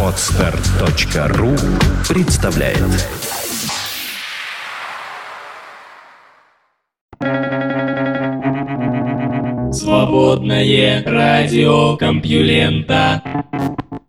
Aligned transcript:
Отстар.ру 0.00 1.56
представляет 2.08 2.78
Свободное 9.72 11.02
радио 11.04 11.96
Компьюлента 11.96 13.22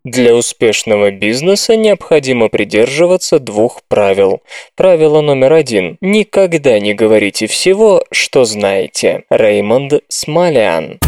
Для 0.03 0.35
успешного 0.35 1.09
бизнеса 1.09 1.75
необходимо 1.75 2.49
придерживаться 2.49 3.39
двух 3.39 3.81
правил. 3.87 4.41
Правило 4.75 5.21
номер 5.21 5.53
один. 5.53 5.97
Никогда 6.01 6.79
не 6.79 6.93
говорите 6.93 7.47
всего, 7.47 8.03
что 8.11 8.45
знаете. 8.45 9.23
Реймонд 9.31 10.03
Смолиан. 10.07 10.99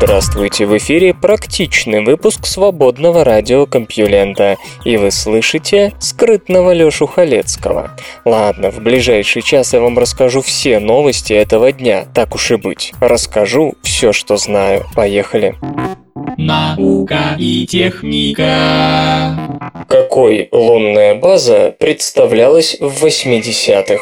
Здравствуйте, 0.00 0.64
в 0.64 0.78
эфире 0.78 1.12
практичный 1.12 2.04
выпуск 2.04 2.46
свободного 2.46 3.24
радиокомпьюлента, 3.24 4.56
и 4.84 4.96
вы 4.96 5.10
слышите 5.10 5.92
скрытного 5.98 6.72
Лёшу 6.72 7.08
Халецкого. 7.08 7.90
Ладно, 8.24 8.70
в 8.70 8.78
ближайший 8.78 9.42
час 9.42 9.74
я 9.74 9.80
вам 9.80 9.98
расскажу 9.98 10.40
все 10.40 10.78
новости 10.78 11.32
этого 11.32 11.72
дня, 11.72 12.04
так 12.14 12.36
уж 12.36 12.52
и 12.52 12.56
быть. 12.56 12.92
Расскажу 13.00 13.74
все, 13.82 14.12
что 14.12 14.36
знаю. 14.36 14.86
Поехали. 14.94 15.56
Наука 16.36 17.34
и 17.36 17.66
техника. 17.66 19.36
Какой 19.88 20.48
лунная 20.52 21.16
база 21.16 21.74
представлялась 21.76 22.76
в 22.78 23.04
80-х? 23.04 23.98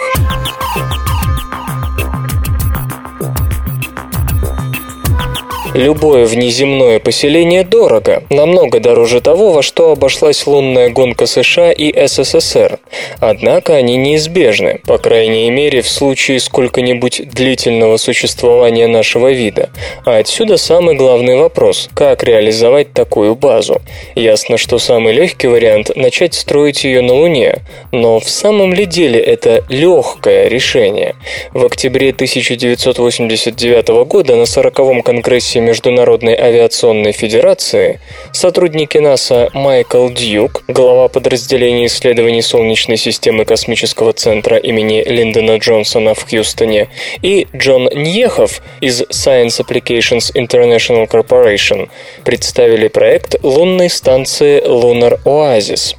Любое 5.77 6.24
внеземное 6.24 6.99
поселение 7.01 7.63
дорого, 7.63 8.23
намного 8.30 8.80
дороже 8.80 9.21
того, 9.21 9.52
во 9.52 9.60
что 9.60 9.93
обошлась 9.93 10.46
лунная 10.46 10.88
гонка 10.88 11.27
США 11.27 11.71
и 11.71 11.93
СССР. 12.07 12.79
Однако 13.21 13.77
они 13.77 13.99
неизбежны, 13.99 14.80
по 14.87 14.96
крайней 14.96 15.51
мере 15.51 15.83
в 15.83 15.88
случае 15.91 16.41
сколько-нибудь 16.41 17.29
длительного 17.29 17.99
существования 17.99 18.87
нашего 18.87 19.30
вида. 19.33 19.68
А 20.07 20.16
отсюда 20.16 20.57
самый 20.57 20.95
главный 20.95 21.37
вопрос– 21.37 21.90
как 21.95 22.24
реализовать 22.24 22.95
такую 22.95 23.35
базу? 23.37 23.83
Ясно, 24.15 24.57
что 24.57 24.79
самый 24.79 25.13
легкий 25.13 25.49
вариант– 25.49 25.90
начать 25.95 26.33
строить 26.33 26.85
ее 26.85 27.02
на 27.02 27.13
Луне, 27.13 27.59
но 27.93 28.18
в 28.18 28.30
самом 28.30 28.73
ли 28.73 28.87
деле 28.87 29.21
это 29.21 29.63
легкое 29.68 30.49
решение? 30.49 31.16
В 31.52 31.66
октябре 31.66 32.13
1989 32.13 33.88
года 34.07 34.37
на 34.37 34.45
40-м 34.45 35.02
конгрессе 35.02 35.65
Международной 35.66 36.36
авиационной 36.36 37.10
федерации 37.10 37.98
сотрудники 38.30 38.98
НАСА 38.98 39.50
Майкл 39.52 40.09
Дьюк, 40.09 40.62
глава 40.68 41.09
подразделения 41.09 41.86
исследований 41.86 42.40
Солнечной 42.40 42.96
системы 42.96 43.45
Космического 43.45 44.12
центра 44.12 44.59
имени 44.59 45.02
Линдона 45.02 45.56
Джонсона 45.56 46.14
в 46.14 46.24
Хьюстоне, 46.30 46.88
и 47.20 47.48
Джон 47.54 47.88
Ньехов 47.92 48.62
из 48.80 49.02
Science 49.02 49.60
Applications 49.60 50.32
International 50.37 51.09
Corporation 51.09 51.88
представили 52.24 52.87
проект 52.87 53.34
лунной 53.42 53.90
станции 53.90 54.62
Lunar 54.64 55.18
Oasis. 55.24 55.96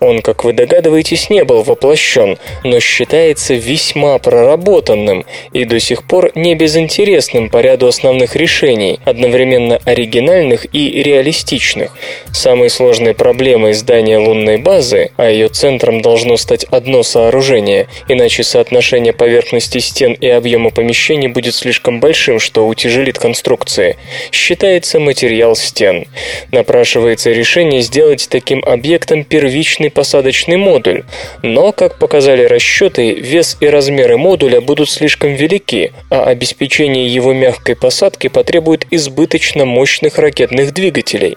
Он, 0.00 0.22
как 0.22 0.44
вы 0.44 0.54
догадываетесь, 0.54 1.28
не 1.28 1.44
был 1.44 1.62
воплощен, 1.62 2.38
но 2.64 2.80
считается 2.80 3.52
весьма 3.52 4.18
проработанным 4.18 5.26
и 5.52 5.66
до 5.66 5.78
сих 5.78 6.04
пор 6.04 6.30
не 6.34 6.54
безинтересным 6.54 7.50
по 7.50 7.58
ряду 7.58 7.86
основных 7.86 8.34
решений, 8.34 8.98
одновременно 9.10 9.78
оригинальных 9.84 10.66
и 10.72 11.02
реалистичных. 11.02 11.92
Самой 12.32 12.70
сложной 12.70 13.14
проблемой 13.14 13.74
здания 13.74 14.18
лунной 14.18 14.56
базы, 14.56 15.10
а 15.16 15.28
ее 15.28 15.48
центром 15.48 16.00
должно 16.00 16.36
стать 16.36 16.64
одно 16.64 17.02
сооружение, 17.02 17.88
иначе 18.08 18.42
соотношение 18.42 19.12
поверхности 19.12 19.78
стен 19.78 20.12
и 20.12 20.28
объема 20.28 20.70
помещений 20.70 21.28
будет 21.28 21.54
слишком 21.54 22.00
большим, 22.00 22.38
что 22.38 22.66
утяжелит 22.66 23.18
конструкции, 23.18 23.96
считается 24.32 25.00
материал 25.00 25.54
стен. 25.56 26.06
Напрашивается 26.52 27.30
решение 27.30 27.82
сделать 27.82 28.28
таким 28.30 28.62
объектом 28.64 29.24
первичный 29.24 29.90
посадочный 29.90 30.56
модуль, 30.56 31.04
но, 31.42 31.72
как 31.72 31.98
показали 31.98 32.44
расчеты, 32.44 33.12
вес 33.14 33.56
и 33.60 33.66
размеры 33.66 34.16
модуля 34.16 34.60
будут 34.60 34.88
слишком 34.88 35.34
велики, 35.34 35.92
а 36.10 36.24
обеспечение 36.24 37.06
его 37.06 37.32
мягкой 37.32 37.76
посадки 37.76 38.28
потребует 38.28 38.86
избыточно 38.90 39.64
мощных 39.64 40.18
ракетных 40.18 40.72
двигателей. 40.72 41.36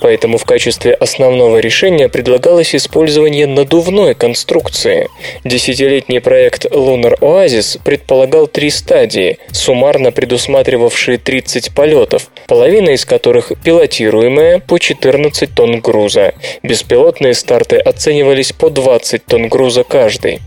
Поэтому 0.00 0.38
в 0.38 0.44
качестве 0.44 0.94
основного 0.94 1.58
решения 1.58 2.08
предлагалось 2.08 2.74
использование 2.74 3.46
надувной 3.46 4.14
конструкции. 4.14 5.08
Десятилетний 5.44 6.20
проект 6.20 6.66
Lunar 6.66 7.18
Oasis 7.20 7.80
предполагал 7.84 8.46
три 8.46 8.70
стадии, 8.70 9.38
суммарно 9.52 10.12
предусматривавшие 10.12 11.18
30 11.18 11.74
полетов, 11.74 12.30
половина 12.46 12.90
из 12.90 13.04
которых 13.04 13.52
пилотируемая 13.62 14.60
по 14.60 14.78
14 14.78 15.54
тонн 15.54 15.80
груза. 15.80 16.34
Беспилотные 16.62 17.34
старты 17.34 17.76
оценивались 17.76 18.52
по 18.52 18.70
20 18.70 19.24
тонн 19.26 19.48
груза 19.48 19.84
каждый. 19.84 20.40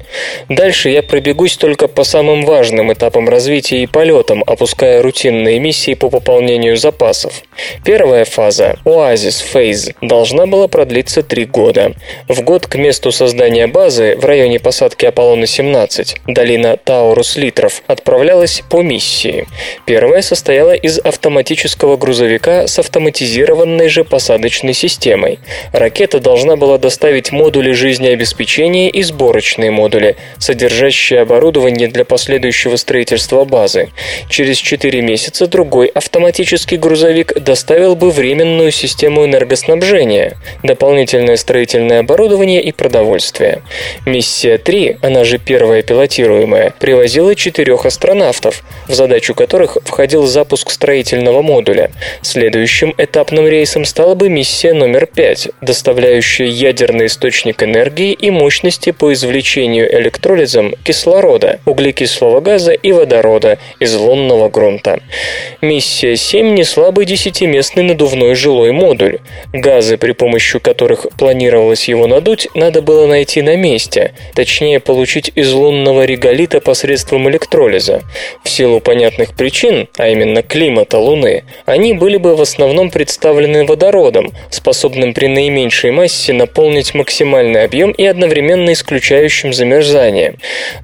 Дальше 0.50 0.90
я 0.90 1.04
пробегусь 1.04 1.58
только 1.58 1.88
по 1.88 2.04
самым 2.04 2.46
важным 2.46 2.92
этапам 2.94 3.30
развития 3.30 3.84
и 3.84 3.88
полетам, 3.88 4.44
опуская 4.46 5.02
рутинные 5.02 5.60
миссии 5.60 5.94
по 5.94 6.10
пополнению 6.10 6.37
пополнению 6.38 6.78
запасов. 6.78 7.42
Первая 7.84 8.24
фаза, 8.24 8.76
Oasis 8.86 9.44
Phase, 9.54 9.96
должна 10.02 10.46
была 10.46 10.68
продлиться 10.68 11.24
три 11.24 11.46
года. 11.46 11.94
В 12.28 12.42
год 12.42 12.68
к 12.68 12.76
месту 12.76 13.12
создания 13.12 13.66
базы 13.66 14.16
в 14.18 14.26
районе 14.26 14.60
посадки 14.60 15.06
Аполлона-17, 15.06 16.18
долина 16.28 16.78
Таурус-Литров, 16.78 17.82
отправлялась 17.88 18.62
по 18.70 18.84
миссии. 18.84 19.48
Первая 19.86 20.22
состояла 20.22 20.76
из 20.76 21.00
автоматического 21.00 21.98
грузовика 21.98 22.68
с 22.68 22.78
автоматизированной 22.78 23.90
же 23.90 24.04
посадочной 24.04 24.74
системой. 24.74 25.40
Ракета 25.74 26.20
должна 26.20 26.56
была 26.56 26.78
доставить 26.78 27.32
модули 27.32 27.72
жизнеобеспечения 27.72 28.90
и 28.90 29.02
сборочные 29.02 29.72
модули, 29.72 30.18
содержащие 30.38 31.22
оборудование 31.22 31.88
для 31.88 32.06
последующего 32.06 32.76
строительства 32.76 33.44
базы. 33.44 33.90
Через 34.30 34.58
4 34.58 35.02
месяца 35.02 35.48
другой 35.48 35.88
автоматический 35.88 36.27
автоматический 36.28 36.76
грузовик 36.76 37.42
доставил 37.42 37.96
бы 37.96 38.12
временную 38.12 38.72
систему 38.72 39.24
энергоснабжения, 39.24 40.36
дополнительное 40.62 41.38
строительное 41.38 42.02
оборудование 42.02 42.62
и 42.62 42.74
продовольствие. 42.74 43.62
Миссия 44.06 44.58
3, 44.58 44.98
она 45.02 45.24
же 45.24 45.38
первая 45.38 45.84
пилотируемая, 45.84 46.74
привозила 46.80 47.34
четырех 47.34 47.86
астронавтов, 47.86 48.64
в 48.90 48.94
задачу 48.94 49.36
которых 49.36 49.78
входил 49.86 50.26
запуск 50.26 50.70
строительного 50.72 51.42
модуля. 51.42 51.92
Следующим 52.22 52.94
этапным 52.98 53.48
рейсом 53.48 53.86
стала 53.86 54.14
бы 54.14 54.28
миссия 54.28 54.74
номер 54.74 55.06
5, 55.06 55.52
доставляющая 55.62 56.48
ядерный 56.48 57.06
источник 57.06 57.64
энергии 57.64 58.12
и 58.12 58.32
мощности 58.32 58.92
по 58.92 59.14
извлечению 59.14 59.90
электролизом 59.98 60.76
кислорода, 60.84 61.62
углекислого 61.64 62.42
газа 62.42 62.74
и 62.74 62.92
водорода 62.92 63.60
из 63.80 63.96
лунного 63.96 64.50
грунта. 64.50 65.00
Миссия 65.62 66.17
7 66.18 66.54
несла 66.54 66.92
бы 66.92 67.06
десятиместный 67.06 67.84
надувной 67.84 68.36
жилой 68.36 68.72
модуль. 68.72 69.20
Газы, 69.54 69.98
при 69.98 70.12
помощи 70.12 70.60
которых 70.60 71.08
планировалось 71.18 71.88
его 71.88 72.08
надуть, 72.08 72.48
надо 72.54 72.82
было 72.82 73.06
найти 73.06 73.42
на 73.42 73.56
месте, 73.56 74.14
точнее 74.34 74.80
получить 74.80 75.32
из 75.36 75.52
лунного 75.54 76.06
реголита 76.06 76.60
посредством 76.60 77.30
электролиза. 77.30 78.02
В 78.44 78.50
силу 78.50 78.80
понятных 78.80 79.36
причин, 79.36 79.88
а 79.98 80.10
именно 80.10 80.42
климата 80.42 80.98
Луны, 80.98 81.44
они 81.66 81.94
были 81.94 82.18
бы 82.18 82.36
в 82.36 82.42
основном 82.42 82.90
представлены 82.90 83.66
водородом, 83.66 84.32
способным 84.50 85.14
при 85.14 85.28
наименьшей 85.28 85.92
массе 85.92 86.34
наполнить 86.34 86.94
максимальный 86.94 87.64
объем 87.64 87.92
и 87.92 88.06
одновременно 88.06 88.74
исключающим 88.74 89.54
замерзание. 89.54 90.36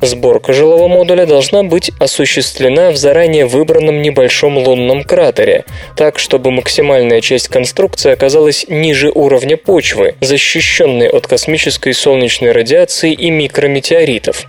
Сборка 0.01 0.53
жилого 0.53 0.88
модуля 0.88 1.25
должна 1.25 1.63
быть 1.63 1.91
осуществлена 2.00 2.91
в 2.91 2.97
заранее 2.97 3.45
выбранном 3.45 4.01
небольшом 4.01 4.57
лунном 4.57 5.03
кратере, 5.03 5.22
кратере, 5.23 5.63
так, 5.95 6.19
чтобы 6.19 6.51
максимальная 6.51 7.21
часть 7.21 7.47
конструкции 7.47 8.11
оказалась 8.11 8.65
ниже 8.67 9.09
уровня 9.09 9.55
почвы, 9.55 10.15
защищенной 10.19 11.07
от 11.07 11.27
космической 11.27 11.93
солнечной 11.93 12.51
радиации 12.51 13.13
и 13.13 13.29
микрометеоритов. 13.29 14.47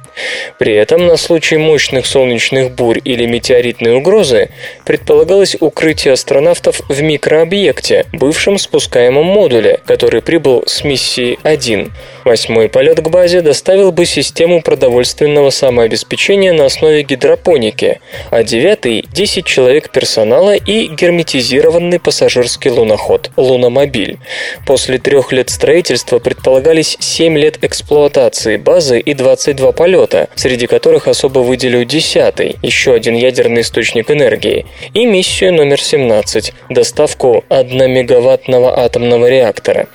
При 0.59 0.75
этом 0.75 1.07
на 1.07 1.17
случай 1.17 1.57
мощных 1.57 2.07
солнечных 2.07 2.73
бурь 2.73 3.01
или 3.05 3.27
метеоритной 3.27 3.97
угрозы 3.97 4.51
предполагалось 4.85 5.57
укрытие 5.59 6.13
астронавтов 6.13 6.81
в 6.89 7.03
микрообъекте, 7.03 8.07
бывшем 8.13 8.59
спускаемом 8.59 9.27
модуле, 9.27 9.81
который 9.87 10.23
прибыл 10.23 10.65
с 10.67 10.85
миссии 10.85 11.39
1. 11.43 11.93
Восьмой 12.25 12.69
полет 12.69 13.01
к 13.01 13.09
базе 13.09 13.41
доставил 13.41 13.93
бы 13.93 14.07
систему 14.07 14.63
продовольственного 14.63 15.51
самообеспечения 15.51 16.53
на 16.53 16.67
основе 16.67 17.03
гидропоники, 17.03 18.01
а 18.31 18.43
девятый– 18.43 19.05
10 19.13 19.45
человек 19.45 19.91
персонала 19.91 20.55
и 20.55 20.87
герметизированный 20.87 22.01
пассажирский 22.01 22.71
луноход– 22.71 23.31
луномобиль. 23.37 24.19
После 24.67 24.99
трех 24.99 25.33
лет 25.33 25.51
строительства 25.51 26.19
предполагались 26.19 26.97
7 27.01 27.37
лет 27.39 27.59
эксплуатации 27.63 28.57
базы 28.57 29.01
и 29.01 29.15
22 29.15 29.73
полета, 29.73 30.04
среди 30.35 30.67
которых 30.67 31.09
особо 31.09 31.41
выделю 31.41 31.85
десятый, 31.85 32.57
еще 32.63 32.95
один 32.95 33.15
ядерный 33.15 33.63
источник 33.63 34.11
энергии, 34.11 34.67
и 34.93 35.07
миссию 35.07 35.53
номер 35.53 35.81
17– 35.81 36.53
доставку 36.71 37.45
1 37.49 37.91
мегаваттного 37.91 38.79
атомного 38.79 39.29
реактора. 39.29 39.89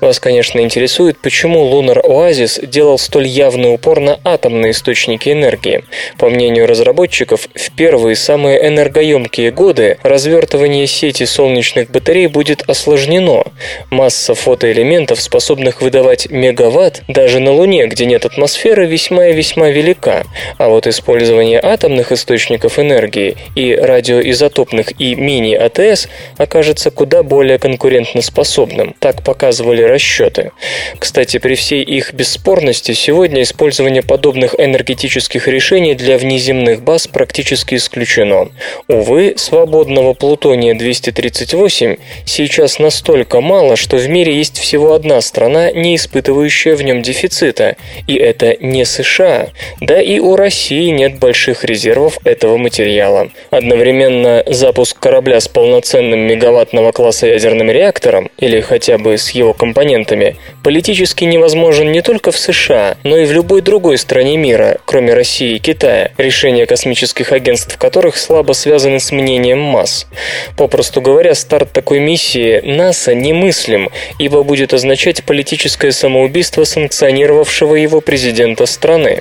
Вас, 0.00 0.18
конечно, 0.18 0.60
интересует, 0.60 1.18
почему 1.18 1.68
Lunar 1.70 2.02
Oasis 2.04 2.66
делал 2.66 2.98
столь 2.98 3.26
явный 3.26 3.74
упор 3.74 4.00
на 4.00 4.18
атомные 4.24 4.72
источники 4.72 5.28
энергии. 5.30 5.84
По 6.18 6.28
мнению 6.28 6.66
разработчиков, 6.66 7.48
в 7.54 7.76
первые 7.76 8.16
самые 8.16 8.66
энергоемкие 8.66 9.50
годы 9.50 9.98
развертывание 10.02 10.86
сети 10.86 11.24
солнечных 11.24 11.90
батарей 11.90 12.26
будет 12.26 12.62
осложнено. 12.68 13.44
Масса 13.90 14.34
фотоэлементов, 14.34 15.20
способных 15.20 15.82
выдавать 15.82 16.30
мегаватт, 16.30 17.02
даже 17.08 17.40
на 17.40 17.52
Луне, 17.52 17.86
где 17.86 18.06
нет 18.06 18.24
атмосферы, 18.24 18.86
весьма 18.86 19.28
и 19.28 19.32
весьма 19.32 19.49
велика. 19.56 20.24
А 20.58 20.68
вот 20.68 20.86
использование 20.86 21.60
атомных 21.62 22.12
источников 22.12 22.78
энергии 22.78 23.36
и 23.54 23.74
радиоизотопных 23.74 25.00
и 25.00 25.14
мини-АТС 25.14 26.08
окажется 26.36 26.90
куда 26.90 27.22
более 27.22 27.58
конкурентоспособным. 27.58 28.94
Так 28.98 29.22
показывали 29.22 29.82
расчеты. 29.82 30.52
Кстати, 30.98 31.38
при 31.38 31.54
всей 31.54 31.82
их 31.82 32.12
бесспорности, 32.12 32.92
сегодня 32.92 33.42
использование 33.42 34.02
подобных 34.02 34.54
энергетических 34.58 35.48
решений 35.48 35.94
для 35.94 36.18
внеземных 36.18 36.82
баз 36.82 37.06
практически 37.06 37.74
исключено. 37.74 38.50
Увы, 38.88 39.34
свободного 39.36 40.14
плутония-238 40.14 41.98
сейчас 42.24 42.78
настолько 42.78 43.40
мало, 43.40 43.76
что 43.76 43.96
в 43.96 44.08
мире 44.08 44.36
есть 44.36 44.58
всего 44.58 44.94
одна 44.94 45.20
страна, 45.20 45.70
не 45.72 45.96
испытывающая 45.96 46.76
в 46.76 46.82
нем 46.82 47.02
дефицита, 47.02 47.76
и 48.06 48.14
это 48.14 48.56
не 48.60 48.84
США. 48.84 49.39
Да 49.80 50.00
и 50.00 50.18
у 50.18 50.36
России 50.36 50.90
нет 50.90 51.18
больших 51.18 51.64
резервов 51.64 52.18
этого 52.24 52.56
материала. 52.56 53.30
Одновременно 53.50 54.42
запуск 54.46 54.98
корабля 54.98 55.40
с 55.40 55.48
полноценным 55.48 56.20
мегаваттного 56.20 56.92
класса 56.92 57.26
ядерным 57.26 57.70
реактором, 57.70 58.30
или 58.38 58.60
хотя 58.60 58.98
бы 58.98 59.18
с 59.18 59.30
его 59.30 59.52
компонентами, 59.52 60.36
политически 60.62 61.24
невозможно 61.24 61.50
возможен 61.60 61.92
не 61.92 62.00
только 62.00 62.32
в 62.32 62.38
США, 62.38 62.96
но 63.04 63.16
и 63.16 63.26
в 63.26 63.32
любой 63.32 63.60
другой 63.60 63.98
стране 63.98 64.36
мира, 64.36 64.78
кроме 64.84 65.14
России 65.14 65.56
и 65.56 65.58
Китая, 65.58 66.10
решения 66.16 66.64
космических 66.64 67.32
агентств 67.32 67.76
которых 67.76 68.16
слабо 68.16 68.52
связаны 68.52 69.00
с 69.00 69.12
мнением 69.12 69.60
масс. 69.60 70.06
Попросту 70.56 71.00
говоря, 71.00 71.34
старт 71.34 71.72
такой 71.72 71.98
миссии 71.98 72.60
НАСА 72.64 73.14
немыслим, 73.14 73.90
ибо 74.18 74.42
будет 74.42 74.72
означать 74.72 75.24
политическое 75.24 75.92
самоубийство 75.92 76.64
санкционировавшего 76.64 77.74
его 77.74 78.00
президента 78.00 78.64
страны. 78.66 79.20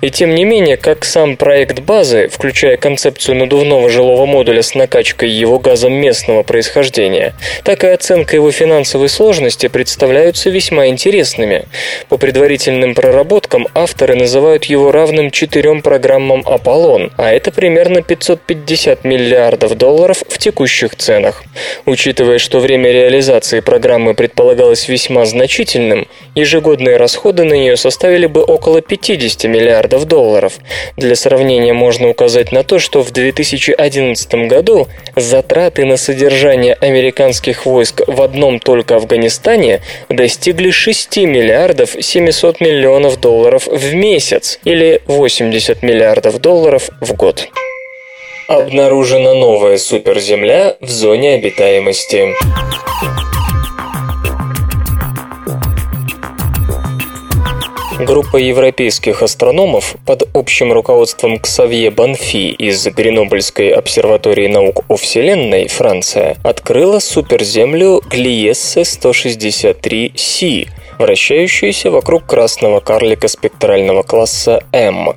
И 0.00 0.10
тем 0.10 0.34
не 0.34 0.44
менее, 0.44 0.76
как 0.76 1.04
сам 1.04 1.36
проект 1.36 1.80
базы, 1.80 2.28
включая 2.28 2.76
концепцию 2.76 3.36
надувного 3.36 3.88
жилого 3.88 4.26
модуля 4.26 4.62
с 4.62 4.74
накачкой 4.74 5.30
его 5.30 5.58
газом 5.58 5.92
местного 5.92 6.42
происхождения, 6.42 7.34
так 7.64 7.84
и 7.84 7.88
оценка 7.88 8.36
его 8.36 8.50
финансовой 8.52 9.08
сложности 9.08 9.68
представляются 9.68 10.50
весьма 10.50 10.88
интересными. 10.88 11.64
По 12.08 12.18
предварительным 12.18 12.94
проработкам 12.94 13.66
авторы 13.74 14.14
называют 14.14 14.64
его 14.66 14.92
равным 14.92 15.30
четырем 15.30 15.82
программам 15.82 16.42
«Аполлон», 16.46 17.12
а 17.16 17.32
это 17.32 17.50
примерно 17.50 18.02
550 18.02 19.04
миллиардов 19.04 19.76
долларов 19.76 20.22
в 20.28 20.38
текущих 20.38 20.96
ценах. 20.96 21.44
Учитывая, 21.86 22.38
что 22.38 22.60
время 22.60 22.92
реализации 22.92 23.60
программы 23.60 24.14
предполагалось 24.14 24.88
весьма 24.88 25.24
значительным, 25.24 26.06
ежегодные 26.34 26.96
расходы 26.96 27.44
на 27.44 27.54
нее 27.54 27.76
составили 27.76 28.26
бы 28.26 28.42
около 28.42 28.82
50 28.82 29.45
миллиардов 29.48 30.04
долларов. 30.04 30.54
Для 30.96 31.16
сравнения 31.16 31.72
можно 31.72 32.08
указать 32.08 32.52
на 32.52 32.62
то, 32.62 32.78
что 32.78 33.02
в 33.02 33.10
2011 33.12 34.34
году 34.48 34.88
затраты 35.14 35.84
на 35.84 35.96
содержание 35.96 36.74
американских 36.74 37.66
войск 37.66 38.02
в 38.06 38.22
одном 38.22 38.60
только 38.60 38.96
Афганистане 38.96 39.80
достигли 40.08 40.70
6 40.70 41.16
миллиардов 41.18 41.46
миллиардов 41.46 41.96
700 42.00 42.60
миллионов 42.60 43.20
долларов 43.20 43.66
в 43.66 43.94
месяц 43.94 44.58
или 44.64 45.00
80 45.06 45.82
миллиардов 45.82 46.40
долларов 46.40 46.90
в 47.00 47.14
год. 47.14 47.48
Обнаружена 48.48 49.34
новая 49.34 49.76
суперземля 49.76 50.76
в 50.80 50.88
зоне 50.88 51.34
обитаемости. 51.34 52.34
Группа 57.98 58.36
европейских 58.36 59.22
астрономов 59.22 59.96
под 60.04 60.28
общим 60.34 60.70
руководством 60.70 61.38
Ксавье 61.38 61.90
Банфи 61.90 62.48
из 62.48 62.86
Гренобльской 62.88 63.70
обсерватории 63.70 64.48
наук 64.48 64.84
о 64.88 64.96
Вселенной, 64.96 65.68
Франция, 65.68 66.36
открыла 66.44 66.98
суперземлю 66.98 68.02
Глиессе 68.10 68.82
163c, 68.82 70.68
вращающуюся 70.98 71.90
вокруг 71.90 72.26
красного 72.26 72.80
карлика 72.80 73.28
спектрального 73.28 74.02
класса 74.02 74.62
М. 74.72 75.14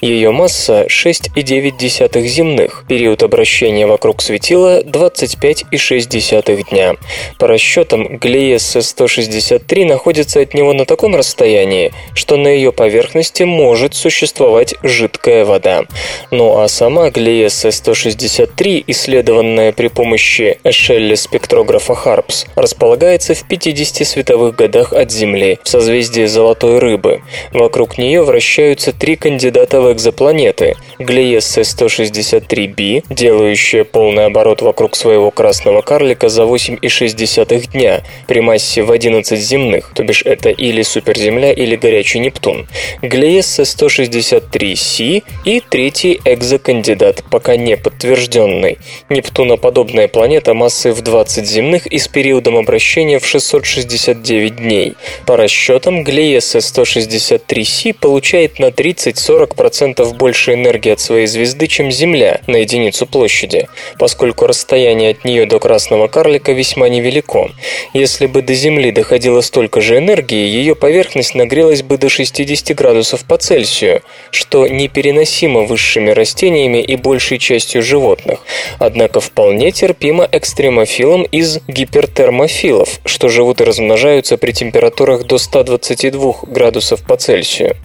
Ее 0.00 0.30
масса 0.30 0.86
6,9 0.88 2.26
земных, 2.26 2.84
период 2.88 3.22
обращения 3.22 3.86
вокруг 3.86 4.22
светила 4.22 4.82
25,6 4.82 6.70
дня. 6.70 6.96
По 7.38 7.46
расчетам, 7.46 8.18
Глиесса 8.18 8.82
163 8.82 9.84
находится 9.84 10.40
от 10.40 10.54
него 10.54 10.72
на 10.72 10.84
таком 10.84 11.16
расстоянии, 11.16 11.92
что 12.14 12.36
на 12.36 12.48
ее 12.48 12.72
поверхности 12.72 13.42
может 13.42 13.94
существовать 13.94 14.74
жидкая 14.82 15.44
вода. 15.44 15.84
Ну 16.30 16.60
а 16.60 16.68
сама 16.68 17.10
Глиесса 17.10 17.70
163, 17.70 18.84
исследованная 18.86 19.72
при 19.72 19.88
помощи 19.88 20.58
Эшелли 20.64 21.14
спектрографа 21.14 21.94
Харпс, 21.94 22.46
располагается 22.54 23.34
в 23.34 23.46
50 23.46 24.06
световых 24.06 24.54
годах 24.54 24.92
от 24.92 25.10
Земли, 25.16 25.58
в 25.62 25.68
созвездии 25.68 26.26
Золотой 26.26 26.78
Рыбы. 26.78 27.22
Вокруг 27.52 27.98
нее 27.98 28.22
вращаются 28.22 28.92
три 28.92 29.16
кандидата 29.16 29.80
в 29.80 29.92
экзопланеты– 29.92 30.76
Глиесса 30.98 31.60
163b, 31.60 33.04
делающая 33.10 33.84
полный 33.84 34.26
оборот 34.26 34.62
вокруг 34.62 34.96
своего 34.96 35.30
красного 35.30 35.82
карлика 35.82 36.28
за 36.28 36.42
8,6 36.44 37.72
дня 37.72 38.02
при 38.26 38.40
массе 38.40 38.82
в 38.82 38.90
11 38.90 39.38
земных, 39.38 39.92
то 39.94 40.02
бишь 40.04 40.22
это 40.24 40.50
или 40.50 40.82
суперземля, 40.82 41.52
или 41.52 41.76
горячий 41.76 42.18
Нептун, 42.20 42.66
Глиесса 43.02 43.62
163c 43.62 45.22
и 45.44 45.62
третий 45.68 46.20
экзокандидат, 46.24 47.24
пока 47.30 47.56
не 47.56 47.76
подтвержденный. 47.76 48.78
Нептуноподобная 49.10 50.08
планета 50.08 50.54
массой 50.54 50.92
в 50.92 51.02
20 51.02 51.46
земных 51.46 51.86
и 51.86 51.98
с 51.98 52.08
периодом 52.08 52.56
обращения 52.56 53.18
в 53.18 53.26
669 53.26 54.56
дней. 54.56 54.94
По 55.26 55.36
расчетам, 55.36 56.04
Глиесса 56.04 56.58
163c 56.58 57.94
получает 57.94 58.58
на 58.58 58.66
30-40% 58.66 60.14
больше 60.14 60.54
энергии 60.54 60.92
от 60.92 61.00
своей 61.00 61.26
звезды, 61.26 61.66
чем 61.66 61.90
Земля 61.90 62.40
на 62.46 62.56
единицу 62.56 63.06
площади, 63.06 63.68
поскольку 63.98 64.46
расстояние 64.46 65.10
от 65.10 65.24
нее 65.24 65.46
до 65.46 65.58
красного 65.58 66.08
карлика 66.08 66.52
весьма 66.52 66.88
невелико. 66.88 67.50
Если 67.92 68.26
бы 68.26 68.42
до 68.42 68.54
Земли 68.54 68.90
доходило 68.90 69.40
столько 69.40 69.80
же 69.80 69.98
энергии, 69.98 70.46
ее 70.46 70.74
поверхность 70.74 71.34
нагрелась 71.34 71.82
бы 71.82 71.98
до 71.98 72.08
60 72.08 72.76
градусов 72.76 73.24
по 73.24 73.36
Цельсию, 73.36 74.02
что 74.30 74.66
непереносимо 74.66 75.60
высшими 75.60 76.10
растениями 76.10 76.78
и 76.82 76.96
большей 76.96 77.38
частью 77.38 77.82
животных, 77.82 78.40
однако 78.78 79.20
вполне 79.20 79.70
терпимо 79.72 80.28
экстремофилам 80.30 81.22
из 81.22 81.60
гипертермофилов, 81.68 83.00
что 83.04 83.28
живут 83.28 83.60
и 83.60 83.64
размножаются 83.64 84.36
при 84.36 84.52
температуре 84.52 84.95
температурах 84.96 85.26
до 85.26 85.38
122 85.38 86.34
градусов 86.46 87.02
по 87.02 87.16
Цельсию. 87.16 87.76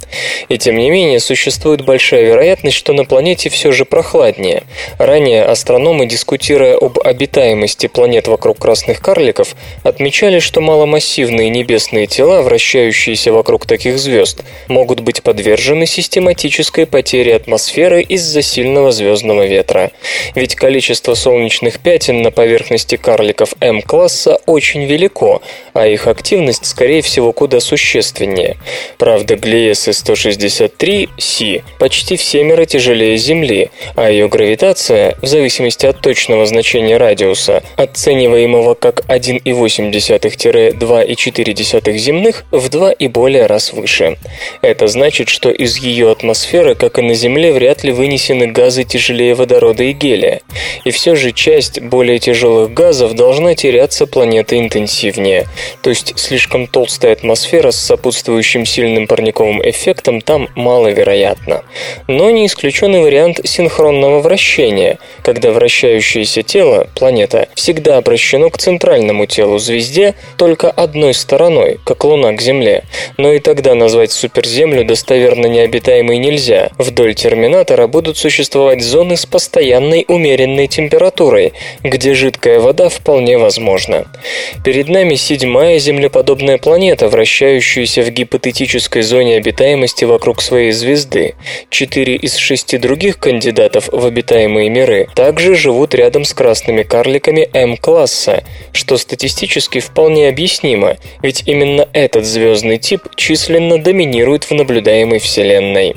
И 0.50 0.58
тем 0.58 0.78
не 0.78 0.90
менее, 0.90 1.20
существует 1.20 1.84
большая 1.84 2.24
вероятность, 2.24 2.78
что 2.78 2.94
на 2.94 3.06
планете 3.06 3.50
все 3.50 3.72
же 3.72 3.86
прохладнее. 3.86 4.64
Ранее 4.98 5.44
астрономы, 5.44 6.06
дискутируя 6.06 6.78
об 6.78 7.00
обитаемости 7.00 7.88
планет 7.88 8.28
вокруг 8.28 8.60
красных 8.60 9.02
карликов, 9.02 9.56
отмечали, 9.84 10.40
что 10.40 10.62
маломассивные 10.62 11.50
небесные 11.50 12.08
тела, 12.08 12.42
вращающиеся 12.42 13.34
вокруг 13.34 13.66
таких 13.66 13.98
звезд, 14.00 14.42
могут 14.68 15.02
быть 15.02 15.22
подвержены 15.22 15.86
систематической 15.86 16.86
потере 16.86 17.36
атмосферы 17.36 18.02
из-за 18.02 18.42
сильного 18.42 18.92
звездного 18.92 19.46
ветра. 19.46 19.92
Ведь 20.36 20.56
количество 20.56 21.16
солнечных 21.16 21.80
пятен 21.80 22.22
на 22.22 22.32
поверхности 22.32 22.96
карликов 22.96 23.54
М-класса 23.60 24.40
очень 24.46 24.86
велико, 24.86 25.42
а 25.74 25.88
их 25.88 26.08
активность, 26.08 26.66
скорее 26.66 27.01
всего, 27.02 27.34
куда 27.34 27.60
существеннее. 27.60 28.58
Правда, 28.98 29.36
Глиесы 29.36 29.94
163 29.94 31.10
Си 31.18 31.64
почти 31.80 32.16
в 32.16 32.24
семеро 32.24 32.66
тяжелее 32.66 33.18
Земли, 33.18 33.70
а 33.96 34.10
ее 34.10 34.28
гравитация, 34.28 35.16
в 35.22 35.28
зависимости 35.28 35.86
от 35.86 36.02
точного 36.02 36.46
значения 36.46 36.98
радиуса, 36.98 37.64
оцениваемого 37.76 38.76
как 38.76 39.02
1,8-2,4 39.08 41.98
земных, 41.98 42.46
в 42.52 42.70
два 42.70 42.92
и 42.92 43.08
более 43.08 43.46
раз 43.46 43.74
выше. 43.74 44.18
Это 44.62 44.88
значит, 44.88 45.30
что 45.30 45.50
из 45.50 45.78
ее 45.78 46.12
атмосферы, 46.12 46.76
как 46.76 47.00
и 47.00 47.02
на 47.02 47.14
Земле, 47.14 47.54
вряд 47.54 47.84
ли 47.84 47.92
вынесены 47.92 48.48
газы 48.48 48.84
тяжелее 48.84 49.36
водорода 49.36 49.84
и 49.84 49.94
гелия. 49.94 50.42
И 50.84 50.92
все 50.92 51.16
же 51.16 51.32
часть 51.32 51.82
более 51.82 52.20
тяжелых 52.20 52.74
газов 52.74 53.14
должна 53.14 53.56
теряться 53.56 54.06
планетой 54.06 54.60
интенсивнее. 54.60 55.48
То 55.82 55.90
есть 55.90 56.14
слишком 56.18 56.68
толстая 56.68 56.91
атмосфера 57.00 57.72
с 57.72 57.78
сопутствующим 57.78 58.66
сильным 58.66 59.08
парниковым 59.08 59.62
эффектом 59.68 60.22
там 60.22 60.50
маловероятна. 60.56 61.64
Но 62.08 62.30
не 62.32 62.46
исключен 62.46 62.96
и 62.96 63.00
вариант 63.00 63.40
синхронного 63.44 64.20
вращения, 64.20 65.00
когда 65.24 65.52
вращающееся 65.52 66.44
тело, 66.44 66.88
планета, 66.96 67.48
всегда 67.56 67.98
обращено 67.98 68.50
к 68.50 68.58
центральному 68.58 69.26
телу 69.26 69.58
звезде 69.58 70.16
только 70.38 70.70
одной 70.70 71.14
стороной, 71.14 71.80
как 71.86 72.04
Луна 72.04 72.34
к 72.34 72.42
Земле. 72.42 72.84
Но 73.18 73.32
и 73.32 73.40
тогда 73.40 73.76
назвать 73.76 74.12
суперземлю 74.12 74.84
достоверно 74.84 75.48
необитаемой 75.48 76.18
нельзя. 76.18 76.70
Вдоль 76.78 77.16
терминатора 77.16 77.88
будут 77.88 78.18
существовать 78.18 78.82
зоны 78.82 79.18
с 79.18 79.26
постоянной 79.26 80.06
умеренной 80.08 80.68
температурой, 80.68 81.54
где 81.84 82.14
жидкая 82.14 82.60
вода 82.60 82.90
вполне 82.90 83.38
возможна. 83.38 84.06
Перед 84.64 84.88
нами 84.90 85.16
седьмая 85.16 85.80
землеподобная 85.80 86.58
планета, 86.58 86.81
вращающаяся 86.90 88.02
в 88.02 88.10
гипотетической 88.10 89.04
зоне 89.04 89.38
обитаемости 89.38 90.04
вокруг 90.06 90.42
своей 90.42 90.72
звезды. 90.72 91.36
Четыре 91.70 92.16
из 92.16 92.36
шести 92.36 92.78
других 92.78 93.20
кандидатов 93.20 93.88
в 93.92 94.04
обитаемые 94.04 94.70
миры 94.70 95.08
также 95.16 95.54
живут 95.54 95.94
рядом 95.94 96.26
с 96.26 96.34
красными 96.34 96.82
карликами 96.82 97.48
М-класса, 97.54 98.44
что 98.74 98.98
статистически 98.98 99.80
вполне 99.80 100.28
объяснимо, 100.28 100.98
ведь 101.22 101.44
именно 101.46 101.88
этот 101.94 102.26
звездный 102.26 102.80
тип 102.80 103.02
численно 103.16 103.78
доминирует 103.78 104.46
в 104.46 104.52
наблюдаемой 104.52 105.20
Вселенной. 105.20 105.96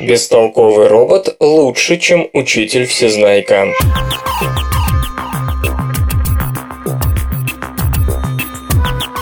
Бестолковый 0.00 0.86
робот 0.86 1.36
лучше, 1.40 1.98
чем 1.98 2.30
учитель-всезнайка. 2.32 3.66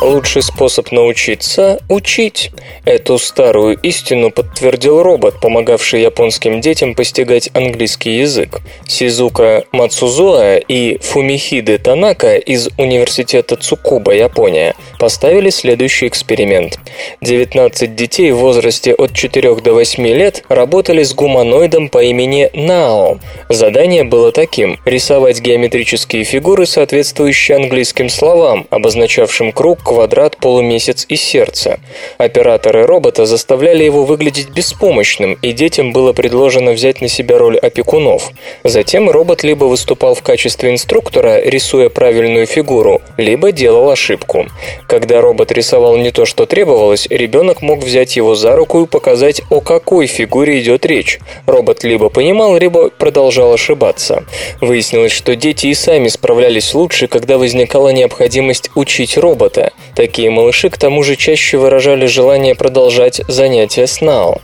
Лучший 0.01 0.43
способ 0.43 0.93
научиться– 0.93 1.81
учить. 1.89 2.53
Эту 2.85 3.19
старую 3.19 3.77
истину 3.83 4.31
подтвердил 4.31 5.03
робот, 5.03 5.41
помогавший 5.41 6.03
японским 6.03 6.61
детям 6.61 6.95
постигать 6.95 7.51
английский 7.53 8.19
язык. 8.19 8.61
Сизука 8.87 9.65
Мацузуа 9.73 10.57
и 10.57 10.99
Фумихиде 10.99 11.79
Танака 11.79 12.37
из 12.37 12.69
университета 12.79 13.57
Цукуба, 13.57 14.13
Япония, 14.13 14.77
поставили 15.01 15.51
следующий 15.51 16.07
эксперимент. 16.07 16.79
19 17.21 17.97
детей 17.97 18.31
в 18.31 18.39
возрасте 18.39 18.95
от 18.95 19.13
4 19.13 19.57
до 19.57 19.73
8 19.73 20.07
лет 20.07 20.45
работали 20.49 21.03
с 21.03 21.13
гуманоидом 21.13 21.89
по 21.89 22.05
имени 22.05 22.51
Нао. 22.55 23.19
Задание 23.49 24.05
было 24.05 24.31
таким– 24.31 24.79
рисовать 24.85 25.41
геометрические 25.41 26.23
фигуры, 26.23 26.67
соответствующие 26.67 27.57
английским 27.57 28.09
словам, 28.09 28.69
обозначавшим 28.71 29.51
круг, 29.51 29.88
квадрат, 29.89 30.37
полумесяц 30.37 31.07
и 31.09 31.17
сердце. 31.17 31.81
Операторы 32.19 32.85
робота 32.85 33.25
заставляли 33.25 33.85
его 33.85 34.05
выглядеть 34.05 34.51
беспомощным, 34.51 35.39
и 35.41 35.53
детям 35.53 35.95
было 35.95 36.13
предложено 36.13 36.73
взять 36.73 37.01
на 37.01 37.09
себя 37.09 37.39
роль 37.39 37.57
опекунов. 37.57 38.31
Затем 38.65 39.09
робот 39.09 39.45
либо 39.45 39.65
выступал 39.65 40.15
в 40.15 40.23
качестве 40.23 40.73
инструктора, 40.73 41.41
рисуя 41.41 41.89
правильную 41.89 42.45
фигуру, 42.45 43.01
либо 43.17 43.51
делал 43.51 43.89
ошибку. 43.91 44.47
Когда 44.87 45.23
робот 45.23 45.53
рисовал 45.53 45.97
не 45.97 46.11
то, 46.11 46.27
что 46.27 46.45
требовалось, 46.45 47.07
ребенок 47.09 47.63
мог 47.63 47.83
взять 47.83 48.17
его 48.17 48.35
за 48.35 48.57
руку 48.57 48.83
и 48.83 48.87
показать, 48.87 49.41
о 49.49 49.63
какой 49.63 50.07
фигуре 50.07 50.61
идет 50.61 50.85
речь. 50.85 51.19
Робот 51.47 51.83
либо 51.83 52.11
понимал, 52.11 52.59
либо 52.59 52.91
продолжал 52.91 53.55
ошибаться. 53.55 54.25
Выяснилось, 54.61 55.13
что 55.13 55.35
дети 55.35 55.69
и 55.69 55.75
сами 55.75 56.09
справлялись 56.09 56.75
лучше, 56.75 57.09
когда 57.09 57.39
возникала 57.39 57.89
необходимость 57.89 58.71
учить 58.75 59.17
робота. 59.17 59.73
Такие 59.95 60.31
малыши 60.31 60.71
к 60.71 60.79
тому 60.79 61.03
же 61.03 61.17
чаще 61.17 61.59
выражали 61.59 62.07
желание 62.07 62.55
продолжать 62.55 63.21
занятия 63.29 63.87
с 63.87 64.01
НАО. 64.01 64.41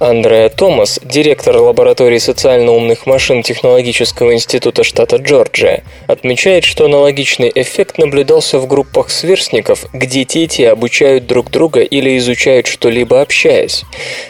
Андреа 0.00 0.48
Томас, 0.48 1.00
директор 1.02 1.56
лаборатории 1.56 2.18
социально 2.18 2.72
умных 2.72 3.06
машин 3.06 3.42
Технологического 3.42 4.34
института 4.34 4.82
штата 4.82 5.16
Джорджия, 5.16 5.84
отмечает, 6.08 6.64
что 6.64 6.86
аналогичный 6.86 7.50
эффект 7.54 7.98
наблюдался 7.98 8.58
в 8.58 8.66
группах 8.66 9.10
сверстников, 9.10 9.86
где 9.92 10.24
дети 10.24 10.62
обучают 10.62 11.26
друг 11.26 11.50
друга 11.50 11.80
или 11.80 12.18
изучают 12.18 12.66
что-либо 12.66 13.20
общаясь. 13.20 13.84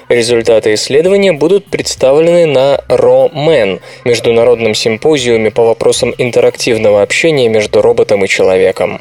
Результаты 0.09 0.75
исследования 0.75 1.33
будут 1.33 1.67
представлены 1.67 2.47
на 2.47 2.81
ROMAN– 2.89 3.81
международном 4.05 4.75
симпозиуме 4.75 5.51
по 5.51 5.65
вопросам 5.65 6.15
интерактивного 6.19 7.03
общения 7.03 7.49
между 7.49 7.81
роботом 7.81 8.25
и 8.25 8.29
человеком. 8.29 9.01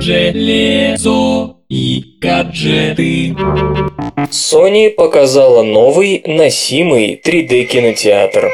Железо 0.00 1.56
и 1.70 2.04
гаджеты. 2.20 3.34
Sony 4.30 4.90
показала 4.90 5.62
новый 5.62 6.22
носимый 6.26 7.18
3D 7.24 7.64
кинотеатр. 7.64 8.50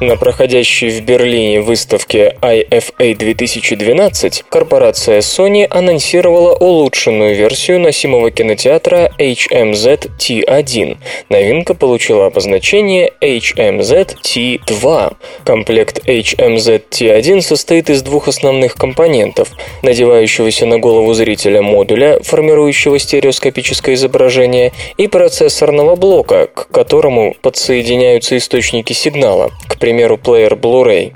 На 0.00 0.16
проходящей 0.16 0.90
в 0.90 1.00
Берлине 1.02 1.60
выставке 1.60 2.36
IFA 2.40 3.16
2012 3.16 4.44
корпорация 4.48 5.18
Sony 5.18 5.66
анонсировала 5.68 6.54
улучшенную 6.54 7.34
версию 7.34 7.80
носимого 7.80 8.30
кинотеатра 8.30 9.10
HMZ 9.18 10.08
T1. 10.16 10.98
Новинка 11.30 11.74
получила 11.74 12.26
обозначение 12.26 13.10
HMZ 13.20 14.14
T2. 14.22 15.16
Комплект 15.42 16.06
HMZ 16.06 16.82
T1 16.90 17.40
состоит 17.40 17.90
из 17.90 18.02
двух 18.02 18.28
основных 18.28 18.76
компонентов– 18.76 19.48
надевающегося 19.82 20.66
на 20.66 20.78
голову 20.78 21.12
зрителя 21.14 21.60
модуля, 21.60 22.20
формирующего 22.22 23.00
стереоскопическое 23.00 23.96
изображение, 23.96 24.72
и 24.96 25.08
процессорного 25.08 25.96
блока, 25.96 26.46
к 26.46 26.68
которому 26.68 27.34
подсоединяются 27.42 28.36
источники 28.36 28.92
сигнала, 28.92 29.50
к 29.66 29.76
примеру, 29.88 30.18
плеер 30.18 30.52
Blu-ray. 30.52 31.12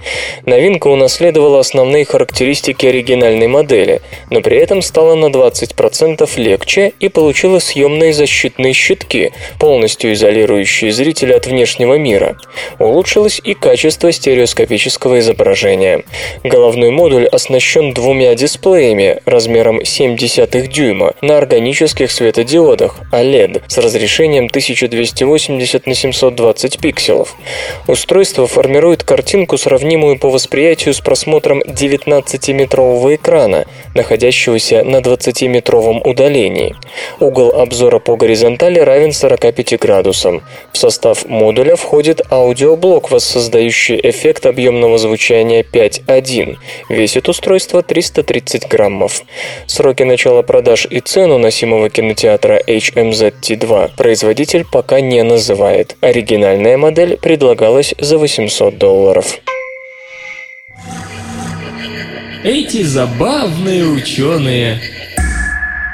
Новинка 0.47 0.89
унаследовала 0.89 1.61
основные 1.61 2.07
характеристики 2.07 2.87
оригинальной 2.87 3.47
модели, 3.47 4.01
но 4.31 4.41
при 4.41 4.57
этом 4.57 4.81
стала 4.81 5.15
на 5.15 5.27
20% 5.27 6.29
легче 6.37 6.95
и 6.99 7.11
получила 7.11 7.59
съемные 7.59 8.15
защитные 8.15 8.73
щитки, 8.73 9.33
полностью 9.59 10.15
изолирующие 10.15 10.91
зрителя 10.91 11.37
от 11.37 11.47
внешнего 11.47 11.99
мира. 11.99 12.39
Улучшилось 12.79 13.43
и 13.45 13.53
качество 13.53 14.11
стереоскопического 14.11 15.19
изображения. 15.19 16.05
Головной 16.43 16.91
модуль 16.91 17.27
оснащен 17.27 17.93
двумя 17.93 18.35
дисплеями 18.35 19.21
размером 19.27 19.81
0,7 19.81 20.67
дюйма 20.67 21.13
на 21.21 21.37
органических 21.37 22.11
светодиодах 22.11 23.01
OLED 23.13 23.65
с 23.69 23.77
разрешением 23.77 24.47
1280 24.47 25.87
на 25.87 25.95
720 25.95 26.79
пикселов. 26.79 27.37
Устройство 27.87 28.47
формирует 28.47 28.62
формирует 28.63 29.03
картинку, 29.03 29.59
сравнимую 29.59 30.21
по 30.21 30.31
восприятию 30.31 30.95
с 30.95 31.01
просмотром 31.01 31.63
19-метрового 31.63 33.17
экрана, 33.17 33.67
находящегося 33.97 34.85
на 34.85 34.99
20-метровом 34.99 36.01
удалении. 36.09 36.77
Угол 37.19 37.61
обзора 37.61 37.99
по 37.99 38.15
горизонтали 38.15 38.79
равен 38.79 39.13
45 39.13 39.81
градусам. 39.81 40.43
В 40.73 40.79
состав 40.79 41.27
модуля 41.27 41.75
входит 41.75 42.21
аудиоблок, 42.31 43.11
воссоздающий 43.11 43.99
эффект 44.01 44.47
объемного 44.47 44.97
звучания 44.97 45.65
5.1. 45.65 46.57
Весит 46.89 47.29
устройство 47.29 47.83
330 47.83 48.69
граммов. 48.69 49.25
Сроки 49.67 50.05
начала 50.05 50.43
продаж 50.43 50.87
и 50.89 51.01
цену 51.01 51.39
носимого 51.39 51.91
кинотеатра 51.91 52.63
HMZT2 52.65 53.91
производитель 53.97 54.65
пока 54.71 55.01
не 55.01 55.25
называет. 55.25 55.97
Оригинальная 56.01 56.79
модель 56.79 57.17
предлагалась 57.17 57.93
за 57.99 58.19
800 58.19 58.52
долларов. 58.71 59.41
Эти 62.45 62.83
забавные 62.83 63.85
ученые. 63.85 64.81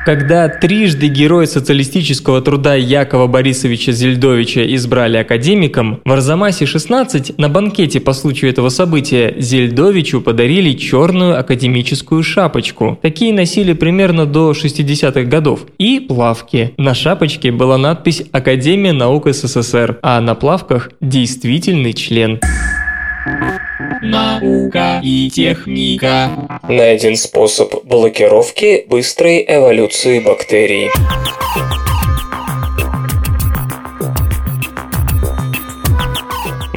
Когда 0.09 0.49
трижды 0.49 1.09
герой 1.09 1.47
социалистического 1.47 2.41
труда 2.41 2.75
Якова 2.75 3.27
Борисовича 3.27 3.93
Зельдовича 3.93 4.65
избрали 4.75 5.19
академиком, 5.19 6.01
в 6.03 6.11
Арзамасе-16 6.11 7.35
на 7.37 7.51
банкете 7.51 8.01
по 8.01 8.15
случаю 8.15 8.51
этого 8.51 8.71
события 8.71 9.35
Зельдовичу 9.37 10.23
подарили 10.23 10.73
черную 10.73 11.39
академическую 11.39 12.23
шапочку. 12.23 12.99
Такие 13.03 13.35
носили 13.35 13.75
примерно 13.75 14.25
до 14.25 14.53
60-х 14.53 15.25
годов. 15.25 15.67
И 15.77 16.01
плавки. 16.01 16.73
На 16.79 16.95
шапочке 16.95 17.53
была 17.53 17.77
надпись 17.77 18.23
«Академия 18.33 18.95
наук 18.95 19.29
СССР», 19.29 19.99
а 20.01 20.23
на 20.23 20.35
плавках 20.35 20.91
«Действительный 21.03 21.93
член». 21.93 22.41
Наука 24.03 25.01
и 25.03 25.31
техника. 25.31 26.61
Найден 26.69 27.17
способ 27.17 27.85
блокировки 27.85 28.85
быстрой 28.89 29.45
эволюции 29.47 30.19
бактерий. 30.21 30.91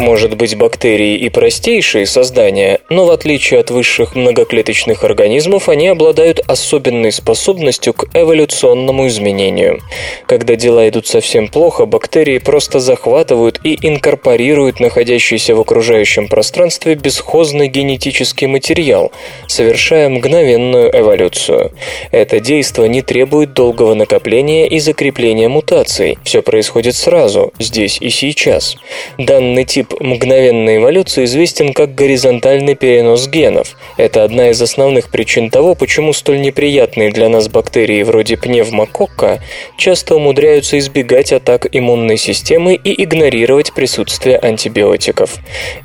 Может 0.02 0.36
быть, 0.36 0.58
бактерии 0.58 1.16
и 1.16 1.30
простейшие 1.30 2.08
создания, 2.08 2.80
но 2.90 3.06
в 3.06 3.12
отличие 3.12 3.60
от 3.60 3.70
высших 3.70 4.16
многоклеточных 4.16 5.04
организмов, 5.04 5.70
они 5.70 5.90
обладают 5.90 6.40
особенной 6.40 7.12
способностью 7.12 7.94
к 7.94 8.08
эволюционному 8.16 9.06
изменению. 9.08 9.80
Когда 10.26 10.56
дела 10.56 10.90
идут 10.90 11.06
совсем 11.06 11.50
плохо, 11.50 11.86
бактерии 11.86 12.40
просто 12.40 12.80
захватывают 12.80 13.60
и 13.64 13.78
инкорпорируют 13.80 14.80
находящийся 14.80 15.54
в 15.54 15.60
окружающем 15.60 16.28
пространстве 16.28 16.96
бесхозный 16.96 17.68
генетический 17.68 18.48
материал, 18.48 19.12
совершая 19.46 20.10
мгновенную 20.10 20.90
эволюцию. 20.98 21.74
Это 22.10 22.40
действие 22.40 22.90
не 22.90 23.04
требует 23.04 23.54
долгого 23.54 23.94
накопления 23.94 24.68
и 24.68 24.80
закрепления 24.80 25.48
мутаций. 25.48 26.18
Все 26.24 26.42
происходит 26.42 26.96
сразу, 26.96 27.54
здесь 27.60 28.00
и 28.02 28.10
сейчас. 28.10 28.78
Данный 29.20 29.64
тип 29.64 29.91
мгновенной 30.00 30.78
эволюции 30.78 31.26
известен 31.26 31.74
как 31.74 31.96
горизонтальный 31.96 32.76
перенос 32.76 33.28
генов. 33.28 33.76
Это 33.98 34.24
одна 34.24 34.50
из 34.50 34.62
основных 34.62 35.10
причин 35.10 35.50
того, 35.50 35.76
почему 35.76 36.14
столь 36.14 36.42
неприятные 36.42 37.12
для 37.12 37.30
нас 37.30 37.48
бактерии 37.48 38.04
вроде 38.04 38.38
пневмококка 38.38 39.40
часто 39.78 40.16
умудряются 40.16 40.78
избегать 40.80 41.34
атак 41.34 41.68
иммунной 41.72 42.18
системы 42.18 42.76
и 42.76 43.04
игнорировать 43.04 43.74
присутствие 43.74 44.38
антибиотиков. 44.38 45.36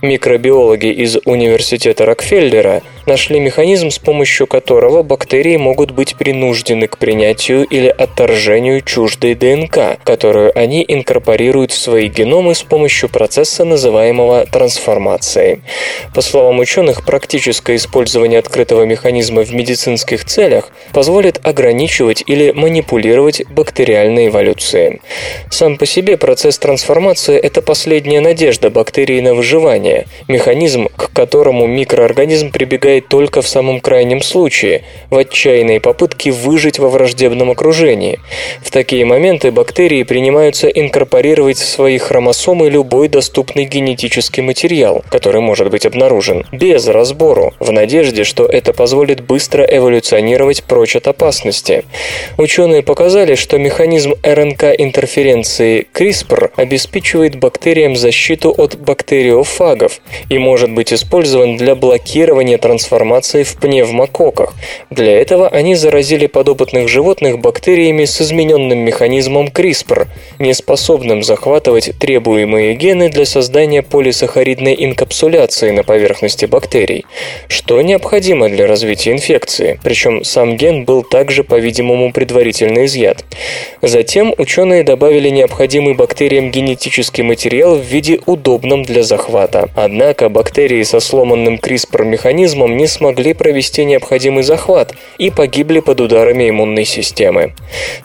Микробиологи 0.03 0.93
из 0.93 1.17
Университета 1.25 2.07
Рокфеллера 2.07 2.83
нашли 3.07 3.41
механизм, 3.41 3.91
с 3.91 3.99
помощью 3.99 4.47
которого 4.47 5.03
бактерии 5.03 5.57
могут 5.57 5.93
быть 5.93 6.17
принуждены 6.17 6.89
к 6.89 6.99
принятию 6.99 7.65
или 7.65 7.89
отторжению 7.89 8.83
чуждой 8.83 9.35
ДНК, 9.35 9.99
которую 10.05 10.57
они 10.59 10.85
инкорпорируют 10.87 11.73
в 11.73 11.79
свои 11.79 12.09
геномы 12.09 12.55
с 12.55 12.63
помощью 12.63 13.09
процесса, 13.09 13.65
называемого 13.65 14.47
трансформацией. 14.47 15.61
По 16.15 16.21
словам 16.21 16.59
ученых, 16.59 17.05
практическое 17.05 17.77
использование 17.77 18.39
открытого 18.39 18.85
механизма 18.85 19.43
в 19.43 19.53
медицинских 19.53 20.25
целях 20.25 20.71
позволит 20.93 21.41
ограничивать 21.47 22.25
или 22.27 22.51
манипулировать 22.53 23.43
бактериальной 23.49 24.29
эволюцией. 24.29 25.01
Сам 25.51 25.77
по 25.77 25.87
себе 25.87 26.17
процесс 26.17 26.59
трансформации– 26.59 27.37
это 27.47 27.63
последняя 27.63 28.21
надежда 28.21 28.71
бактерии 28.71 29.21
на 29.21 29.35
выживание, 29.35 30.07
механизм, 30.29 30.89
к 30.97 31.13
которому 31.13 31.67
микроорганизм 31.67 32.51
прибегает 32.51 32.96
только 33.01 33.43
в 33.43 33.49
самом 33.49 33.81
крайнем 33.81 34.23
случае, 34.23 34.85
в 35.11 35.17
отчаянной 35.17 35.81
попытке 35.81 36.31
выжить 36.31 36.79
во 36.79 36.89
враждебном 36.89 37.51
окружении. 37.51 38.21
В 38.63 38.71
такие 38.71 39.05
моменты 39.05 39.51
бактерии 39.51 40.03
принимаются 40.03 40.69
инкорпорировать 40.69 41.59
в 41.59 41.65
свои 41.65 41.99
хромосомы 41.99 42.71
любой 42.71 43.09
доступный 43.09 43.65
генетический 43.65 44.43
материал, 44.43 45.05
который 45.11 45.41
может 45.41 45.71
быть 45.71 45.87
обнаружен, 45.87 46.47
без 46.53 46.87
разбору, 46.89 47.55
в 47.61 47.73
надежде, 47.73 48.25
что 48.25 48.47
это 48.47 48.73
позволит 48.73 49.21
быстро 49.21 49.65
эволюционировать 49.65 50.65
прочь 50.65 50.97
от 50.97 51.09
опасности. 51.09 51.85
Ученые 52.37 52.83
показали, 52.83 53.35
что 53.35 53.59
механизм 53.59 54.15
РНК-интерференции 54.23 55.87
CRISPR 55.93 56.51
обеспечивает 56.57 57.37
бактериям 57.37 57.97
защиту 57.97 58.55
от 58.57 58.79
бактериофагов 58.79 60.01
и 60.29 60.39
может 60.39 60.71
быть 60.71 60.93
использован 60.93 61.57
для 61.57 61.75
блокирования 61.75 62.59
трансформации 62.87 63.43
в 63.43 63.57
пневмококках. 63.57 64.55
Для 64.91 65.21
этого 65.21 65.49
они 65.49 65.75
заразили 65.75 66.27
подопытных 66.27 66.89
животных 66.89 67.41
бактериями 67.41 68.05
с 68.05 68.21
измененным 68.21 68.79
механизмом 68.79 69.47
CRISPR, 69.47 70.07
не 70.39 70.55
способным 70.55 71.25
захватывать 71.25 71.91
требуемые 71.99 72.75
гены 72.75 73.09
для 73.09 73.25
создания 73.25 73.83
полисахаридной 73.83 74.77
инкапсуляции 74.79 75.71
на 75.71 75.83
поверхности 75.83 76.47
бактерий, 76.47 77.05
что 77.49 77.83
необходимо 77.83 78.49
для 78.49 78.67
развития 78.69 79.13
инфекции, 79.13 79.81
причем 79.83 80.23
сам 80.23 80.57
ген 80.57 80.85
был 80.85 81.03
также, 81.03 81.43
по-видимому, 81.43 82.13
предварительно 82.13 82.85
изъят. 82.85 83.25
Затем 83.83 84.33
ученые 84.39 84.85
добавили 84.85 85.31
необходимый 85.31 85.95
бактериям 85.95 86.51
генетический 86.51 87.25
материал 87.25 87.75
в 87.75 87.83
виде 87.83 88.21
удобном 88.27 88.85
для 88.85 89.03
захвата. 89.03 89.69
Однако 89.75 90.29
бактерии 90.29 90.85
со 90.85 91.01
сломанным 91.01 91.57
CRISPR-механизмом 91.57 92.76
не 92.77 92.87
смогли 92.87 93.35
провести 93.35 93.85
необходимый 93.85 94.43
захват 94.43 94.95
и 95.19 95.31
погибли 95.31 95.81
под 95.81 96.01
ударами 96.01 96.49
иммунной 96.51 96.85
системы. 96.85 97.55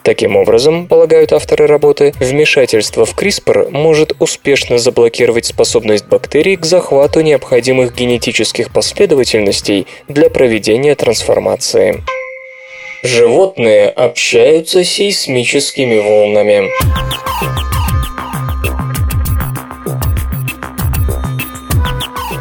Таким 0.02 0.36
образом, 0.36 0.86
полагают 0.86 1.32
авторы 1.32 1.66
работы, 1.66 2.12
вмешательство 2.18 3.04
в 3.04 3.16
CRISPR 3.16 3.70
может 3.70 4.14
успешно 4.18 4.78
заблокировать 4.78 5.46
способность 5.46 6.06
бактерий 6.06 6.56
к 6.56 6.64
захвату 6.64 7.20
необходимых 7.20 7.94
генетических 7.94 8.72
последовательностей 8.72 9.86
для 10.08 10.30
проведения 10.30 10.94
трансформации. 10.94 12.02
Животные 13.02 13.88
общаются 13.88 14.84
сейсмическими 14.84 15.98
волнами. 15.98 16.70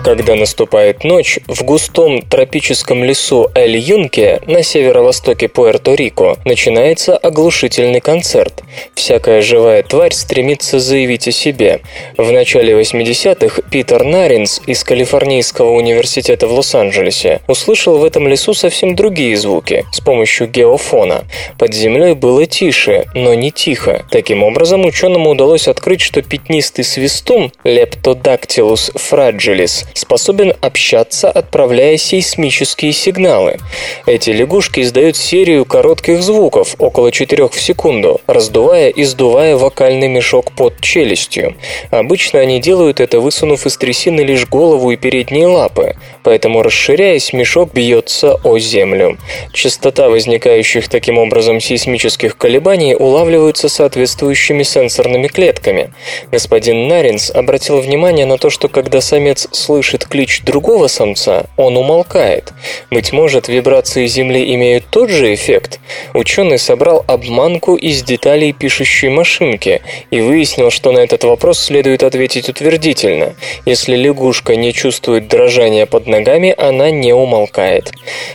Когда 0.03 0.33
наступает 0.33 1.03
ночь, 1.03 1.37
в 1.47 1.63
густом 1.63 2.23
тропическом 2.23 3.03
лесу 3.03 3.49
Эль-Юнке 3.53 4.41
на 4.47 4.63
северо-востоке 4.63 5.45
Пуэрто-Рико 5.45 6.39
начинается 6.43 7.15
оглушительный 7.15 8.01
концерт. 8.01 8.63
Всякая 8.95 9.41
живая 9.41 9.83
тварь 9.83 10.13
стремится 10.13 10.79
заявить 10.79 11.27
о 11.27 11.31
себе. 11.31 11.81
В 12.17 12.31
начале 12.31 12.73
80-х 12.73 13.61
Питер 13.69 14.03
Наринс 14.03 14.61
из 14.65 14.83
Калифорнийского 14.83 15.69
университета 15.69 16.47
в 16.47 16.53
Лос-Анджелесе 16.53 17.41
услышал 17.47 17.99
в 17.99 18.03
этом 18.03 18.27
лесу 18.27 18.55
совсем 18.55 18.95
другие 18.95 19.37
звуки 19.37 19.85
с 19.91 20.01
помощью 20.01 20.47
геофона. 20.47 21.25
Под 21.59 21.75
землей 21.75 22.15
было 22.15 22.47
тише, 22.47 23.05
но 23.13 23.35
не 23.35 23.51
тихо. 23.51 24.03
Таким 24.09 24.41
образом, 24.41 24.83
ученому 24.83 25.29
удалось 25.29 25.67
открыть, 25.67 26.01
что 26.01 26.23
пятнистый 26.23 26.85
свистун 26.85 27.51
Leptodactylus 27.63 28.95
fragilis 28.95 29.85
способен 29.93 30.53
общаться, 30.61 31.29
отправляя 31.29 31.97
сейсмические 31.97 32.93
сигналы. 32.93 33.57
Эти 34.05 34.29
лягушки 34.31 34.79
издают 34.79 35.17
серию 35.17 35.65
коротких 35.65 36.21
звуков, 36.21 36.75
около 36.79 37.11
4 37.11 37.49
в 37.49 37.61
секунду, 37.61 38.21
раздувая 38.27 38.89
и 38.89 39.03
сдувая 39.03 39.57
вокальный 39.57 40.07
мешок 40.07 40.51
под 40.53 40.79
челюстью. 40.81 41.55
Обычно 41.91 42.39
они 42.39 42.59
делают 42.59 42.99
это, 42.99 43.19
высунув 43.19 43.65
из 43.65 43.77
трясины 43.77 44.21
лишь 44.21 44.47
голову 44.47 44.91
и 44.91 44.97
передние 44.97 45.47
лапы, 45.47 45.95
поэтому, 46.23 46.63
расширяясь, 46.63 47.33
мешок 47.33 47.73
бьется 47.73 48.39
о 48.43 48.57
землю. 48.57 49.17
Частота 49.53 50.09
возникающих 50.09 50.87
таким 50.87 51.17
образом 51.17 51.59
сейсмических 51.59 52.37
колебаний 52.37 52.95
улавливается 52.95 53.69
соответствующими 53.69 54.63
сенсорными 54.63 55.27
клетками. 55.27 55.93
Господин 56.31 56.87
Наринс 56.87 57.29
обратил 57.29 57.81
внимание 57.81 58.25
на 58.25 58.37
то, 58.37 58.49
что 58.49 58.67
когда 58.67 59.01
самец 59.01 59.47
слышит 59.51 59.80
клич 59.81 60.41
другого 60.43 60.87
самца, 60.87 61.45
он 61.57 61.77
умолкает. 61.77 62.53
Быть 62.89 63.11
может, 63.11 63.47
вибрации 63.47 64.05
Земли 64.07 64.53
имеют 64.55 64.85
тот 64.89 65.09
же 65.09 65.33
эффект? 65.33 65.79
Ученый 66.13 66.57
собрал 66.57 67.03
обманку 67.07 67.75
из 67.75 68.03
деталей 68.03 68.53
пишущей 68.53 69.09
машинки 69.09 69.81
и 70.11 70.21
выяснил, 70.21 70.69
что 70.69 70.91
на 70.91 70.99
этот 70.99 71.23
вопрос 71.23 71.59
следует 71.59 72.03
ответить 72.03 72.49
утвердительно. 72.49 73.35
Если 73.65 73.95
лягушка 73.95 74.55
не 74.55 74.73
чувствует 74.73 75.27
дрожания 75.27 75.85
под 75.85 76.07
ногами, 76.07 76.53
она 76.57 76.91
не 76.91 77.13
умолкает. 77.13 77.91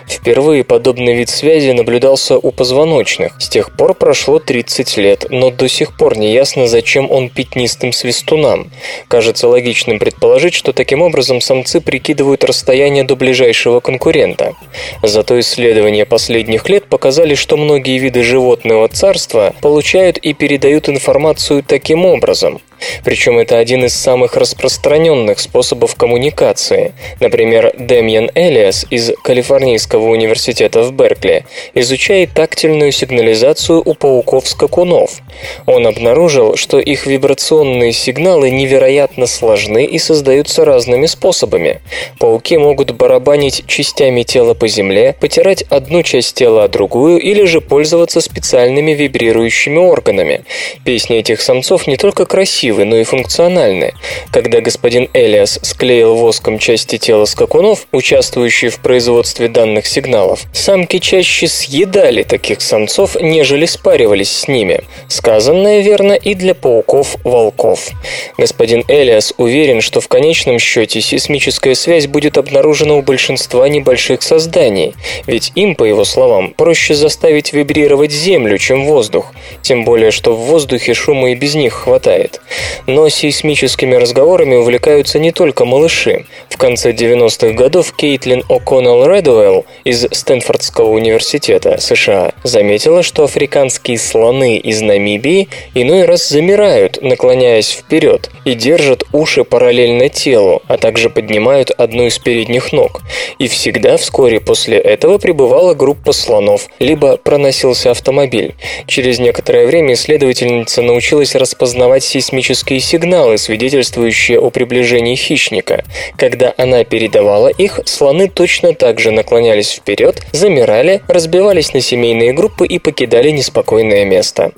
Впервые 0.08 0.64
подобный 0.64 1.14
вид 1.14 1.28
связи 1.28 1.70
наблюдался 1.70 2.38
у 2.38 2.50
позвоночных. 2.50 3.34
С 3.38 3.48
тех 3.48 3.76
пор 3.76 3.94
прошло 3.94 4.38
30 4.38 4.96
лет, 4.96 5.26
но 5.30 5.50
до 5.50 5.68
сих 5.68 5.96
пор 5.96 6.16
не 6.16 6.32
ясно, 6.32 6.66
зачем 6.66 7.10
он 7.10 7.28
пятнистым 7.28 7.92
свистунам. 7.92 8.70
Кажется 9.08 9.48
логичным 9.48 9.98
предположить, 9.98 10.54
что 10.54 10.72
таким 10.72 11.02
образом 11.02 11.35
самцы 11.40 11.80
прикидывают 11.80 12.44
расстояние 12.44 13.04
до 13.04 13.16
ближайшего 13.16 13.80
конкурента. 13.80 14.54
Зато 15.02 15.38
исследования 15.40 16.04
последних 16.04 16.68
лет 16.68 16.86
показали, 16.86 17.34
что 17.34 17.56
многие 17.56 17.98
виды 17.98 18.22
животного 18.22 18.88
царства 18.88 19.54
получают 19.60 20.18
и 20.18 20.32
передают 20.34 20.88
информацию 20.88 21.62
таким 21.62 22.04
образом. 22.04 22.60
Причем 23.04 23.38
это 23.38 23.58
один 23.58 23.84
из 23.84 23.94
самых 23.94 24.36
распространенных 24.36 25.38
способов 25.40 25.94
коммуникации. 25.94 26.92
Например, 27.20 27.72
Демьян 27.78 28.30
Элиас 28.34 28.86
из 28.90 29.12
Калифорнийского 29.22 30.08
университета 30.08 30.82
в 30.82 30.92
Беркли 30.92 31.44
изучает 31.74 32.32
тактильную 32.34 32.92
сигнализацию 32.92 33.82
у 33.84 33.94
пауков-скакунов. 33.94 35.20
Он 35.66 35.86
обнаружил, 35.86 36.56
что 36.56 36.78
их 36.78 37.06
вибрационные 37.06 37.92
сигналы 37.92 38.50
невероятно 38.50 39.26
сложны 39.26 39.84
и 39.84 39.98
создаются 39.98 40.64
разными 40.64 41.06
способами. 41.06 41.80
Пауки 42.18 42.56
могут 42.56 42.92
барабанить 42.92 43.64
частями 43.66 44.22
тела 44.22 44.54
по 44.54 44.68
земле, 44.68 45.14
потирать 45.18 45.62
одну 45.62 46.02
часть 46.02 46.34
тела 46.34 46.64
о 46.64 46.68
другую 46.68 47.20
или 47.20 47.44
же 47.44 47.60
пользоваться 47.60 48.20
специальными 48.20 48.92
вибрирующими 48.92 49.78
органами. 49.78 50.42
Песни 50.84 51.16
этих 51.16 51.40
самцов 51.40 51.86
не 51.86 51.96
только 51.96 52.26
красивы, 52.26 52.65
красивы, 52.66 52.84
но 52.84 52.96
и 52.96 53.04
функциональны. 53.04 53.94
Когда 54.32 54.60
господин 54.60 55.08
Элиас 55.14 55.58
склеил 55.62 56.16
воском 56.16 56.58
части 56.58 56.98
тела 56.98 57.24
скакунов, 57.26 57.86
участвующие 57.92 58.70
в 58.70 58.80
производстве 58.80 59.48
данных 59.48 59.86
сигналов, 59.86 60.42
самки 60.52 60.98
чаще 60.98 61.46
съедали 61.46 62.22
таких 62.22 62.60
самцов, 62.60 63.16
нежели 63.20 63.66
спаривались 63.66 64.30
с 64.30 64.48
ними. 64.48 64.80
Сказанное 65.08 65.80
верно 65.80 66.14
и 66.14 66.34
для 66.34 66.54
пауков-волков. 66.54 67.90
Господин 68.38 68.82
Элиас 68.88 69.32
уверен, 69.36 69.80
что 69.80 70.00
в 70.00 70.08
конечном 70.08 70.58
счете 70.58 71.00
сейсмическая 71.00 71.74
связь 71.74 72.06
будет 72.06 72.38
обнаружена 72.38 72.94
у 72.94 73.02
большинства 73.02 73.68
небольших 73.68 74.22
созданий, 74.22 74.94
ведь 75.26 75.52
им, 75.54 75.74
по 75.74 75.84
его 75.84 76.04
словам, 76.04 76.52
проще 76.56 76.94
заставить 76.94 77.52
вибрировать 77.52 78.12
Землю, 78.12 78.58
чем 78.58 78.86
воздух, 78.86 79.32
тем 79.62 79.84
более, 79.84 80.10
что 80.10 80.34
в 80.34 80.46
воздухе 80.46 80.94
шума 80.94 81.30
и 81.30 81.34
без 81.34 81.54
них 81.54 81.76
хватает. 81.76 82.40
Но 82.86 83.08
сейсмическими 83.08 83.94
разговорами 83.94 84.54
увлекаются 84.54 85.18
не 85.18 85.32
только 85.32 85.64
малыши. 85.64 86.24
В 86.48 86.56
конце 86.56 86.92
90-х 86.92 87.52
годов 87.52 87.92
Кейтлин 87.92 88.42
О'Коннелл 88.48 89.06
Редуэлл 89.06 89.66
из 89.84 90.06
Стэнфордского 90.10 90.90
университета 90.90 91.78
США 91.78 92.32
заметила, 92.44 93.02
что 93.02 93.24
африканские 93.24 93.98
слоны 93.98 94.56
из 94.56 94.80
Намибии 94.80 95.48
иной 95.74 96.06
раз 96.06 96.28
замирают, 96.28 97.02
наклоняясь 97.02 97.70
вперед, 97.70 98.30
и 98.46 98.54
держат 98.54 99.04
уши 99.12 99.44
параллельно 99.44 100.08
телу, 100.08 100.62
а 100.66 100.78
также 100.78 101.10
поднимают 101.10 101.70
одну 101.70 102.06
из 102.06 102.18
передних 102.18 102.72
ног. 102.72 103.02
И 103.38 103.48
всегда 103.48 103.98
вскоре 103.98 104.40
после 104.40 104.78
этого 104.78 105.18
прибывала 105.18 105.74
группа 105.74 106.12
слонов, 106.12 106.68
либо 106.78 107.18
проносился 107.18 107.90
автомобиль. 107.90 108.54
Через 108.86 109.18
некоторое 109.18 109.66
время 109.66 109.92
исследовательница 109.94 110.80
научилась 110.80 111.34
распознавать 111.34 112.02
сейсмические 112.02 112.45
электрические 112.46 112.80
сигналы, 112.80 113.38
свидетельствующие 113.38 114.38
о 114.38 114.50
приближении 114.50 115.16
хищника. 115.16 115.84
Когда 116.16 116.54
она 116.56 116.84
передавала 116.84 117.48
их, 117.48 117.80
слоны 117.86 118.28
точно 118.28 118.72
так 118.72 119.00
же 119.00 119.10
наклонялись 119.10 119.72
вперед, 119.72 120.22
замирали, 120.32 121.02
разбивались 121.08 121.74
на 121.74 121.80
семейные 121.80 122.32
группы 122.32 122.66
и 122.66 122.78
покидали 122.78 123.30
неспокойное 123.30 124.04
место. 124.04 124.52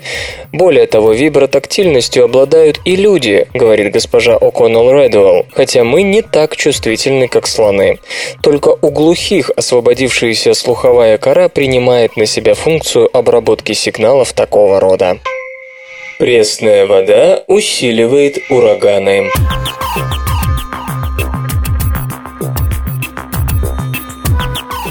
Более 0.52 0.86
того, 0.86 1.12
вибротактильностью 1.12 2.24
обладают 2.24 2.80
и 2.84 2.96
люди, 2.96 3.46
говорит 3.54 3.92
госпожа 3.92 4.36
О'Коннелл 4.36 4.92
Редуэлл, 4.92 5.46
хотя 5.52 5.84
мы 5.84 6.02
не 6.02 6.20
так 6.20 6.56
чувствительны, 6.56 7.28
как 7.28 7.46
слоны. 7.46 7.98
Только 8.42 8.76
у 8.80 8.90
глухих 8.90 9.50
освободившаяся 9.56 10.52
слуховая 10.52 11.16
кора 11.16 11.48
принимает 11.48 12.16
на 12.16 12.26
себя 12.26 12.54
функцию 12.54 13.08
обработки 13.16 13.72
сигналов 13.72 14.34
такого 14.34 14.78
рода. 14.78 15.18
Пресная 16.18 16.84
вода 16.84 17.44
усиливает 17.46 18.38
ураганы. 18.50 19.30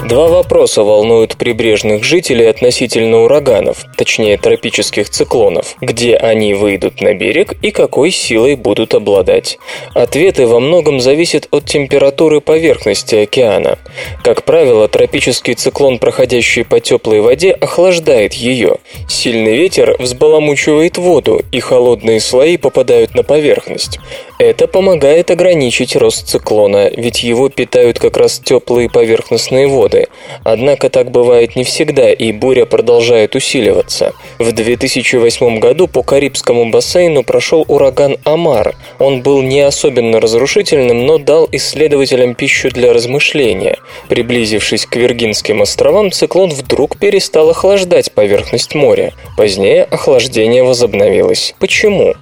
Два 0.08 0.26
вопроса 0.28 0.84
волнуют 0.84 1.36
прибрежных 1.36 2.02
жителей 2.02 2.46
относительно 2.46 3.24
ураганов, 3.24 3.84
точнее 3.94 4.38
тропических 4.38 5.10
циклонов. 5.10 5.76
Где 5.82 6.16
они 6.16 6.54
выйдут 6.54 7.02
на 7.02 7.12
берег 7.12 7.52
и 7.60 7.70
какой 7.70 8.10
силой 8.10 8.54
будут 8.54 8.94
обладать? 8.94 9.58
Ответы 9.92 10.46
во 10.46 10.60
многом 10.60 11.00
зависят 11.00 11.46
от 11.50 11.66
температуры 11.66 12.40
поверхности 12.40 13.16
океана. 13.16 13.76
Как 14.24 14.44
правило, 14.44 14.88
тропический 14.88 15.52
циклон, 15.52 15.98
проходящий 15.98 16.64
по 16.64 16.80
теплой 16.80 17.20
воде, 17.20 17.50
охлаждает 17.52 18.32
ее. 18.32 18.78
Сильный 19.10 19.58
ветер 19.58 19.94
взбаламучивает 19.98 20.96
воду, 20.96 21.42
и 21.52 21.60
холодные 21.60 22.20
слои 22.20 22.56
попадают 22.56 23.14
на 23.14 23.24
поверхность. 23.24 23.98
Это 24.38 24.68
помогает 24.68 25.30
ограничить 25.32 25.96
рост 25.96 26.28
циклона, 26.28 26.88
ведь 26.96 27.24
его 27.24 27.50
питают 27.50 27.98
как 27.98 28.16
раз 28.16 28.38
теплые 28.38 28.88
поверхностные 28.88 29.66
воды. 29.66 29.97
Однако 30.44 30.88
так 30.88 31.10
бывает 31.10 31.56
не 31.56 31.64
всегда, 31.64 32.12
и 32.12 32.30
буря 32.30 32.64
продолжает 32.64 33.34
усиливаться. 33.34 34.12
В 34.38 34.52
2008 34.52 35.58
году 35.58 35.88
по 35.88 36.04
Карибскому 36.04 36.70
бассейну 36.70 37.24
прошел 37.24 37.64
ураган 37.66 38.16
Амар. 38.24 38.76
Он 39.00 39.22
был 39.22 39.42
не 39.42 39.60
особенно 39.60 40.20
разрушительным, 40.20 41.04
но 41.06 41.18
дал 41.18 41.48
исследователям 41.50 42.34
пищу 42.36 42.70
для 42.70 42.92
размышления. 42.92 43.78
Приблизившись 44.08 44.86
к 44.86 44.94
Виргинским 44.94 45.62
островам, 45.62 46.12
циклон 46.12 46.50
вдруг 46.50 46.96
перестал 46.96 47.50
охлаждать 47.50 48.12
поверхность 48.12 48.76
моря. 48.76 49.14
Позднее 49.36 49.82
охлаждение 49.82 50.62
возобновилось. 50.62 51.54
Почему? 51.58 52.14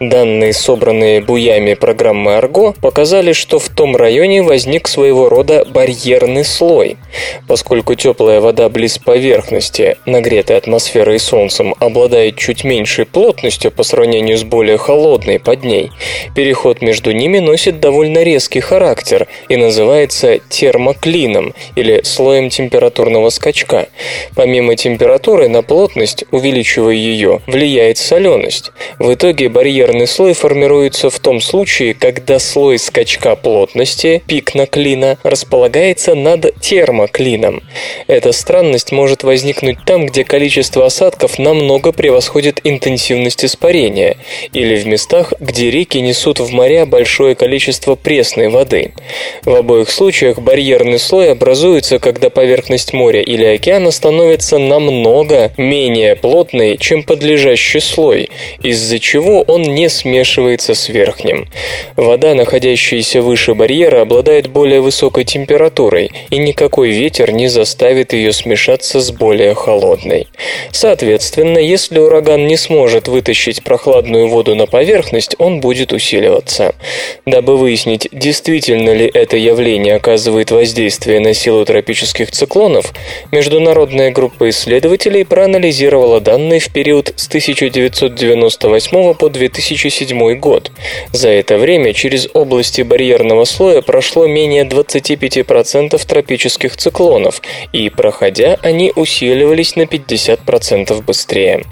Данные, 0.00 0.54
собранные 0.54 1.20
буя 1.20 1.50
друзьями 1.50 1.74
программы 1.74 2.32
Argo 2.32 2.76
показали, 2.80 3.32
что 3.32 3.58
в 3.58 3.68
том 3.68 3.96
районе 3.96 4.42
возник 4.42 4.86
своего 4.86 5.28
рода 5.28 5.64
барьерный 5.64 6.44
слой. 6.44 6.96
Поскольку 7.46 7.94
теплая 7.94 8.40
вода 8.40 8.68
близ 8.68 8.98
поверхности, 8.98 9.96
нагретая 10.06 10.58
атмосферой 10.58 11.16
и 11.16 11.18
солнцем, 11.18 11.74
обладает 11.78 12.36
чуть 12.36 12.64
меньшей 12.64 13.06
плотностью 13.06 13.70
по 13.70 13.82
сравнению 13.82 14.38
с 14.38 14.44
более 14.44 14.78
холодной 14.78 15.38
под 15.38 15.64
ней, 15.64 15.90
переход 16.34 16.82
между 16.82 17.12
ними 17.12 17.38
носит 17.38 17.80
довольно 17.80 18.22
резкий 18.22 18.60
характер 18.60 19.26
и 19.48 19.56
называется 19.56 20.38
термоклином 20.48 21.54
или 21.76 22.02
слоем 22.04 22.50
температурного 22.50 23.30
скачка. 23.30 23.88
Помимо 24.34 24.76
температуры 24.76 25.48
на 25.48 25.62
плотность, 25.62 26.24
увеличивая 26.30 26.94
ее, 26.94 27.40
влияет 27.46 27.98
соленость. 27.98 28.70
В 28.98 29.12
итоге 29.12 29.48
барьерный 29.48 30.06
слой 30.06 30.34
формируется 30.34 31.10
в 31.10 31.18
том 31.18 31.40
случае, 31.40 31.94
когда 31.94 32.38
слой 32.38 32.78
скачка 32.78 33.36
плотности, 33.36 34.22
пик 34.26 34.54
наклина, 34.54 35.18
располагается 35.22 36.14
над 36.14 36.54
термоклином 36.60 36.99
прямо 37.00 37.08
клином. 37.08 37.62
Эта 38.06 38.32
странность 38.32 38.92
может 38.92 39.22
возникнуть 39.22 39.78
там, 39.84 40.06
где 40.06 40.24
количество 40.24 40.86
осадков 40.86 41.38
намного 41.38 41.92
превосходит 41.92 42.60
интенсивность 42.64 43.44
испарения, 43.44 44.16
или 44.52 44.76
в 44.76 44.86
местах, 44.86 45.32
где 45.40 45.70
реки 45.70 46.00
несут 46.00 46.40
в 46.40 46.52
моря 46.52 46.86
большое 46.86 47.34
количество 47.34 47.94
пресной 47.94 48.48
воды. 48.48 48.92
В 49.44 49.54
обоих 49.54 49.90
случаях 49.90 50.38
барьерный 50.38 50.98
слой 50.98 51.32
образуется, 51.32 51.98
когда 51.98 52.30
поверхность 52.30 52.92
моря 52.92 53.20
или 53.22 53.44
океана 53.44 53.90
становится 53.90 54.58
намного 54.58 55.52
менее 55.56 56.16
плотной, 56.16 56.76
чем 56.78 57.02
подлежащий 57.02 57.80
слой, 57.80 58.30
из-за 58.62 58.98
чего 58.98 59.42
он 59.42 59.62
не 59.62 59.88
смешивается 59.88 60.74
с 60.74 60.88
верхним. 60.88 61.48
Вода, 61.96 62.34
находящаяся 62.34 63.22
выше 63.22 63.54
барьера, 63.54 64.02
обладает 64.02 64.48
более 64.48 64.80
высокой 64.80 65.24
температурой, 65.24 66.10
и 66.30 66.38
никакой 66.38 66.89
ветер 66.90 67.32
не 67.32 67.48
заставит 67.48 68.12
ее 68.12 68.32
смешаться 68.32 69.00
с 69.00 69.10
более 69.10 69.54
холодной. 69.54 70.28
Соответственно, 70.72 71.58
если 71.58 71.98
ураган 71.98 72.46
не 72.46 72.56
сможет 72.56 73.08
вытащить 73.08 73.62
прохладную 73.62 74.28
воду 74.28 74.54
на 74.54 74.66
поверхность, 74.66 75.34
он 75.38 75.60
будет 75.60 75.92
усиливаться. 75.92 76.74
Дабы 77.26 77.56
выяснить, 77.56 78.08
действительно 78.12 78.90
ли 78.90 79.10
это 79.12 79.36
явление 79.36 79.96
оказывает 79.96 80.50
воздействие 80.50 81.20
на 81.20 81.34
силу 81.34 81.64
тропических 81.64 82.30
циклонов, 82.30 82.92
международная 83.32 84.10
группа 84.10 84.50
исследователей 84.50 85.24
проанализировала 85.24 86.20
данные 86.20 86.60
в 86.60 86.72
период 86.72 87.12
с 87.16 87.28
1998 87.28 89.14
по 89.14 89.28
2007 89.28 90.34
год. 90.38 90.70
За 91.12 91.28
это 91.28 91.58
время 91.58 91.92
через 91.92 92.28
области 92.32 92.82
барьерного 92.82 93.44
слоя 93.44 93.82
прошло 93.82 94.26
менее 94.26 94.64
25% 94.64 96.06
тропических 96.06 96.76
циклонов, 96.80 97.42
и, 97.72 97.90
проходя, 97.90 98.58
они 98.62 98.92
усиливались 98.96 99.76
на 99.76 99.82
50% 99.82 101.02
быстрее. 101.02 101.64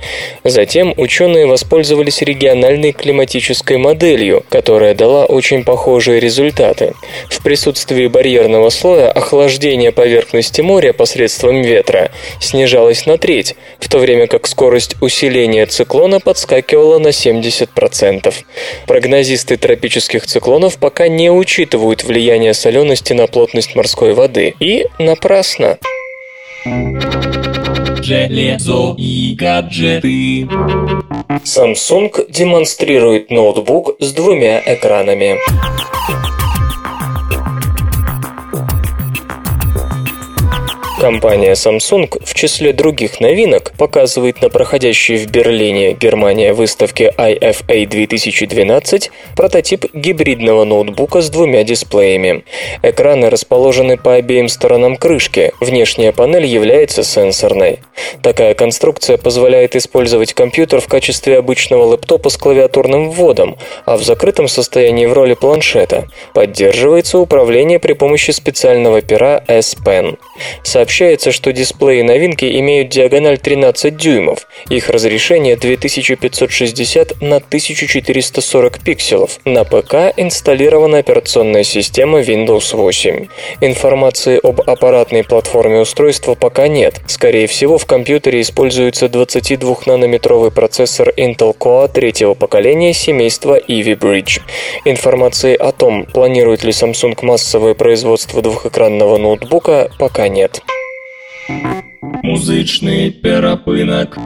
Затем 0.44 0.94
ученые 0.97 1.47
воспользовались 1.47 2.23
региональной 2.23 2.92
климатической 2.92 3.79
моделью, 3.79 4.44
которая 4.49 4.94
дала 4.94 5.25
очень 5.25 5.64
похожие 5.64 6.21
результаты. 6.21 6.94
В 7.31 7.42
присутствии 7.42 8.07
барьерного 8.07 8.71
слоя 8.71 9.11
охлаждение 9.11 9.92
поверхности 9.92 10.61
моря 10.61 10.92
посредством 10.92 11.62
ветра 11.62 12.11
снижалось 12.40 13.07
на 13.07 13.16
треть, 13.18 13.57
в 13.81 13.88
то 13.88 13.99
время 13.99 14.27
как 14.27 14.47
скорость 14.47 14.97
усиления 15.01 15.66
циклона 15.66 16.21
подскакивала 16.21 16.99
на 16.99 17.09
70%. 17.09 18.35
Прогнозисты 18.87 19.57
тропических 19.57 20.27
циклонов 20.27 20.77
пока 20.79 21.09
не 21.09 21.31
учитывают 21.31 22.05
влияние 22.05 22.55
солености 22.55 23.12
на 23.14 23.27
плотность 23.27 23.75
морской 23.75 24.12
воды. 24.12 24.55
И 24.61 24.87
напрасно. 24.98 25.78
Железо 28.02 28.94
и 28.96 29.34
гаджеты. 29.34 30.48
Samsung 31.44 32.30
демонстрирует 32.30 33.30
ноутбук 33.30 33.96
с 34.00 34.12
двумя 34.12 34.61
экранами. 34.64 35.38
Компания 41.00 41.52
Samsung 41.52 42.08
в 42.24 42.34
числе 42.34 42.72
других 42.72 43.20
новинок 43.20 43.72
показывает 43.78 44.42
на 44.42 44.48
проходящей 44.48 45.16
в 45.16 45.30
Берлине, 45.30 45.92
Германия 45.92 46.52
выставке 46.52 47.14
IFA 47.16 47.87
2012 47.87 49.12
прототип 49.37 49.84
гибридного 49.94 50.64
ноутбука 50.64 51.20
с 51.20 51.30
двумя 51.30 51.62
дисплеями. 51.62 52.44
Экраны 52.82 53.30
расположены 53.30 53.96
по 53.96 54.14
обеим 54.14 54.48
сторонам 54.48 54.96
крышки, 54.96 55.52
внешняя 55.61 56.11
панель 56.11 56.46
является 56.46 57.04
сенсорной. 57.04 57.78
Такая 58.20 58.54
конструкция 58.54 59.18
позволяет 59.18 59.76
использовать 59.76 60.34
компьютер 60.34 60.80
в 60.80 60.88
качестве 60.88 61.38
обычного 61.38 61.84
лэптопа 61.84 62.28
с 62.28 62.37
клавиатурным 62.37 63.11
вводом, 63.11 63.56
а 63.84 63.96
в 63.96 64.02
закрытом 64.02 64.48
состоянии 64.48 65.06
в 65.06 65.12
роли 65.12 65.34
планшета. 65.34 66.08
Поддерживается 66.34 67.18
управление 67.18 67.78
при 67.78 67.92
помощи 67.92 68.32
специального 68.32 69.00
пера 69.00 69.44
S 69.46 69.76
Pen. 69.87 70.18
Сообщается, 70.98 71.30
что 71.30 71.52
дисплеи 71.52 72.02
новинки 72.02 72.44
имеют 72.58 72.88
диагональ 72.88 73.38
13 73.38 73.96
дюймов. 73.96 74.48
Их 74.68 74.90
разрешение 74.90 75.54
2560 75.54 77.20
на 77.20 77.37
1440 77.37 78.80
пикселов. 78.80 79.38
На 79.44 79.62
ПК 79.62 80.12
инсталлирована 80.16 80.98
операционная 80.98 81.62
система 81.62 82.18
Windows 82.18 82.74
8. 82.74 83.28
Информации 83.61 84.40
об 84.42 84.61
аппаратной 84.68 85.22
платформе 85.22 85.78
устройства 85.78 86.34
пока 86.34 86.66
нет. 86.66 87.00
Скорее 87.06 87.46
всего, 87.46 87.78
в 87.78 87.87
компьютере 87.87 88.40
используется 88.40 89.06
22-нанометровый 89.06 90.50
процессор 90.50 91.11
Intel 91.16 91.56
Core 91.56 91.87
третьего 91.92 92.34
поколения 92.34 92.92
семейства 92.92 93.56
Ivy 93.56 93.96
Bridge. 93.96 94.40
Информации 94.84 95.54
о 95.54 95.70
том, 95.70 96.06
планирует 96.06 96.64
ли 96.64 96.72
Samsung 96.72 97.16
массовое 97.22 97.74
производство 97.74 98.42
двухэкранного 98.42 99.16
ноутбука, 99.18 99.92
пока 100.00 100.26
нет. 100.26 100.61
Музычный 101.48 103.11
перапынок. 103.11 104.18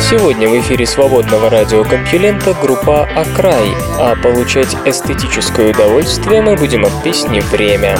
Сегодня 0.00 0.48
в 0.48 0.58
эфире 0.60 0.84
свободного 0.84 1.48
радиокомпьюлента 1.48 2.54
группа 2.60 3.04
«Акрай», 3.14 3.68
а 4.00 4.16
получать 4.16 4.76
эстетическое 4.84 5.70
удовольствие 5.70 6.42
мы 6.42 6.56
будем 6.56 6.84
от 6.84 7.04
песни 7.04 7.38
«Время». 7.52 7.96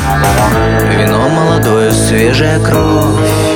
Вино 0.99 1.29
молодое, 1.29 1.93
свежая 1.93 2.59
кровь 2.59 3.49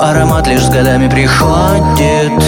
аромат 0.00 0.46
лишь 0.46 0.64
с 0.64 0.70
годами 0.70 1.08
приходит 1.08 2.42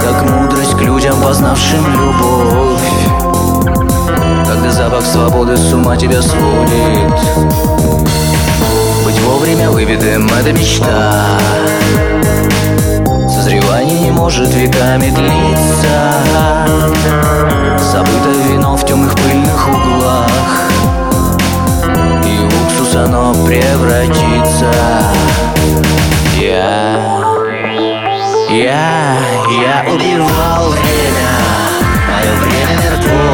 Как 0.00 0.22
мудрость 0.28 0.76
к 0.76 0.80
людям, 0.80 1.20
познавшим 1.22 1.86
любовь. 1.86 2.80
Когда 4.46 4.70
запах 4.70 5.04
свободы 5.04 5.56
с 5.56 5.72
ума 5.72 5.96
тебя 5.96 6.20
сводит. 6.20 7.14
Быть 9.04 9.20
вовремя 9.20 9.70
выведем— 9.70 10.28
это 10.40 10.52
мечта. 10.52 11.12
Созревание 13.28 14.00
не 14.00 14.10
может 14.10 14.52
веками 14.52 15.10
длиться. 15.10 16.12
Забыто 17.78 18.30
вино 18.48 18.76
в 18.76 18.84
темных 18.84 19.14
пыльных 19.14 19.68
углах. 19.68 20.70
И 22.26 22.38
в 22.38 22.64
уксус 22.64 22.96
оно 22.96 23.32
превратится 23.46 24.99
Я, 28.50 29.16
я, 29.62 29.86
убивал 29.88 30.70
время 30.72 31.30
Мое 32.06 32.32
время 32.34 32.74
мертво 32.82 33.29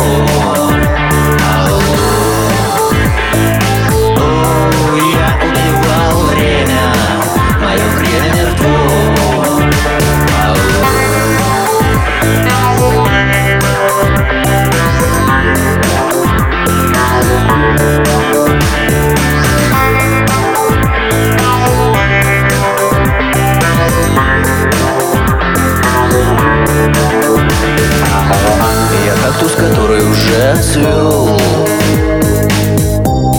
отцвел 30.52 31.28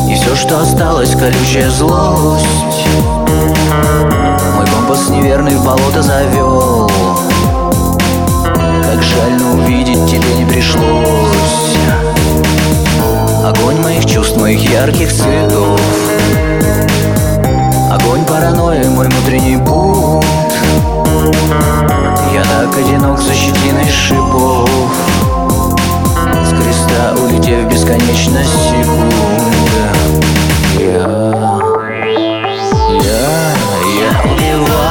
И 0.10 0.16
все, 0.16 0.36
что 0.36 0.62
осталось, 0.62 1.16
колючая 1.16 1.70
злость. 1.70 2.46
Мой 4.56 4.66
компас 4.68 5.10
неверный 5.10 5.56
в 5.56 5.66
болото 5.66 6.02
завел 6.02 6.90
Как 8.46 9.04
жаль, 9.04 9.34
но 9.40 9.62
увидеть 9.62 10.06
тебе 10.10 10.34
не 10.36 10.46
пришлось. 10.46 11.78
Огонь 13.44 13.80
моих 13.82 14.06
чувств, 14.06 14.38
моих 14.38 14.62
ярких 14.70 15.12
цветов. 15.12 15.80
Огонь 17.92 18.26
паранойи, 18.26 18.84
мой 18.90 19.08
внутренний 19.08 19.58
путь. 19.58 20.26
Я 22.34 22.44
так 22.44 22.78
одинок 22.78 23.20
за 23.20 23.34
щетиной 23.34 23.90
шипов 23.90 24.70
креста 26.62 27.16
улетев 27.22 27.66
в 27.66 27.68
бесконечность 27.68 28.70
секунды. 28.70 29.14
Я, 30.80 31.08
я, 33.02 33.56
я 34.00 34.12
убивал 34.32 34.87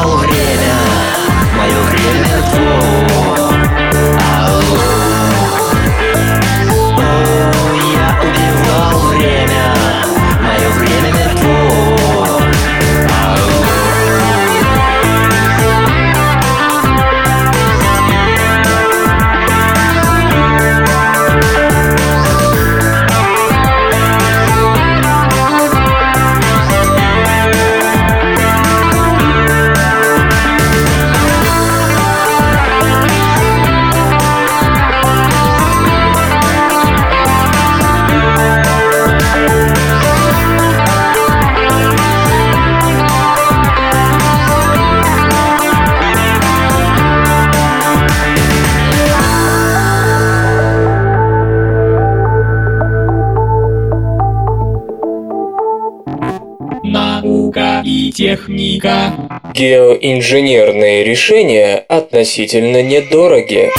Геоинженерные 60.07 61.03
решения 61.03 61.85
относительно 61.89 62.81
недороги. 62.81 63.73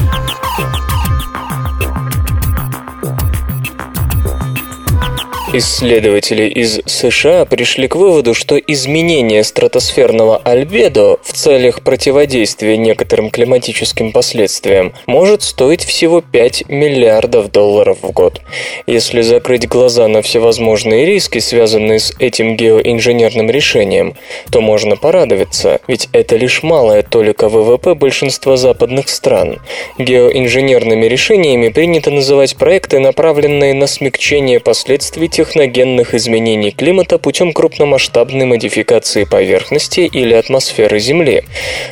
Исследователи 5.53 6.49
из 6.49 6.81
США 6.85 7.45
пришли 7.45 7.87
к 7.87 7.95
выводу, 7.95 8.33
что 8.33 8.57
изменение 8.57 9.45
стратосферного 9.45 10.35
альбедо 10.35 11.17
в 11.23 11.36
целях 11.37 11.83
противодействия 11.83 12.77
некоторым 12.77 13.29
климатическим 13.29 14.11
последствиям 14.11 14.93
может 15.05 15.43
стоить 15.43 15.83
всего 15.83 16.21
5 16.21 16.67
миллиардов 16.67 17.51
долларов 17.51 17.99
в 18.01 18.11
год. 18.11 18.41
Если 18.87 19.21
закрыть 19.21 19.67
глаза 19.67 20.07
на 20.07 20.23
всевозможные 20.23 21.05
риски, 21.05 21.37
связанные 21.37 21.99
с 21.99 22.13
этим 22.19 22.57
геоинженерным 22.57 23.51
решением, 23.51 24.15
то 24.51 24.61
можно 24.61 24.95
порадоваться, 24.95 25.79
ведь 25.87 26.09
это 26.11 26.35
лишь 26.35 26.63
малая 26.63 27.03
толика 27.03 27.49
ВВП 27.49 27.93
большинства 27.93 28.57
западных 28.57 29.07
стран. 29.07 29.59
Геоинженерными 29.99 31.05
решениями 31.05 31.69
принято 31.69 32.09
называть 32.09 32.55
проекты, 32.55 32.97
направленные 32.99 33.75
на 33.75 33.85
смягчение 33.85 34.59
последствий 34.59 35.27
техногенных 35.27 36.15
изменений 36.15 36.71
климата 36.71 37.19
путем 37.19 37.53
крупномасштабной 37.53 38.45
модификации 38.45 39.25
поверхности 39.25 39.99
или 39.99 40.33
атмосферы 40.33 40.97
Земли. 40.99 41.26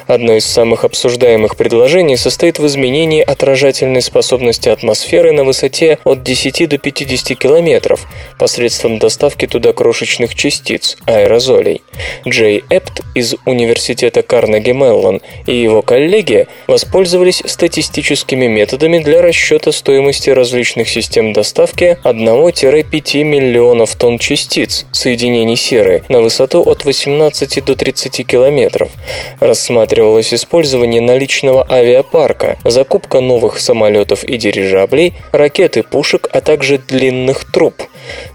Одно 0.08 0.34
из 0.34 0.46
самых 0.46 0.84
обсуждаемых 0.86 1.56
предложений 1.56 2.18
состоит 2.18 2.60
в 2.60 2.66
изменении 2.68 3.22
отражательной 3.22 4.02
способности 4.02 4.70
атмосферы 4.70 5.32
на 5.32 5.44
высоте 5.44 5.98
от 6.04 6.24
10 6.24 6.70
до 6.70 6.78
50 6.78 7.38
километров 7.38 8.06
посредством 8.40 9.00
доставки 9.00 9.48
туда 9.48 9.74
крошечных 9.74 10.36
частиц, 10.36 10.98
аэрозолей. 11.06 11.82
Джей 12.28 12.64
Эпт 12.70 13.02
из 13.14 13.36
Университета 13.46 14.22
Карнеги 14.22 14.72
Меллон 14.72 15.22
и 15.48 15.56
его 15.56 15.82
коллеги 15.82 16.48
воспользовались 16.68 17.42
статистическими 17.46 18.48
методами 18.48 19.00
для 19.00 19.22
расчета 19.22 19.72
стоимости 19.72 20.30
различных 20.30 20.90
систем 20.90 21.34
доставки 21.34 21.98
1-5 22.04 23.24
миллионов 23.24 23.96
тонн 23.96 24.20
частиц, 24.20 24.86
соединений 24.92 25.56
серы, 25.56 26.04
на 26.10 26.22
высоту 26.22 26.62
от 26.62 26.86
18 26.86 27.64
до 27.64 27.76
30 27.76 28.26
километров. 28.28 28.92
Рассматривалось 29.40 30.34
использование 30.34 31.02
наличного 31.02 31.66
авиапарка, 31.70 32.58
закупка 32.64 33.20
новых 33.20 33.60
самолетов 33.60 34.24
и 34.24 34.38
дирижаблей, 34.38 35.14
ракет 35.32 35.78
и 35.78 35.82
пушек, 35.82 36.30
а 36.32 36.42
также 36.42 36.78
длинных 36.78 37.52
труб. 37.52 37.74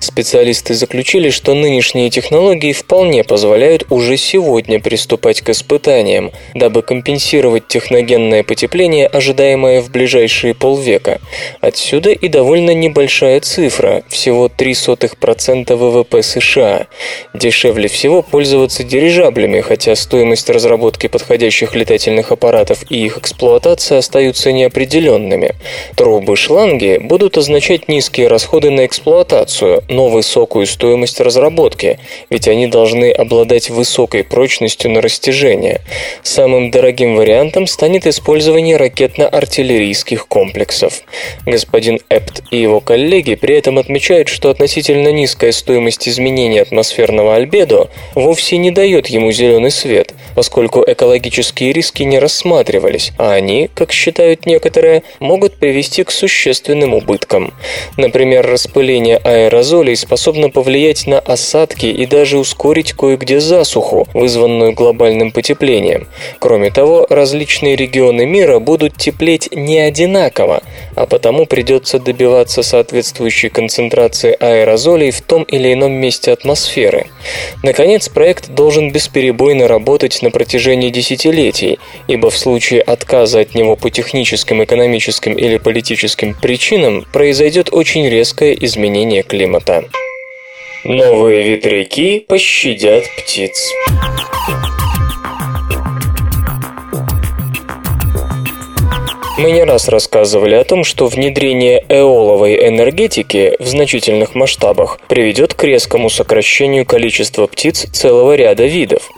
Специалисты 0.01 0.75
заключили, 0.75 1.31
что 1.31 1.55
нынешние 1.55 2.11
технологии 2.11 2.73
вполне 2.73 3.23
позволяют 3.23 3.87
уже 3.91 4.17
сегодня 4.17 4.81
приступать 4.81 5.43
к 5.43 5.51
испытаниям, 5.51 6.33
дабы 6.55 6.83
компенсировать 6.83 7.69
техногенное 7.69 8.43
потепление, 8.43 9.07
ожидаемое 9.07 9.81
в 9.81 9.91
ближайшие 9.91 10.55
полвека. 10.55 11.21
Отсюда 11.61 12.11
и 12.11 12.29
довольно 12.29 12.75
небольшая 12.75 13.41
цифра, 13.41 14.03
всего 14.09 14.49
0,03% 14.49 15.77
ВВП 15.77 16.23
США. 16.23 16.87
Дешевле 17.33 17.89
всего 17.89 18.23
пользоваться 18.23 18.83
дирижаблями, 18.83 19.61
хотя 19.61 19.95
стоимость 19.95 20.51
разработки 20.51 20.80
подходящих 20.81 21.75
летательных 21.75 22.33
аппаратов 22.33 22.85
и 22.91 23.05
их 23.05 23.19
эксплуатация 23.19 23.99
остаются 23.99 24.53
неопределенными. 24.53 25.55
Трубы-шланги 25.97 26.99
будут 26.99 27.37
означать 27.37 27.89
низкие 27.89 28.29
расходы 28.29 28.71
на 28.71 28.87
эксплуатацию, 28.87 29.83
но 29.89 30.09
высокую 30.09 30.67
стоимость 30.67 31.21
разработки, 31.21 31.99
ведь 32.31 32.49
они 32.49 32.67
должны 32.67 33.11
обладать 33.11 33.71
высокой 33.71 34.25
прочностью 34.25 34.91
на 34.91 35.01
растяжение. 35.01 35.81
Самым 36.23 36.71
дорогим 36.71 37.17
вариантом 37.17 37.67
станет 37.67 38.07
использование 38.07 38.77
ракетно-артиллерийских 38.77 40.27
комплексов. 40.29 41.03
Господин 41.45 42.01
Эпт 42.09 42.43
и 42.51 42.59
его 42.59 42.81
коллеги 42.81 43.35
при 43.35 43.57
этом 43.57 43.79
отмечают, 43.79 44.29
что 44.29 44.51
относительно 44.51 45.09
низкая 45.09 45.53
стоимость 45.53 46.09
изменения 46.09 46.63
атмосферного 46.63 47.35
альбедо 47.35 47.91
вовсе 48.15 48.57
не 48.57 48.71
дает 48.71 49.09
ему 49.09 49.33
зеленый 49.33 49.71
свет, 49.71 50.15
поскольку 50.35 50.70
экологические 50.79 51.73
риски 51.73 52.05
не 52.05 52.19
рассматривались, 52.19 53.13
а 53.19 53.33
они, 53.33 53.69
как 53.75 53.93
считают 53.93 54.47
некоторые, 54.47 55.03
могут 55.19 55.55
привести 55.55 56.05
к 56.05 56.11
существенным 56.11 56.95
убыткам. 56.95 57.53
Например, 57.97 58.47
распыление 58.47 59.17
аэрозолей 59.17 59.97
способно 59.97 60.51
повлиять 60.51 61.07
на 61.07 61.19
осадки 61.19 61.87
и 61.87 62.07
даже 62.07 62.39
ускорить 62.39 62.93
кое-где 62.93 63.41
засуху, 63.41 64.07
вызванную 64.15 64.73
глобальным 64.73 65.33
потеплением. 65.33 66.07
Кроме 66.39 66.71
того, 66.71 67.07
различные 67.11 67.77
регионы 67.77 68.25
мира 68.25 68.61
будут 68.61 68.97
теплеть 68.97 69.49
не 69.53 69.81
одинаково, 69.81 70.63
а 70.95 71.07
потому 71.07 71.47
придется 71.47 71.99
добиваться 71.99 72.63
соответствующей 72.63 73.49
концентрации 73.49 74.37
аэрозолей 74.39 75.11
в 75.11 75.21
том 75.23 75.43
или 75.43 75.73
ином 75.73 75.93
месте 75.93 76.33
атмосферы. 76.33 77.07
Наконец, 77.63 78.09
проект 78.09 78.51
должен 78.51 78.93
бесперебойно 78.93 79.67
работать 79.67 80.23
на 80.23 80.31
протяжении 80.31 80.60
десятилетий, 80.91 81.79
ибо 82.09 82.31
в 82.31 82.37
случае 82.37 82.81
отказа 82.83 83.41
от 83.41 83.55
него 83.55 83.77
по 83.77 83.91
техническим, 83.91 84.63
экономическим 84.63 85.33
или 85.33 85.59
политическим 85.59 86.35
причинам 86.35 87.05
произойдет 87.13 87.69
очень 87.73 88.09
резкое 88.09 88.57
изменение 88.61 89.23
климата. 89.23 89.85
Новые 90.85 91.43
ветряки 91.43 92.21
пощадят 92.21 93.05
птиц. 93.19 93.71
Мы 99.41 99.53
не 99.53 99.65
раз 99.65 99.89
рассказывали 99.89 100.55
о 100.55 100.65
том, 100.65 100.85
что 100.85 101.07
внедрение 101.07 101.83
эоловой 101.89 102.69
энергетики 102.69 103.57
в 103.59 103.67
значительных 103.67 104.35
масштабах 104.35 105.01
приведет 105.09 105.55
к 105.55 105.65
резкому 105.65 106.11
сокращению 106.11 106.85
количества 106.85 107.47
птиц 107.47 107.87
целого 107.91 108.35
ряда 108.35 108.67
видов. 108.67 109.11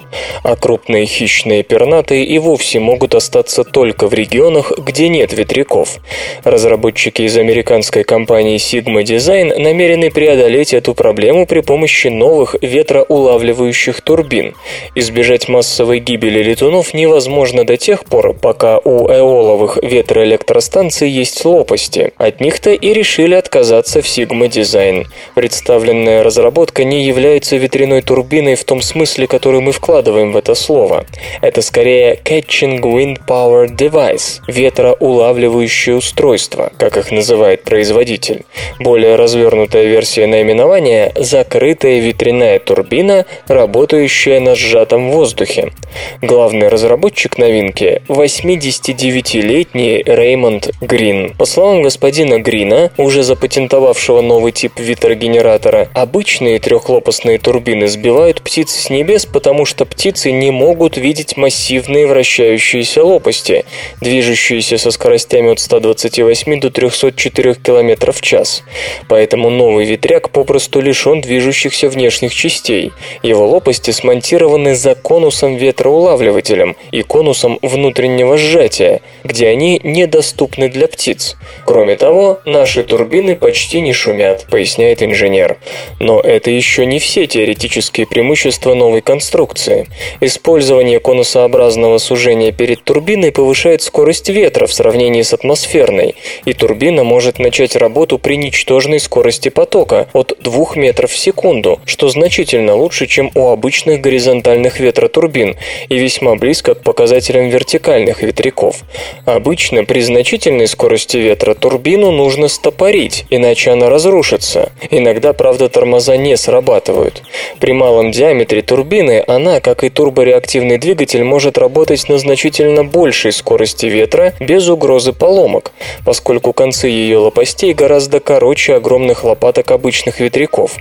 А 0.45 0.55
крупные 0.55 1.07
хищные 1.07 1.65
пернатые 1.65 2.25
и 2.25 2.39
вовсе 2.39 2.79
могут 2.79 3.17
остаться 3.17 3.65
только 3.65 4.07
в 4.07 4.15
регионах, 4.15 4.71
где 4.79 5.09
нет 5.09 5.33
ветряков. 5.33 5.97
Разработчики 6.45 7.23
из 7.23 7.37
американской 7.37 8.05
компании 8.05 8.59
Sigma 8.59 9.03
Design 9.03 9.59
намерены 9.59 10.13
преодолеть 10.13 10.73
эту 10.73 10.95
проблему 10.95 11.47
при 11.47 11.63
помощи 11.63 12.07
новых 12.07 12.55
ветроулавливающих 12.63 14.01
турбин. 14.03 14.55
Избежать 14.95 15.49
массовой 15.49 15.99
гибели 15.99 16.45
летунов 16.45 16.95
невозможно 16.95 17.65
до 17.65 17.77
тех 17.77 18.05
пор, 18.05 18.35
пока 18.35 18.79
у 18.79 19.09
эоловых 19.09 19.79
ветроулавливающих 19.83 20.12
электростанций 20.19 21.09
есть 21.09 21.45
лопасти. 21.45 22.13
От 22.17 22.41
них-то 22.41 22.71
и 22.71 22.93
решили 22.93 23.35
отказаться 23.35 24.03
в 24.03 24.07
Sigma 24.07 24.49
Design. 24.49 25.07
Представленная 25.35 26.23
разработка 26.23 26.85
не 26.85 27.05
является 27.05 27.57
ветряной 27.57 28.03
турбиной 28.03 28.55
в 28.55 28.65
том 28.65 28.81
смысле, 28.83 29.27
который 29.27 29.61
мы 29.61 29.73
вкладываем 29.73 30.33
в 30.33 30.37
это 30.37 30.55
слово. 30.55 31.05
Это 31.41 31.63
скорее 31.63 32.21
Catching 32.25 32.81
Wind 32.81 33.19
Power 33.27 33.69
Device– 33.69 34.41
ветроулавливающее 34.49 35.97
устройство, 35.97 36.73
как 36.79 36.97
их 36.97 37.11
называет 37.11 37.63
производитель. 37.63 38.45
Более 38.81 39.17
развернутая 39.17 39.85
версия 39.85 40.27
наименования– 40.27 41.13
закрытая 41.17 42.01
ветряная 42.01 42.59
турбина, 42.59 43.27
работающая 43.47 44.41
на 44.41 44.55
сжатом 44.55 45.11
воздухе. 45.11 45.73
Главный 46.21 46.69
разработчик 46.69 47.39
новинки– 47.39 48.03
89-летний 48.09 49.92
Реймонд 50.01 50.71
Грин. 50.81 51.35
По 51.37 51.45
словам 51.45 51.83
господина 51.83 52.39
Грина, 52.39 52.91
уже 52.97 53.23
запатентовавшего 53.23 54.21
новый 54.21 54.53
тип 54.53 54.79
ветрогенератора, 54.79 55.89
обычные 55.95 56.59
трехлопастные 56.59 57.39
турбины 57.39 57.89
сбивают 57.89 58.43
птиц 58.43 58.71
с 58.71 58.91
небес, 58.91 59.27
потому 59.27 59.65
что 59.67 59.85
птицы 59.85 60.31
не 60.33 60.51
могут 60.51 60.97
видеть 60.97 61.37
массивные 61.37 62.07
вращающиеся 62.07 63.05
лопасти, 63.05 63.65
движущиеся 64.01 64.79
со 64.79 64.91
скоростями 64.91 65.51
от 65.51 65.61
128 65.61 66.61
до 66.61 66.71
304 66.71 67.55
км 67.55 68.13
в 68.13 68.21
час. 68.21 68.63
Поэтому 69.09 69.51
новый 69.51 69.85
ветряк 69.85 70.31
попросту 70.31 70.81
лишен 70.81 71.21
движущихся 71.21 71.89
внешних 71.89 72.35
частей. 72.35 72.93
Его 73.23 73.47
лопасти 73.47 73.91
смонтированы 73.91 74.75
за 74.75 74.95
конусом 74.95 75.57
ветроулавливателем 75.57 76.77
и 76.91 77.03
конусом 77.03 77.59
внутреннего 77.63 78.39
сжатия, 78.39 79.01
где 79.25 79.49
они 79.49 79.81
недоступны 79.83 80.69
для 80.69 80.89
птиц. 80.89 81.37
Кроме 81.65 81.97
того, 81.97 82.41
наши 82.45 82.83
турбины 82.83 83.37
почти 83.37 83.81
не 83.81 83.93
шумят, 83.93 84.47
поясняет 84.51 85.03
инженер. 85.03 85.59
Но 86.01 86.21
это 86.21 86.51
еще 86.51 86.87
не 86.87 86.99
все 86.99 87.27
теоретические 87.27 88.07
преимущества 88.07 88.75
новой 88.75 89.01
конструкции. 89.01 89.89
Использование 90.21 91.01
конусообразного 91.01 91.99
сужения 91.99 92.53
перед 92.53 92.85
турбиной 92.85 93.33
повышает 93.33 93.83
скорость 93.83 94.29
ветра 94.29 94.67
в 94.67 94.73
сравнении 94.73 95.23
с 95.23 95.33
атмосферной, 95.33 96.15
и 96.45 96.53
турбина 96.53 97.05
может 97.05 97.39
начать 97.39 97.77
работу 97.77 98.19
при 98.19 98.37
ничтожной 98.37 99.01
скорости 99.01 99.49
потока 99.49 100.09
от 100.13 100.37
2 100.41 100.77
метров 100.77 101.11
в 101.11 101.19
секунду, 101.19 101.81
что 101.85 102.09
значительно 102.09 102.75
лучше, 102.75 103.07
чем 103.07 103.31
у 103.35 103.49
обычных 103.49 104.01
горизонтальных 104.01 104.81
ветротурбин 104.81 105.57
и 105.89 105.99
весьма 105.99 106.37
близко 106.37 106.75
к 106.75 106.83
показателям 106.83 107.49
вертикальных 107.49 108.23
ветряков. 108.23 108.83
Обычно 109.25 109.72
при 109.81 110.01
значительной 110.01 110.69
скорости 110.69 111.17
ветра 111.17 111.55
турбину 111.55 112.11
нужно 112.11 112.49
стопорить, 112.49 113.25
иначе 113.31 113.71
она 113.71 113.89
разрушится. 113.89 114.71
Иногда, 114.91 115.33
правда, 115.33 115.71
тормоза 115.71 116.19
не 116.19 116.37
срабатывают. 116.37 117.23
При 117.59 117.73
малом 117.73 118.11
диаметре 118.11 118.61
турбины 118.61 119.25
она, 119.27 119.61
как 119.61 119.83
и 119.83 119.89
турбореактивный 119.89 120.77
двигатель, 120.77 121.25
может 121.25 121.57
работать 121.57 122.09
на 122.11 122.19
значительно 122.19 122.85
большей 122.85 123.33
скорости 123.33 123.87
ветра 123.87 124.35
без 124.39 124.69
угрозы 124.69 125.15
поломок, 125.15 125.73
поскольку 126.05 126.53
концы 126.53 126.89
ее 126.89 127.19
лопастей 127.19 127.73
гораздо 127.73 128.21
короче 128.21 128.75
огромных 128.75 129.25
лопаток 129.25 129.71
обычных 129.71 130.21
ветряков. 130.21 130.77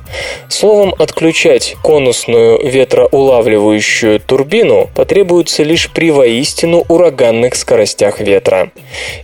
Словом, 0.49 0.93
отключать 0.99 1.77
конусную 1.81 2.59
ветроулавливающую 2.67 4.19
турбину 4.19 4.89
потребуется 4.93 5.63
лишь 5.63 5.89
при 5.89 6.11
воистину 6.11 6.83
ураганных 6.89 7.55
скоростях 7.55 8.19
ветра. 8.19 8.71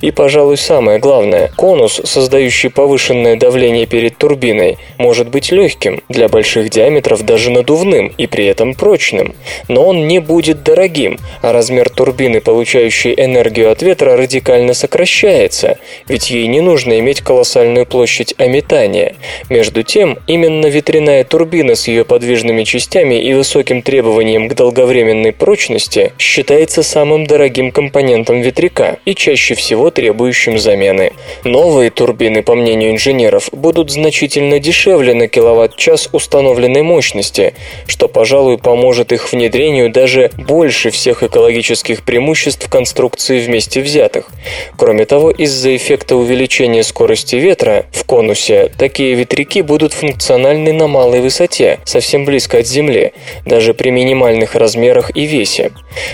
И, 0.01 0.11
пожалуй, 0.11 0.57
самое 0.57 0.99
главное, 0.99 1.51
конус, 1.55 2.01
создающий 2.03 2.69
повышенное 2.69 3.35
давление 3.35 3.85
перед 3.85 4.17
турбиной, 4.17 4.77
может 4.97 5.29
быть 5.29 5.51
легким, 5.51 6.01
для 6.09 6.27
больших 6.27 6.69
диаметров 6.69 7.23
даже 7.23 7.51
надувным 7.51 8.13
и 8.17 8.27
при 8.27 8.45
этом 8.45 8.73
прочным, 8.73 9.35
но 9.67 9.85
он 9.85 10.07
не 10.07 10.19
будет 10.19 10.63
дорогим, 10.63 11.17
а 11.41 11.51
размер 11.51 11.89
турбины, 11.89 12.41
получающей 12.41 13.13
энергию 13.17 13.71
от 13.71 13.81
ветра, 13.81 14.17
радикально 14.17 14.73
сокращается, 14.73 15.77
ведь 16.07 16.29
ей 16.29 16.47
не 16.47 16.61
нужно 16.61 16.99
иметь 16.99 17.21
колоссальную 17.21 17.85
площадь 17.85 18.33
ометания. 18.37 19.15
Между 19.49 19.83
тем, 19.83 20.17
именно 20.27 20.67
ветряная 20.67 21.23
турбина 21.23 21.75
с 21.75 21.87
ее 21.87 22.05
подвижными 22.05 22.63
частями 22.63 23.21
и 23.21 23.33
высоким 23.33 23.81
требованием 23.81 24.49
к 24.49 24.55
долговременной 24.55 25.31
прочности 25.31 26.13
считается 26.17 26.83
самым 26.83 27.25
дорогим 27.25 27.71
компонентом 27.71 28.41
ветряка 28.41 28.97
и 29.05 29.15
чаще 29.15 29.46
всего 29.55 29.91
требующим 29.91 30.57
замены. 30.57 31.13
Новые 31.43 31.89
турбины, 31.89 32.43
по 32.43 32.55
мнению 32.55 32.91
инженеров, 32.91 33.49
будут 33.51 33.91
значительно 33.91 34.59
дешевле 34.59 35.13
на 35.13 35.27
киловатт-час 35.27 36.09
установленной 36.11 36.83
мощности, 36.83 37.53
что, 37.87 38.07
пожалуй, 38.07 38.57
поможет 38.57 39.11
их 39.11 39.31
внедрению 39.31 39.91
даже 39.91 40.31
больше 40.37 40.89
всех 40.89 41.23
экологических 41.23 42.03
преимуществ 42.03 42.69
конструкции 42.69 43.39
вместе 43.39 43.81
взятых. 43.81 44.29
Кроме 44.77 45.05
того, 45.05 45.31
из-за 45.31 45.75
эффекта 45.75 46.15
увеличения 46.15 46.83
скорости 46.83 47.35
ветра 47.35 47.85
в 47.91 48.03
конусе 48.03 48.71
такие 48.77 49.13
ветряки 49.13 49.61
будут 49.61 49.93
функциональны 49.93 50.73
на 50.73 50.87
малой 50.87 51.21
высоте, 51.21 51.79
совсем 51.85 52.25
близко 52.25 52.59
от 52.59 52.67
Земли, 52.67 53.13
даже 53.45 53.73
при 53.73 53.89
минимальных 53.89 54.55
размерах 54.55 55.15
и 55.15 55.25
весе. 55.25 55.71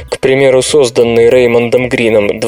К 0.09 0.19
примеру, 0.19 0.61
созданный 0.61 1.29
Реймондом 1.29 1.89
Грином 1.89 2.39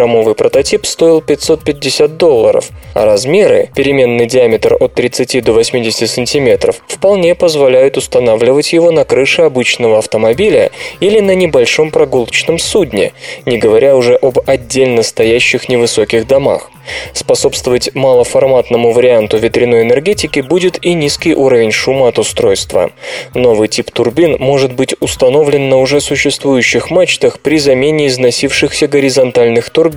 20-килограммовый 0.00 0.34
прототип 0.34 0.86
стоил 0.86 1.20
550 1.20 2.16
долларов, 2.16 2.70
а 2.94 3.04
размеры, 3.04 3.70
переменный 3.74 4.26
диаметр 4.26 4.76
от 4.78 4.94
30 4.94 5.42
до 5.44 5.52
80 5.52 6.08
сантиметров, 6.08 6.82
вполне 6.88 7.34
позволяют 7.34 7.96
устанавливать 7.96 8.72
его 8.72 8.90
на 8.90 9.04
крыше 9.04 9.42
обычного 9.42 9.98
автомобиля 9.98 10.70
или 11.00 11.20
на 11.20 11.34
небольшом 11.34 11.90
прогулочном 11.90 12.58
судне, 12.58 13.12
не 13.46 13.58
говоря 13.58 13.96
уже 13.96 14.14
об 14.14 14.38
отдельно 14.46 15.02
стоящих 15.02 15.68
невысоких 15.68 16.26
домах. 16.26 16.70
Способствовать 17.12 17.94
малоформатному 17.94 18.92
варианту 18.92 19.36
ветряной 19.36 19.82
энергетики 19.82 20.40
будет 20.40 20.84
и 20.84 20.94
низкий 20.94 21.34
уровень 21.34 21.72
шума 21.72 22.08
от 22.08 22.18
устройства. 22.18 22.90
Новый 23.34 23.68
тип 23.68 23.90
турбин 23.90 24.36
может 24.38 24.72
быть 24.72 24.94
установлен 25.00 25.68
на 25.68 25.76
уже 25.78 26.00
существующих 26.00 26.90
мачтах 26.90 27.40
при 27.40 27.58
замене 27.58 28.08
износившихся 28.08 28.88
горизонтальных 28.88 29.70
турбин, 29.70 29.89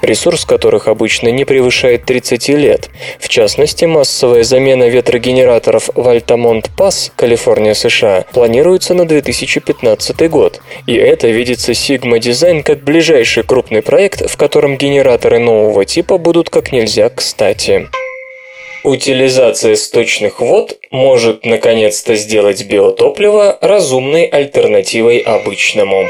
ресурс 0.00 0.44
которых 0.44 0.88
обычно 0.88 1.28
не 1.28 1.44
превышает 1.44 2.04
30 2.04 2.48
лет. 2.50 2.90
В 3.18 3.28
частности, 3.28 3.84
массовая 3.84 4.44
замена 4.44 4.88
ветрогенераторов 4.88 5.90
в 5.94 6.08
Альтамонт-Пасс, 6.08 7.12
Калифорния, 7.16 7.74
США, 7.74 8.24
планируется 8.32 8.94
на 8.94 9.06
2015 9.06 10.30
год. 10.30 10.60
И 10.86 10.94
это 10.94 11.28
видится 11.28 11.72
Sigma 11.72 12.18
Design 12.18 12.62
как 12.62 12.82
ближайший 12.82 13.42
крупный 13.42 13.82
проект, 13.82 14.28
в 14.30 14.36
котором 14.36 14.76
генераторы 14.76 15.38
нового 15.38 15.84
типа 15.84 16.18
будут 16.18 16.50
как 16.50 16.72
нельзя 16.72 17.08
кстати. 17.08 17.88
Утилизация 18.84 19.76
сточных 19.76 20.40
вод 20.40 20.78
может 20.90 21.44
наконец-то 21.44 22.16
сделать 22.16 22.66
биотопливо 22.66 23.56
разумной 23.60 24.24
альтернативой 24.24 25.18
обычному. 25.18 26.08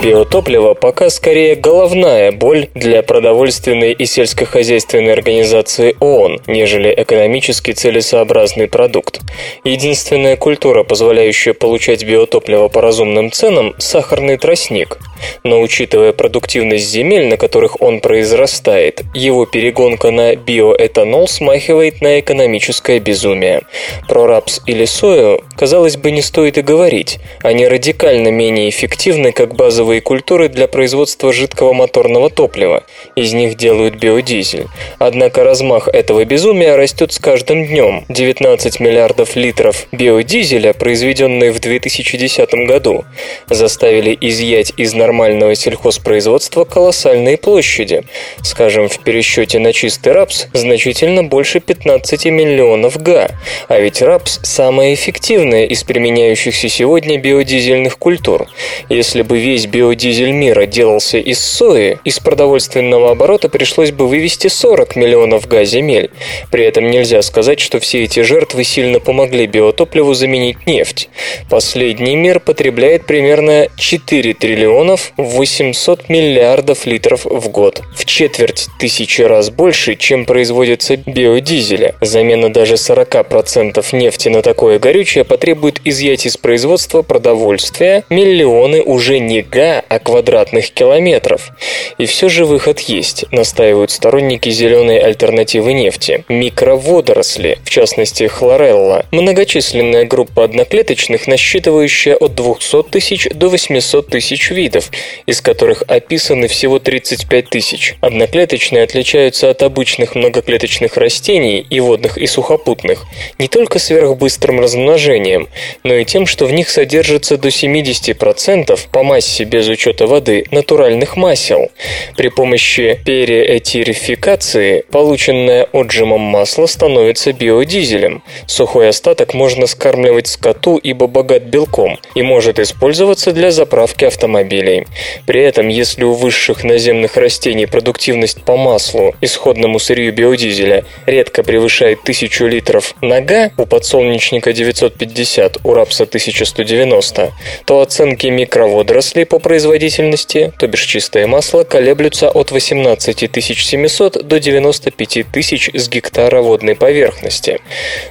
Биотопливо 0.00 0.74
пока 0.74 1.10
скорее 1.10 1.56
головная 1.56 2.30
боль 2.30 2.68
для 2.74 3.02
продовольственной 3.02 3.92
и 3.92 4.06
сельскохозяйственной 4.06 5.12
организации 5.12 5.96
ООН, 5.98 6.42
нежели 6.46 6.94
экономически 6.96 7.72
целесообразный 7.72 8.68
продукт. 8.68 9.20
Единственная 9.64 10.36
культура, 10.36 10.84
позволяющая 10.84 11.52
получать 11.52 12.04
биотопливо 12.04 12.68
по 12.68 12.80
разумным 12.80 13.32
ценам– 13.32 13.74
сахарный 13.78 14.36
тростник. 14.36 14.98
Но 15.42 15.60
учитывая 15.60 16.12
продуктивность 16.12 16.88
земель, 16.88 17.26
на 17.26 17.36
которых 17.36 17.82
он 17.82 18.00
произрастает, 18.00 19.02
его 19.14 19.46
перегонка 19.46 20.12
на 20.12 20.36
биоэтанол 20.36 21.26
смахивает 21.26 22.00
на 22.00 22.20
экономическое 22.20 23.00
безумие. 23.00 23.62
Про 24.06 24.26
рапс 24.26 24.60
или 24.66 24.84
сою, 24.84 25.42
казалось 25.56 25.96
бы, 25.96 26.12
не 26.12 26.22
стоит 26.22 26.56
и 26.56 26.62
говорить. 26.62 27.18
Они 27.42 27.66
радикально 27.66 28.28
менее 28.28 28.70
эффективны 28.70 29.32
как 29.32 29.56
базовые 29.88 30.02
культуры 30.02 30.50
для 30.50 30.68
производства 30.68 31.32
жидкого 31.32 31.72
моторного 31.72 32.28
топлива. 32.28 32.84
Из 33.16 33.32
них 33.32 33.56
делают 33.56 33.94
биодизель. 33.94 34.66
Однако 34.98 35.44
размах 35.44 35.88
этого 35.88 36.26
безумия 36.26 36.76
растет 36.76 37.12
с 37.12 37.18
каждым 37.18 37.66
днем. 37.66 38.04
19 38.10 38.80
миллиардов 38.80 39.34
литров 39.34 39.86
биодизеля, 39.92 40.74
произведенные 40.74 41.52
в 41.52 41.60
2010 41.60 42.66
году, 42.66 43.06
заставили 43.48 44.16
изъять 44.20 44.74
из 44.76 44.92
нормального 44.92 45.54
сельхозпроизводства 45.54 46.64
колоссальные 46.64 47.38
площади. 47.38 48.02
Скажем, 48.42 48.90
в 48.90 48.98
пересчете 48.98 49.58
на 49.58 49.72
чистый 49.72 50.12
рапс 50.12 50.48
значительно 50.52 51.24
больше 51.24 51.60
15 51.60 52.26
миллионов 52.26 53.02
га. 53.02 53.28
А 53.68 53.80
ведь 53.80 54.02
рапс– 54.02 54.40
самая 54.42 54.92
эффективная 54.92 55.64
из 55.64 55.82
применяющихся 55.82 56.68
сегодня 56.68 57.16
биодизельных 57.18 57.96
культур. 57.96 58.48
Если 58.90 59.22
бы 59.22 59.38
весь 59.38 59.64
биодизель 59.64 59.77
мира 59.78 60.66
делался 60.66 61.18
из 61.18 61.40
сои, 61.40 61.98
из 62.04 62.18
продовольственного 62.18 63.12
оборота 63.12 63.48
пришлось 63.48 63.90
бы 63.90 64.08
вывести 64.08 64.48
40 64.48 64.96
миллионов 64.96 65.46
га 65.46 65.64
земель. 65.64 66.10
При 66.50 66.64
этом 66.64 66.90
нельзя 66.90 67.22
сказать, 67.22 67.60
что 67.60 67.80
все 67.80 68.04
эти 68.04 68.20
жертвы 68.20 68.64
сильно 68.64 69.00
помогли 69.00 69.46
биотопливу 69.46 70.14
заменить 70.14 70.66
нефть. 70.66 71.08
Последний 71.50 72.16
мир 72.16 72.40
потребляет 72.40 73.06
примерно 73.06 73.68
4 73.76 74.34
триллионов 74.34 75.12
800 75.16 76.08
миллиардов 76.08 76.86
литров 76.86 77.24
в 77.24 77.48
год. 77.48 77.82
В 77.94 78.04
четверть 78.04 78.66
тысячи 78.78 79.22
раз 79.22 79.50
больше, 79.50 79.96
чем 79.96 80.24
производится 80.24 80.96
биодизеля. 80.96 81.94
Замена 82.00 82.52
даже 82.52 82.74
40% 82.74 83.84
нефти 83.92 84.28
на 84.28 84.42
такое 84.42 84.78
горючее 84.78 85.24
потребует 85.24 85.80
изъять 85.84 86.26
из 86.26 86.36
производства 86.36 87.02
продовольствия 87.02 88.04
миллионы 88.10 88.82
уже 88.82 89.18
не 89.18 89.42
га, 89.42 89.67
га, 89.68 89.84
а 89.88 89.98
квадратных 89.98 90.70
километров. 90.70 91.50
И 91.98 92.06
все 92.06 92.28
же 92.28 92.44
выход 92.44 92.80
есть, 92.80 93.24
настаивают 93.30 93.90
сторонники 93.90 94.48
зеленой 94.50 94.98
альтернативы 94.98 95.72
нефти. 95.72 96.24
Микроводоросли, 96.28 97.58
в 97.64 97.70
частности 97.70 98.26
хлорелла, 98.26 99.04
многочисленная 99.10 100.04
группа 100.04 100.44
одноклеточных, 100.44 101.26
насчитывающая 101.26 102.14
от 102.14 102.34
200 102.34 102.84
тысяч 102.90 103.28
до 103.34 103.48
800 103.48 104.08
тысяч 104.08 104.50
видов, 104.50 104.90
из 105.26 105.40
которых 105.40 105.82
описаны 105.86 106.48
всего 106.48 106.78
35 106.78 107.50
тысяч. 107.50 107.96
Одноклеточные 108.00 108.84
отличаются 108.84 109.50
от 109.50 109.62
обычных 109.62 110.14
многоклеточных 110.14 110.96
растений 110.96 111.66
и 111.68 111.80
водных 111.80 112.16
и 112.18 112.26
сухопутных 112.26 113.04
не 113.38 113.48
только 113.48 113.78
сверхбыстрым 113.78 114.60
размножением, 114.60 115.48
но 115.82 115.94
и 115.94 116.04
тем, 116.04 116.26
что 116.26 116.46
в 116.46 116.52
них 116.52 116.68
содержится 116.70 117.36
до 117.36 117.48
70% 117.48 118.78
по 118.90 119.02
массе 119.02 119.44
без 119.44 119.57
учета 119.66 120.06
воды 120.06 120.44
натуральных 120.50 121.16
масел. 121.16 121.70
При 122.16 122.28
помощи 122.28 123.00
переэтирификации 123.04 124.84
полученное 124.90 125.66
отжимом 125.72 126.20
масло 126.20 126.66
становится 126.66 127.32
биодизелем. 127.32 128.22
Сухой 128.46 128.90
остаток 128.90 129.34
можно 129.34 129.66
скармливать 129.66 130.26
скоту, 130.28 130.76
ибо 130.76 131.06
богат 131.06 131.44
белком, 131.44 131.98
и 132.14 132.22
может 132.22 132.58
использоваться 132.58 133.32
для 133.32 133.50
заправки 133.50 134.04
автомобилей. 134.04 134.86
При 135.26 135.40
этом, 135.42 135.68
если 135.68 136.04
у 136.04 136.12
высших 136.12 136.62
наземных 136.62 137.16
растений 137.16 137.66
продуктивность 137.66 138.42
по 138.42 138.56
маслу, 138.56 139.14
исходному 139.20 139.78
сырью 139.78 140.12
биодизеля, 140.12 140.84
редко 141.06 141.42
превышает 141.42 142.00
1000 142.02 142.46
литров 142.46 142.94
нога, 143.00 143.50
у 143.56 143.64
подсолнечника 143.64 144.52
950, 144.52 145.58
у 145.64 145.74
рапса 145.74 146.04
1190, 146.04 147.32
то 147.64 147.80
оценки 147.80 148.26
микроводорослей 148.26 149.24
по 149.24 149.38
производительности, 149.48 150.52
то 150.58 150.66
бишь 150.66 150.82
чистое 150.82 151.26
масло, 151.26 151.64
колеблются 151.64 152.28
от 152.28 152.50
18 152.50 153.30
700 153.32 154.28
до 154.28 154.38
95 154.38 155.24
тысяч 155.32 155.70
с 155.72 155.88
гектара 155.88 156.42
водной 156.42 156.74
поверхности. 156.74 157.58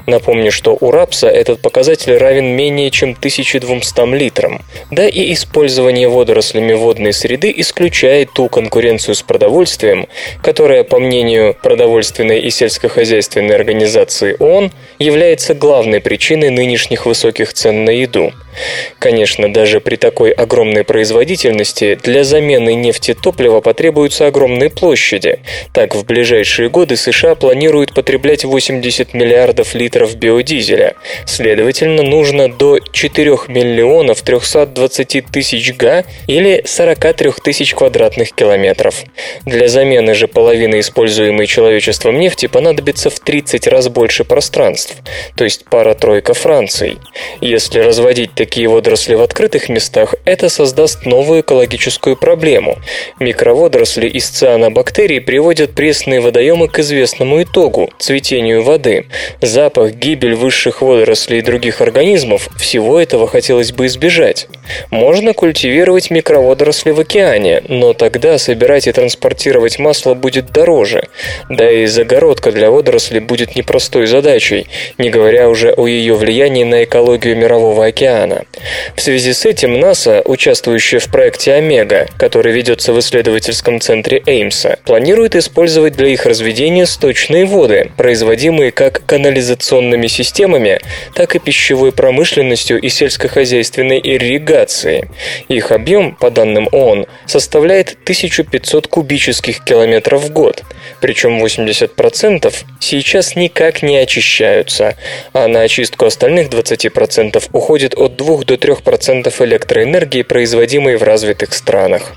Напомню, 0.07 0.51
что 0.51 0.75
у 0.81 0.89
рапса 0.89 1.27
этот 1.27 1.61
показатель 1.61 2.17
равен 2.17 2.47
менее 2.55 2.89
чем 2.89 3.11
1200 3.11 4.15
литрам. 4.15 4.63
Да 4.89 5.07
и 5.07 5.31
использование 5.33 6.09
водорослями 6.09 6.73
водной 6.73 7.13
среды 7.13 7.53
исключает 7.55 8.33
ту 8.33 8.49
конкуренцию 8.49 9.13
с 9.13 9.21
продовольствием, 9.21 10.07
которая, 10.41 10.83
по 10.83 10.97
мнению 10.97 11.55
продовольственной 11.61 12.39
и 12.39 12.49
сельскохозяйственной 12.49 13.53
организации 13.53 14.35
ООН, 14.39 14.71
является 14.97 15.53
главной 15.53 16.01
причиной 16.01 16.49
нынешних 16.49 17.05
высоких 17.05 17.53
цен 17.53 17.85
на 17.85 17.91
еду. 17.91 18.33
Конечно, 18.97 19.53
даже 19.53 19.79
при 19.79 19.97
такой 19.97 20.31
огромной 20.31 20.83
производительности 20.83 21.26
для 21.27 22.23
замены 22.23 22.73
нефти 22.73 23.13
топлива 23.13 23.59
потребуются 23.59 24.27
огромные 24.27 24.69
площади. 24.69 25.39
Так, 25.73 25.95
в 25.95 26.05
ближайшие 26.05 26.69
годы 26.69 26.95
США 26.95 27.35
планируют 27.35 27.93
потреблять 27.93 28.45
80 28.45 29.13
миллиардов 29.13 29.75
литров 29.75 30.15
биодизеля. 30.15 30.95
Следовательно, 31.25 32.03
нужно 32.03 32.47
до 32.47 32.79
4 32.79 33.31
миллионов 33.47 34.21
320 34.21 35.25
тысяч 35.31 35.73
га 35.75 36.05
или 36.27 36.63
43 36.65 37.31
тысяч 37.43 37.73
квадратных 37.73 38.33
километров. 38.33 39.03
Для 39.45 39.67
замены 39.67 40.13
же 40.13 40.27
половины 40.27 40.79
используемой 40.79 41.47
человечеством 41.47 42.19
нефти 42.19 42.45
понадобится 42.45 43.09
в 43.09 43.19
30 43.19 43.67
раз 43.67 43.89
больше 43.89 44.23
пространств, 44.23 44.95
то 45.35 45.43
есть 45.43 45.65
пара-тройка 45.65 46.33
Франций. 46.33 46.97
Если 47.41 47.79
разводить 47.79 48.33
такие 48.33 48.67
водоросли 48.67 49.15
в 49.15 49.21
открытых 49.21 49.69
местах, 49.69 50.15
это 50.25 50.49
создаст 50.49 51.05
новую 51.07 51.41
экологическую 51.41 52.15
проблему. 52.15 52.77
Микроводоросли 53.19 54.07
из 54.07 54.27
цианобактерий 54.27 55.19
приводят 55.19 55.73
пресные 55.73 56.19
водоемы 56.19 56.67
к 56.67 56.77
известному 56.79 57.41
итогу– 57.41 57.89
цветению 57.97 58.61
воды. 58.61 59.07
Запах, 59.41 59.93
гибель 59.93 60.35
высших 60.35 60.81
водорослей 60.81 61.39
и 61.39 61.41
других 61.41 61.81
организмов– 61.81 62.49
всего 62.57 62.99
этого 62.99 63.27
хотелось 63.27 63.71
бы 63.71 63.87
избежать. 63.87 64.47
Можно 64.91 65.33
культивировать 65.33 66.11
микроводоросли 66.11 66.91
в 66.91 66.99
океане, 66.99 67.63
но 67.67 67.93
тогда 67.93 68.37
собирать 68.37 68.87
и 68.87 68.91
транспортировать 68.91 69.79
масло 69.79 70.13
будет 70.13 70.51
дороже. 70.51 71.07
Да 71.49 71.69
и 71.71 71.85
загородка 71.85 72.51
для 72.51 72.69
водорослей 72.69 73.21
будет 73.21 73.55
непростой 73.55 74.05
задачей, 74.07 74.67
не 74.97 75.09
говоря 75.09 75.49
уже 75.49 75.71
о 75.71 75.87
ее 75.87 76.15
влиянии 76.15 76.63
на 76.63 76.83
экологию 76.83 77.37
мирового 77.37 77.85
океана. 77.85 78.43
В 78.95 79.01
связи 79.01 79.33
с 79.33 79.45
этим 79.45 79.79
НАСА, 79.79 80.21
участвующая 80.25 80.96
в 80.99 81.09
проекте 81.09 81.53
Омега, 81.53 82.07
который 82.17 82.53
ведется 82.53 82.93
в 82.93 82.99
исследовательском 82.99 83.81
центре 83.81 84.21
Эймса, 84.25 84.77
планирует 84.85 85.35
использовать 85.35 85.93
для 85.93 86.09
их 86.09 86.25
разведения 86.25 86.85
сточные 86.85 87.45
воды, 87.45 87.91
производимые 87.97 88.71
как 88.71 89.05
канализационными 89.05 90.07
системами, 90.07 90.79
так 91.15 91.35
и 91.35 91.39
пищевой 91.39 91.91
промышленностью 91.91 92.79
и 92.79 92.89
сельскохозяйственной 92.89 93.99
ирригацией. 93.99 95.05
Их 95.47 95.71
объем, 95.71 96.15
по 96.15 96.29
данным 96.29 96.69
ООН, 96.71 97.07
составляет 97.25 97.97
1500 98.03 98.87
кубических 98.87 99.63
километров 99.63 100.23
в 100.23 100.31
год, 100.31 100.63
причем 101.01 101.43
80% 101.43 102.53
сейчас 102.79 103.35
никак 103.35 103.81
не 103.81 103.97
очищаются, 103.97 104.95
а 105.33 105.47
на 105.47 105.61
очистку 105.61 106.05
остальных 106.05 106.49
20% 106.49 107.43
уходит 107.51 107.95
от 107.97 108.15
2 108.15 108.27
2 108.27 108.43
до 108.43 108.55
3% 108.55 109.45
электроэнергии, 109.45 110.21
производимой 110.21 110.86
в 110.95 111.03
развитых 111.03 111.53
странах. 111.53 112.13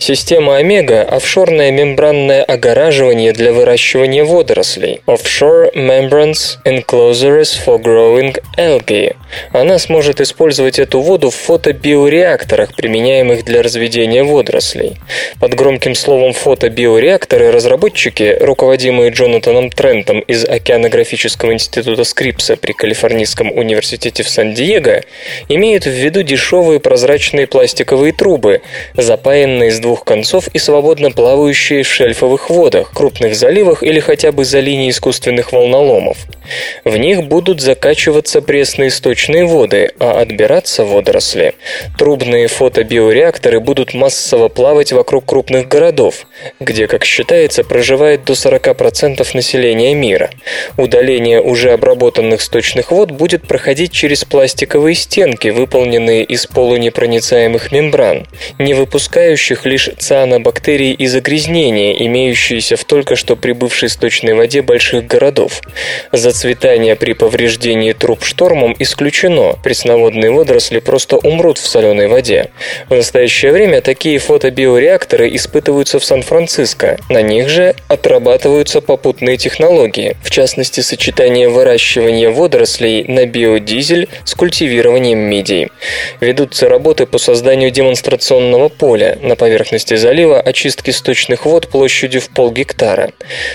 Система 0.00 0.56
Омега– 0.56 1.02
офшорное 1.10 1.72
мембранное 1.72 2.44
огораживание 2.44 3.32
для 3.32 3.52
выращивания 3.52 4.24
водорослей 4.24 5.00
Offshore 5.06 5.74
Membranes 5.74 6.58
Enclosures 6.64 7.58
for 7.66 7.82
Growing 7.82 8.40
Algae. 8.56 9.16
Она 9.52 9.78
сможет 9.80 10.20
использовать 10.20 10.78
эту 10.78 11.00
воду 11.00 11.30
в 11.30 11.34
фотобиореакторах, 11.34 12.76
применяемых 12.76 13.44
для 13.44 13.60
разведения 13.60 14.22
водорослей. 14.22 14.98
Под 15.40 15.54
громким 15.54 15.96
словом 15.96 16.32
«фотобиореакторы» 16.32 17.50
разработчики, 17.50 18.36
руководимые 18.40 19.10
Джонатаном 19.10 19.68
Трентом 19.70 20.20
из 20.20 20.44
Океанографического 20.44 21.52
института 21.52 22.04
Скрипса 22.04 22.56
при 22.56 22.72
Калифорнийском 22.72 23.50
университете 23.50 24.22
в 24.22 24.28
Сан-Диего, 24.28 25.02
имеют 25.48 25.86
в 25.86 25.90
виду 25.90 26.22
дешевые 26.22 26.78
прозрачные 26.78 27.48
пластиковые 27.48 28.12
трубы, 28.12 28.62
запаянные 28.94 29.72
с 29.72 29.80
двух 29.88 30.04
концов 30.04 30.48
и 30.48 30.58
свободно 30.58 31.10
плавающие 31.10 31.82
в 31.82 31.88
шельфовых 31.88 32.50
водах, 32.50 32.92
крупных 32.92 33.34
заливах 33.34 33.82
или 33.82 34.00
хотя 34.00 34.32
бы 34.32 34.44
за 34.44 34.60
линией 34.60 34.90
искусственных 34.90 35.52
волноломов. 35.52 36.18
В 36.84 36.94
них 36.98 37.22
будут 37.22 37.62
закачиваться 37.62 38.42
пресные 38.42 38.90
сточные 38.90 39.46
воды, 39.46 39.92
а 39.98 40.20
отбираться 40.20 40.84
водоросли. 40.84 41.54
Трубные 41.96 42.48
фотобиореакторы 42.48 43.60
будут 43.60 43.94
массово 43.94 44.48
плавать 44.48 44.92
вокруг 44.92 45.24
крупных 45.24 45.68
городов, 45.68 46.26
где, 46.60 46.86
как 46.86 47.04
считается, 47.04 47.64
проживает 47.64 48.24
до 48.24 48.34
40% 48.34 49.26
населения 49.34 49.94
мира. 49.94 50.30
Удаление 50.76 51.40
уже 51.40 51.72
обработанных 51.72 52.40
сточных 52.40 52.90
вод 52.90 53.10
будет 53.10 53.46
проходить 53.46 53.92
через 53.92 54.24
пластиковые 54.24 54.94
стенки, 54.94 55.48
выполненные 55.48 56.24
из 56.24 56.46
полунепроницаемых 56.46 57.72
мембран, 57.72 58.26
не 58.58 58.74
выпускающих 58.74 59.66
лишь 59.66 59.90
цианобактерии 59.98 60.92
и 60.92 61.06
загрязнения, 61.06 62.06
имеющиеся 62.06 62.76
в 62.76 62.84
только 62.84 63.16
что 63.16 63.36
прибывшей 63.36 63.88
сточной 63.88 64.34
воде 64.34 64.62
больших 64.62 65.06
городов. 65.06 65.60
Зацветание 66.12 66.96
при 66.96 67.12
повреждении 67.12 67.92
труб 67.92 68.24
штормом 68.24 68.74
исключено, 68.78 69.54
пресноводные 69.62 70.30
водоросли 70.30 70.78
просто 70.78 71.16
умрут 71.16 71.58
в 71.58 71.66
соленой 71.66 72.08
воде. 72.08 72.50
В 72.88 72.94
настоящее 72.94 73.52
время 73.52 73.80
такие 73.80 74.18
фотобиореакторы 74.18 75.34
испытываются 75.34 75.98
в 75.98 76.04
Сан-Франциско. 76.28 76.98
На 77.08 77.22
них 77.22 77.48
же 77.48 77.74
отрабатываются 77.88 78.80
попутные 78.80 79.38
технологии, 79.38 80.16
в 80.22 80.30
частности 80.30 80.80
сочетание 80.80 81.48
выращивания 81.48 82.30
водорослей 82.30 83.04
на 83.04 83.24
биодизель 83.24 84.08
с 84.24 84.34
культивированием 84.34 85.18
мидий. 85.18 85.68
Ведутся 86.20 86.68
работы 86.68 87.06
по 87.06 87.18
созданию 87.18 87.70
демонстрационного 87.70 88.68
поля 88.68 89.18
на 89.22 89.36
поверхности 89.36 89.96
залива 89.96 90.40
очистки 90.40 90.90
сточных 90.90 91.46
вод 91.46 91.68
площадью 91.68 92.20
в 92.20 92.28
полгектара. 92.28 93.10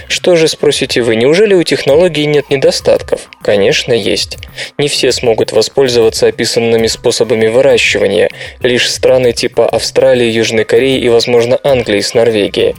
Что 0.07 0.35
же, 0.35 0.47
спросите 0.47 1.01
вы, 1.01 1.15
неужели 1.15 1.53
у 1.53 1.63
технологии 1.63 2.25
нет 2.25 2.49
недостатков? 2.49 3.29
Конечно, 3.43 3.93
есть. 3.93 4.37
Не 4.79 4.87
все 4.87 5.11
смогут 5.11 5.51
воспользоваться 5.51 6.27
описанными 6.27 6.87
способами 6.87 7.47
выращивания, 7.47 8.29
лишь 8.61 8.89
страны 8.89 9.31
типа 9.33 9.67
Австралии, 9.67 10.27
Южной 10.27 10.63
Кореи 10.63 10.99
и, 10.99 11.09
возможно, 11.09 11.59
Англии 11.63 12.01
с 12.01 12.13
Норвегией. 12.15 12.62
Энергии. 12.63 12.75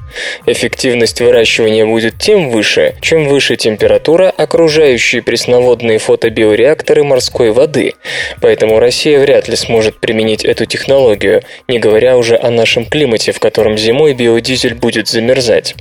Эффективность 0.46 1.20
выращивания 1.20 1.86
будет 1.86 2.18
тем 2.18 2.50
выше, 2.50 2.94
чем 3.00 3.28
выше 3.28 3.56
температура, 3.56 4.32
окружающей 4.36 5.20
пресноводные 5.20 5.98
фотобиореакторы 5.98 7.04
морской 7.04 7.50
воды. 7.50 7.94
Поэтому 8.40 8.78
Россия 8.78 9.18
вряд 9.20 9.48
ли 9.48 9.56
сможет 9.56 10.00
применить 10.00 10.44
эту 10.44 10.66
технологию, 10.66 11.42
не 11.68 11.78
говоря 11.78 12.16
уже 12.16 12.36
о 12.36 12.50
нашем 12.50 12.84
климате, 12.84 13.32
в 13.32 13.40
котором 13.40 13.78
зимой 13.78 14.14
биодизель 14.14 14.74
будет 14.74 15.08
замерзать. 15.08 15.74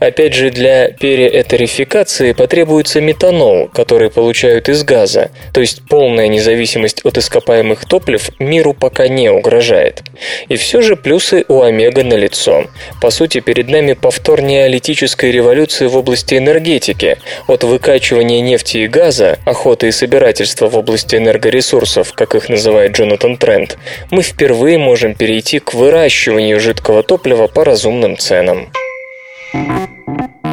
Опять 0.00 0.34
же, 0.34 0.50
для 0.50 0.90
переэтерификации 0.90 2.32
потребуется 2.32 3.00
метанол, 3.00 3.68
который 3.68 4.10
получают 4.10 4.68
из 4.68 4.82
газа, 4.82 5.30
то 5.52 5.60
есть 5.60 5.82
полная 5.88 6.28
независимость 6.28 7.04
от 7.04 7.18
ископаемых 7.18 7.84
топлив 7.84 8.30
миру 8.38 8.74
пока 8.74 9.08
не 9.08 9.30
угрожает. 9.30 10.02
И 10.48 10.56
все 10.56 10.80
же 10.80 10.96
плюсы 10.96 11.44
у 11.48 11.62
Омега 11.62 12.02
налицо. 12.02 12.66
По 13.00 13.10
сути, 13.10 13.40
перед 13.46 13.68
нами 13.68 13.92
повтор 13.92 14.42
неолитической 14.42 15.30
революции 15.30 15.86
в 15.86 15.96
области 15.96 16.34
энергетики, 16.34 17.16
от 17.46 17.62
выкачивания 17.62 18.40
нефти 18.40 18.78
и 18.78 18.88
газа, 18.88 19.38
охоты 19.46 19.86
и 19.88 19.92
собирательства 19.92 20.68
в 20.68 20.76
области 20.76 21.14
энергоресурсов, 21.14 22.12
как 22.12 22.34
их 22.34 22.48
называет 22.48 22.96
Джонатан 22.96 23.36
Трент, 23.36 23.78
мы 24.10 24.22
впервые 24.22 24.78
можем 24.78 25.14
перейти 25.14 25.60
к 25.60 25.74
выращиванию 25.74 26.58
жидкого 26.58 27.04
топлива 27.04 27.46
по 27.46 27.64
разумным 27.64 28.18
ценам. 28.18 28.72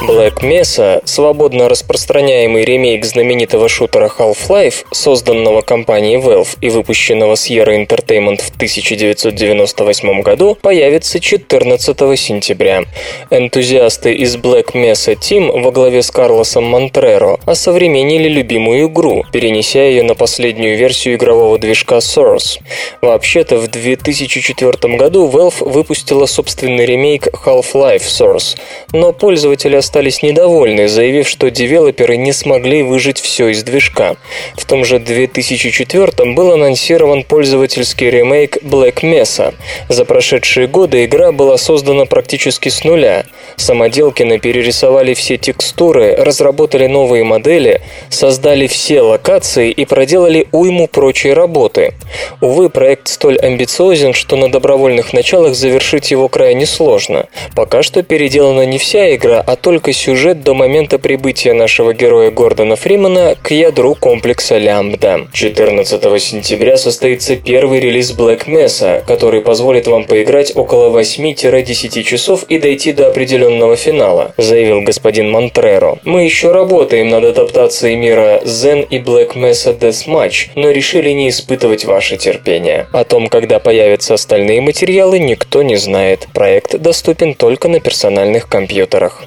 Black 0.08 0.41
Mesa, 0.41 1.02
свободно 1.06 1.70
распространяемый 1.70 2.66
ремейк 2.66 3.06
знаменитого 3.06 3.70
шутера 3.70 4.10
Half-Life, 4.18 4.86
созданного 4.91 5.62
компанией 5.62 6.18
Valve 6.18 6.58
и 6.60 6.70
выпущенного 6.70 7.34
Sierra 7.34 7.76
Entertainment 7.78 8.41
в 8.41 8.49
1998 8.56 10.22
году, 10.22 10.58
появится 10.60 11.20
14 11.20 12.20
сентября. 12.20 12.84
Энтузиасты 13.30 14.14
из 14.14 14.38
Black 14.38 14.74
Mesa 14.74 15.16
Team 15.16 15.62
во 15.62 15.72
главе 15.72 16.02
с 16.02 16.10
Карлосом 16.10 16.64
Монтреро 16.64 17.39
осовременили 17.45 18.28
любимую 18.28 18.88
игру, 18.88 19.24
перенеся 19.32 19.84
ее 19.84 20.02
на 20.02 20.16
последнюю 20.16 20.78
версию 20.78 21.16
игрового 21.16 21.60
движка 21.60 21.97
Source. 21.97 22.60
Вообще-то 23.02 23.58
в 23.58 23.68
2004 23.68 24.97
году 24.97 25.30
Valve 25.30 25.70
выпустила 25.70 26.26
собственный 26.26 26.88
ремейк 26.88 27.28
Half-Life 27.45 28.08
Source, 28.08 28.58
но 28.93 29.14
пользователи 29.14 29.76
остались 29.91 30.23
недовольны, 30.23 30.87
заявив, 30.87 31.27
что 31.27 31.51
девелоперы 31.51 32.15
не 32.15 32.31
смогли 32.31 32.81
выжить 32.81 33.19
все 33.19 33.49
из 33.49 33.61
движка. 33.63 34.15
В 34.55 34.63
том 34.63 34.85
же 34.85 34.99
2004 34.99 36.31
был 36.33 36.53
анонсирован 36.53 37.23
пользовательский 37.23 38.09
ремейк 38.09 38.55
Black 38.63 39.01
Mesa. 39.01 39.53
За 39.89 40.05
прошедшие 40.05 40.67
годы 40.67 41.03
игра 41.03 41.33
была 41.33 41.57
создана 41.57 42.05
практически 42.05 42.69
с 42.69 42.85
нуля. 42.85 43.25
Самоделкины 43.57 44.39
перерисовали 44.39 45.13
все 45.13 45.35
текстуры, 45.35 46.15
разработали 46.15 46.87
новые 46.87 47.25
модели, 47.25 47.81
создали 48.09 48.67
все 48.67 49.01
локации 49.01 49.71
и 49.71 49.83
проделали 49.83 50.47
уйму 50.53 50.87
прочей 50.87 51.33
работы. 51.33 51.95
Увы, 52.39 52.69
проект 52.69 53.09
столь 53.09 53.37
амбициозен, 53.39 54.13
что 54.13 54.37
на 54.37 54.49
добровольных 54.49 55.11
началах 55.11 55.53
завершить 55.53 56.11
его 56.11 56.29
крайне 56.29 56.65
сложно. 56.65 57.27
Пока 57.57 57.83
что 57.83 58.03
переделана 58.03 58.65
не 58.65 58.77
вся 58.77 59.13
игра, 59.13 59.43
а 59.45 59.57
только 59.57 59.80
сюжет 59.89 60.43
до 60.43 60.53
момента 60.53 60.99
прибытия 60.99 61.53
нашего 61.53 61.93
героя 61.93 62.29
Гордона 62.29 62.75
Фримана 62.75 63.36
к 63.41 63.49
ядру 63.49 63.95
комплекса 63.95 64.59
Лямбда. 64.59 65.27
14 65.34 66.21
сентября 66.21 66.77
состоится 66.77 67.36
первый 67.36 67.79
релиз 67.79 68.11
Black 68.11 68.45
Mesa, 68.45 69.03
который 69.05 69.41
позволит 69.41 69.88
вам 69.88 70.03
поиграть 70.03 70.55
около 70.55 70.95
8-10 70.95 72.03
часов 72.03 72.43
и 72.43 72.59
дойти 72.59 72.93
до 72.93 73.07
определенного 73.07 73.75
финала, 73.75 74.34
заявил 74.38 74.82
господин 74.82 75.32
Монтреро. 75.32 75.97
Мы 76.03 76.23
еще 76.23 76.51
работаем 76.51 77.09
над 77.09 77.23
адаптацией 77.23 77.95
мира 77.95 78.41
Zen 78.45 78.86
и 78.88 78.99
Black 78.99 79.34
Mesa 79.36 79.77
Deathmatch, 79.77 80.49
но 80.55 80.69
решили 80.69 81.09
не 81.09 81.29
испытывать 81.29 81.86
ваше 81.86 82.17
терпение. 82.17 82.88
О 82.93 83.03
том, 83.03 83.27
когда 83.27 83.57
появятся 83.57 84.13
остальные 84.13 84.61
материалы, 84.61 85.17
никто 85.17 85.63
не 85.63 85.77
знает. 85.77 86.27
Проект 86.34 86.77
доступен 86.77 87.34
только 87.34 87.67
на 87.67 87.79
персональных 87.79 88.47
компьютерах. 88.47 89.23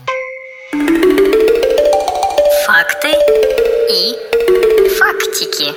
Thank 0.75 0.91
you. 0.91 1.04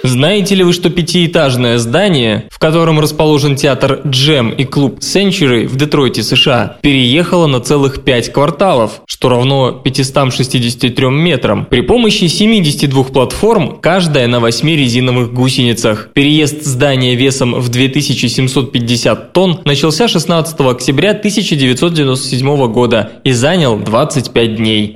Знаете 0.04 0.56
ли 0.56 0.64
вы, 0.64 0.74
что 0.74 0.90
пятиэтажное 0.90 1.78
здание, 1.78 2.48
в 2.52 2.60
котором 2.60 3.00
расположен 3.00 3.56
театр 3.56 4.02
Джем 4.06 4.52
и 4.52 4.64
клуб 4.64 5.00
Century 5.00 5.68
в 5.68 5.76
Детройте, 5.76 6.24
США, 6.24 6.78
переехало 6.82 7.48
на 7.48 7.60
целых 7.60 8.04
пять 8.04 8.32
кварталов, 8.32 9.02
что 9.06 9.30
равно 9.30 9.72
563 9.72 11.10
метрам, 11.10 11.66
при 11.66 11.82
помощи 11.82 12.26
72 12.26 13.04
платформ, 13.06 13.80
каждая 13.80 14.28
на 14.28 14.40
8 14.40 14.70
резиновых 14.70 15.34
гусеницах. 15.34 16.10
Переезд 16.14 16.64
здания 16.64 17.16
весом 17.16 17.56
в 17.56 17.70
2750 17.70 19.34
тонн 19.34 19.60
начался 19.66 20.08
16 20.08 20.60
октября 20.60 21.12
1997 21.12 22.72
года 22.72 23.12
и 23.24 23.32
занял 23.32 23.78
25 23.78 24.56
дней. 24.56 24.96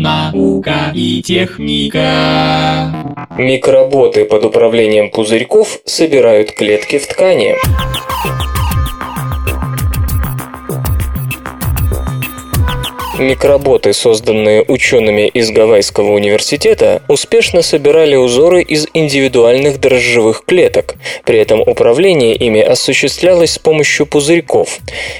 Наука 0.00 0.92
и 0.94 1.20
техника. 1.20 2.90
Микроботы 3.36 4.24
под 4.24 4.46
управлением 4.46 5.10
пузырьков 5.10 5.80
собирают 5.84 6.52
клетки 6.52 6.98
в 6.98 7.06
ткани. 7.06 7.54
Микроботы, 13.20 13.92
созданные 13.92 14.64
учеными 14.66 15.28
из 15.28 15.50
Гавайского 15.50 16.12
университета, 16.12 17.02
успешно 17.06 17.60
собирали 17.60 18.16
узоры 18.16 18.62
из 18.62 18.86
индивидуальных 18.94 19.78
дрожжевых 19.78 20.42
клеток. 20.46 20.94
При 21.26 21.38
этом 21.38 21.60
управление 21.60 22.34
ими 22.34 22.62
осуществлялось 22.62 23.52
с 23.52 23.58
помощью 23.58 24.06
пузырьков. 24.06 24.78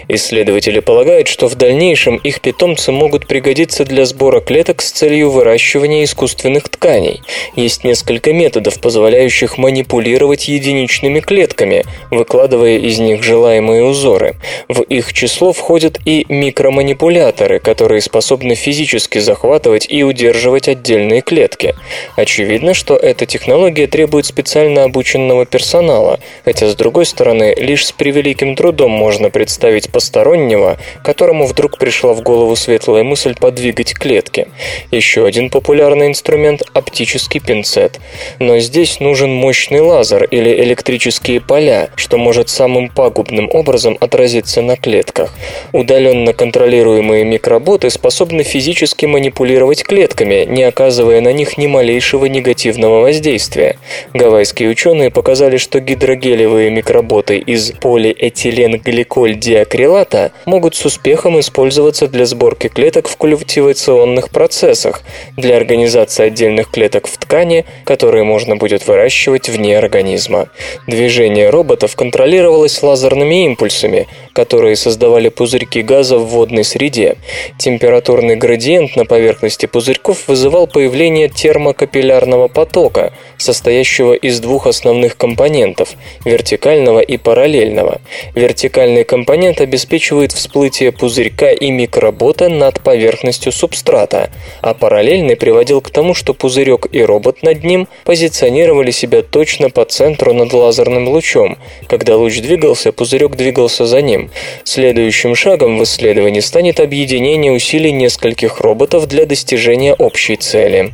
Исследователи 0.08 0.80
полагают, 0.80 1.28
что 1.28 1.46
в 1.46 1.56
дальнейшем 1.56 2.16
их 2.16 2.40
питомцы 2.40 2.90
могут 2.90 3.26
пригодиться 3.26 3.84
для 3.84 4.06
сбора 4.06 4.40
клеток 4.40 4.80
с 4.80 4.92
целью 4.92 5.28
выращивания 5.28 6.04
искусственных 6.04 6.70
тканей. 6.70 7.20
Есть 7.54 7.84
несколько 7.84 8.32
методов, 8.32 8.80
позволяющих 8.80 9.58
манипулировать 9.58 10.48
единичными 10.48 11.20
клетками, 11.20 11.84
выкладывая 12.10 12.78
из 12.78 12.98
них 12.98 13.22
желаемые 13.22 13.84
узоры. 13.84 14.36
В 14.68 14.80
их 14.80 15.12
число 15.12 15.52
входят 15.52 15.98
и 16.06 16.24
микроманипуляторы, 16.30 17.58
которые 17.58 17.89
которые 17.90 18.02
способны 18.02 18.54
физически 18.54 19.18
захватывать 19.18 19.84
и 19.88 20.04
удерживать 20.04 20.68
отдельные 20.68 21.22
клетки. 21.22 21.74
Очевидно, 22.14 22.72
что 22.72 22.94
эта 22.94 23.26
технология 23.26 23.88
требует 23.88 24.26
специально 24.26 24.84
обученного 24.84 25.44
персонала, 25.44 26.20
хотя, 26.44 26.68
с 26.68 26.76
другой 26.76 27.04
стороны, 27.04 27.52
лишь 27.58 27.86
с 27.86 27.90
превеликим 27.90 28.54
трудом 28.54 28.92
можно 28.92 29.28
представить 29.30 29.90
постороннего, 29.90 30.78
которому 31.02 31.46
вдруг 31.46 31.78
пришла 31.78 32.12
в 32.12 32.22
голову 32.22 32.54
светлая 32.54 33.02
мысль 33.02 33.34
подвигать 33.34 33.94
клетки. 33.94 34.46
Еще 34.92 35.26
один 35.26 35.50
популярный 35.50 36.06
инструмент– 36.06 36.62
оптический 36.72 37.40
пинцет. 37.40 37.98
Но 38.38 38.60
здесь 38.60 39.00
нужен 39.00 39.34
мощный 39.34 39.80
лазер 39.80 40.22
или 40.22 40.62
электрические 40.62 41.40
поля, 41.40 41.90
что 41.96 42.18
может 42.18 42.50
самым 42.50 42.88
пагубным 42.88 43.50
образом 43.52 43.98
отразиться 44.00 44.62
на 44.62 44.76
клетках. 44.76 45.34
Удаленно 45.72 46.32
контролируемые 46.32 47.24
микроботы 47.24 47.79
роботы 47.80 47.90
способны 47.90 48.42
физически 48.42 49.06
манипулировать 49.06 49.84
клетками, 49.84 50.44
не 50.44 50.64
оказывая 50.64 51.22
на 51.22 51.32
них 51.32 51.56
ни 51.56 51.66
малейшего 51.66 52.26
негативного 52.26 53.00
воздействия. 53.00 53.78
Гавайские 54.12 54.68
ученые 54.68 55.10
показали, 55.10 55.56
что 55.56 55.80
гидрогелевые 55.80 56.68
микроботы 56.70 57.38
из 57.38 57.72
полиэтиленгликоль-диакрилата 57.80 60.32
могут 60.44 60.76
с 60.76 60.84
успехом 60.84 61.40
использоваться 61.40 62.06
для 62.06 62.26
сборки 62.26 62.68
клеток 62.68 63.08
в 63.08 63.16
культивационных 63.16 64.28
процессах, 64.28 65.00
для 65.38 65.56
организации 65.56 66.26
отдельных 66.26 66.70
клеток 66.70 67.06
в 67.06 67.16
ткани, 67.16 67.64
которые 67.84 68.24
можно 68.24 68.56
будет 68.56 68.86
выращивать 68.86 69.48
вне 69.48 69.78
организма. 69.78 70.48
Движение 70.86 71.48
роботов 71.48 71.96
контролировалось 71.96 72.82
лазерными 72.82 73.46
импульсами, 73.46 74.06
которые 74.34 74.76
создавали 74.76 75.30
пузырьки 75.30 75.80
газа 75.82 76.18
в 76.18 76.26
водной 76.26 76.64
среде. 76.64 77.16
Тем 77.58 77.69
температурный 77.70 78.34
градиент 78.34 78.96
на 78.96 79.04
поверхности 79.04 79.66
пузырьков 79.66 80.26
вызывал 80.26 80.66
появление 80.66 81.28
термокапиллярного 81.28 82.48
потока, 82.48 83.12
состоящего 83.38 84.12
из 84.12 84.40
двух 84.40 84.66
основных 84.66 85.16
компонентов– 85.16 85.90
вертикального 86.24 86.98
и 86.98 87.16
параллельного. 87.16 88.00
Вертикальный 88.34 89.04
компонент 89.04 89.60
обеспечивает 89.60 90.32
всплытие 90.32 90.90
пузырька 90.90 91.52
и 91.52 91.70
микробота 91.70 92.48
над 92.48 92.80
поверхностью 92.80 93.52
субстрата, 93.52 94.30
а 94.62 94.74
параллельный 94.74 95.36
приводил 95.36 95.80
к 95.80 95.90
тому, 95.90 96.14
что 96.14 96.34
пузырек 96.34 96.88
и 96.90 97.00
робот 97.02 97.44
над 97.44 97.62
ним 97.62 97.86
позиционировали 98.04 98.90
себя 98.90 99.22
точно 99.22 99.70
по 99.70 99.84
центру 99.84 100.34
над 100.34 100.52
лазерным 100.52 101.08
лучом. 101.08 101.56
Когда 101.86 102.16
луч 102.16 102.40
двигался, 102.40 102.90
пузырек 102.90 103.36
двигался 103.36 103.86
за 103.86 104.02
ним. 104.02 104.30
Следующим 104.64 105.36
шагом 105.36 105.78
в 105.78 105.84
исследовании 105.84 106.40
станет 106.40 106.80
объединение 106.80 107.49
усилий 107.52 107.92
нескольких 107.92 108.60
роботов 108.60 109.06
для 109.06 109.26
достижения 109.26 109.94
общей 109.94 110.36
цели. 110.36 110.92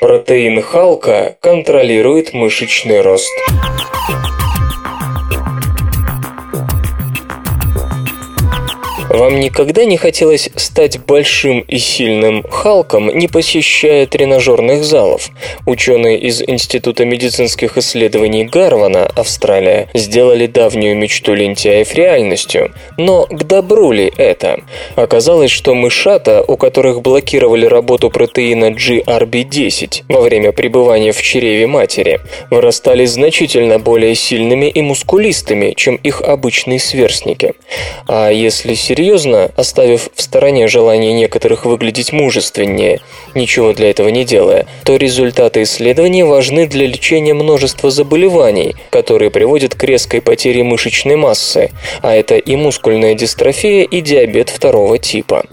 Протеин 0.00 0.62
Халка 0.62 1.36
контролирует 1.40 2.32
мышечный 2.32 3.00
рост. 3.02 3.30
Вам 9.10 9.40
никогда 9.40 9.84
не 9.86 9.96
хотелось 9.96 10.48
стать 10.54 11.00
большим 11.00 11.62
и 11.62 11.78
сильным 11.78 12.44
Халком, 12.48 13.08
не 13.08 13.26
посещая 13.26 14.06
тренажерных 14.06 14.84
залов? 14.84 15.30
Ученые 15.66 16.16
из 16.16 16.40
Института 16.42 17.04
медицинских 17.04 17.76
исследований 17.76 18.44
Гарвана, 18.44 19.06
Австралия, 19.16 19.88
сделали 19.94 20.46
давнюю 20.46 20.96
мечту 20.96 21.34
лентяев 21.34 21.92
реальностью. 21.92 22.72
Но 22.98 23.26
к 23.26 23.42
добру 23.42 23.90
ли 23.90 24.12
это? 24.16 24.60
Оказалось, 24.94 25.50
что 25.50 25.74
мышата, 25.74 26.44
у 26.46 26.56
которых 26.56 27.02
блокировали 27.02 27.66
работу 27.66 28.10
протеина 28.10 28.66
GRB10 28.66 30.04
во 30.08 30.20
время 30.20 30.52
пребывания 30.52 31.10
в 31.10 31.20
чреве 31.20 31.66
матери, 31.66 32.20
вырастали 32.48 33.06
значительно 33.06 33.80
более 33.80 34.14
сильными 34.14 34.66
и 34.66 34.80
мускулистыми, 34.82 35.74
чем 35.76 35.96
их 35.96 36.22
обычные 36.22 36.78
сверстники. 36.78 37.54
А 38.06 38.30
если 38.30 38.74
серьезно, 38.74 38.99
серьезно, 39.00 39.50
оставив 39.56 40.10
в 40.14 40.20
стороне 40.20 40.68
желание 40.68 41.14
некоторых 41.14 41.64
выглядеть 41.64 42.12
мужественнее, 42.12 43.00
ничего 43.34 43.72
для 43.72 43.88
этого 43.88 44.08
не 44.08 44.26
делая, 44.26 44.66
то 44.84 44.96
результаты 44.96 45.62
исследований 45.62 46.22
важны 46.22 46.66
для 46.66 46.86
лечения 46.86 47.32
множества 47.32 47.90
заболеваний, 47.90 48.74
которые 48.90 49.30
приводят 49.30 49.74
к 49.74 49.82
резкой 49.84 50.20
потере 50.20 50.64
мышечной 50.64 51.16
массы, 51.16 51.70
а 52.02 52.14
это 52.14 52.36
и 52.36 52.56
мускульная 52.56 53.14
дистрофия, 53.14 53.84
и 53.84 54.02
диабет 54.02 54.50
второго 54.50 54.98
типа. 54.98 55.44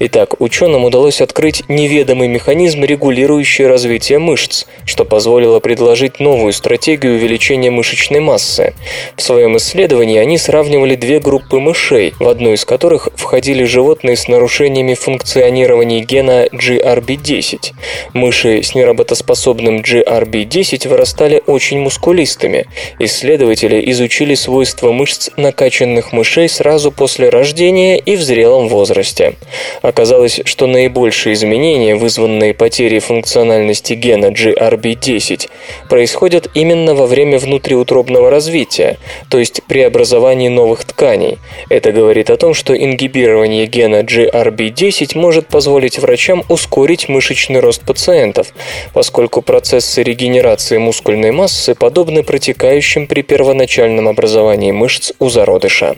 Итак, 0.00 0.40
ученым 0.40 0.84
удалось 0.84 1.20
открыть 1.20 1.62
неведомый 1.68 2.26
механизм, 2.26 2.82
регулирующий 2.82 3.68
развитие 3.68 4.18
мышц, 4.18 4.64
что 4.84 5.04
позволило 5.04 5.60
предложить 5.60 6.18
новую 6.18 6.52
стратегию 6.52 7.14
увеличения 7.14 7.70
мышечной 7.70 8.18
массы. 8.18 8.74
В 9.14 9.22
своем 9.22 9.56
исследовании 9.58 10.18
они 10.18 10.38
сравнивали 10.38 10.96
две 10.96 11.20
группы 11.20 11.60
мышей, 11.60 12.12
в 12.18 12.26
одну 12.26 12.52
из 12.52 12.64
которых 12.64 12.95
которых 12.96 13.08
входили 13.16 13.64
животные 13.64 14.16
с 14.16 14.28
нарушениями 14.28 14.94
функционирования 14.94 16.00
гена 16.00 16.46
GRB10. 16.46 17.72
Мыши 18.14 18.62
с 18.62 18.74
неработоспособным 18.74 19.80
GRB10 19.80 20.88
вырастали 20.88 21.42
очень 21.46 21.80
мускулистыми. 21.80 22.66
Исследователи 22.98 23.90
изучили 23.90 24.34
свойства 24.34 24.92
мышц 24.92 25.30
накачанных 25.36 26.12
мышей 26.12 26.48
сразу 26.48 26.90
после 26.90 27.28
рождения 27.28 27.98
и 27.98 28.16
в 28.16 28.22
зрелом 28.22 28.68
возрасте. 28.68 29.34
Оказалось, 29.82 30.40
что 30.44 30.66
наибольшие 30.66 31.34
изменения, 31.34 31.96
вызванные 31.96 32.54
потерей 32.54 33.00
функциональности 33.00 33.94
гена 33.94 34.26
GRB10, 34.26 35.48
происходят 35.88 36.48
именно 36.54 36.94
во 36.94 37.06
время 37.06 37.38
внутриутробного 37.38 38.30
развития, 38.30 38.96
то 39.28 39.38
есть 39.38 39.60
при 39.68 39.80
образовании 39.80 40.48
новых 40.48 40.84
тканей. 40.84 41.38
Это 41.68 41.92
говорит 41.92 42.30
о 42.30 42.36
том, 42.36 42.54
что 42.54 42.74
ингибирование 42.86 43.66
гена 43.66 44.00
GRB10 44.02 45.18
может 45.18 45.48
позволить 45.48 45.98
врачам 45.98 46.44
ускорить 46.48 47.08
мышечный 47.08 47.60
рост 47.60 47.82
пациентов, 47.82 48.48
поскольку 48.92 49.42
процессы 49.42 50.02
регенерации 50.02 50.78
мускульной 50.78 51.32
массы 51.32 51.74
подобны 51.74 52.22
протекающим 52.22 53.06
при 53.06 53.22
первоначальном 53.22 54.08
образовании 54.08 54.72
мышц 54.72 55.12
у 55.18 55.28
зародыша. 55.28 55.96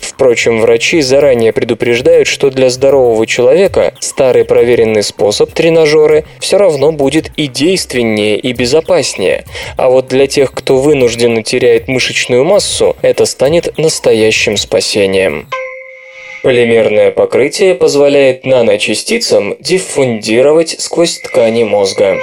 Впрочем, 0.00 0.60
врачи 0.60 1.00
заранее 1.00 1.52
предупреждают, 1.52 2.28
что 2.28 2.50
для 2.50 2.70
здорового 2.70 3.26
человека 3.26 3.94
старый 4.00 4.44
проверенный 4.44 5.02
способ 5.02 5.52
тренажеры 5.52 6.24
все 6.40 6.58
равно 6.58 6.92
будет 6.92 7.30
и 7.36 7.46
действеннее, 7.46 8.36
и 8.38 8.52
безопаснее, 8.52 9.44
а 9.76 9.88
вот 9.88 10.08
для 10.08 10.26
тех, 10.26 10.52
кто 10.52 10.78
вынужденно 10.78 11.42
теряет 11.42 11.88
мышечную 11.88 12.44
массу, 12.44 12.96
это 13.02 13.24
станет 13.26 13.78
настоящим 13.78 14.56
спасением. 14.56 15.48
Полимерное 16.42 17.12
покрытие 17.12 17.76
позволяет 17.76 18.44
наночастицам 18.44 19.54
диффундировать 19.60 20.74
сквозь 20.80 21.20
ткани 21.20 21.62
мозга. 21.62 22.18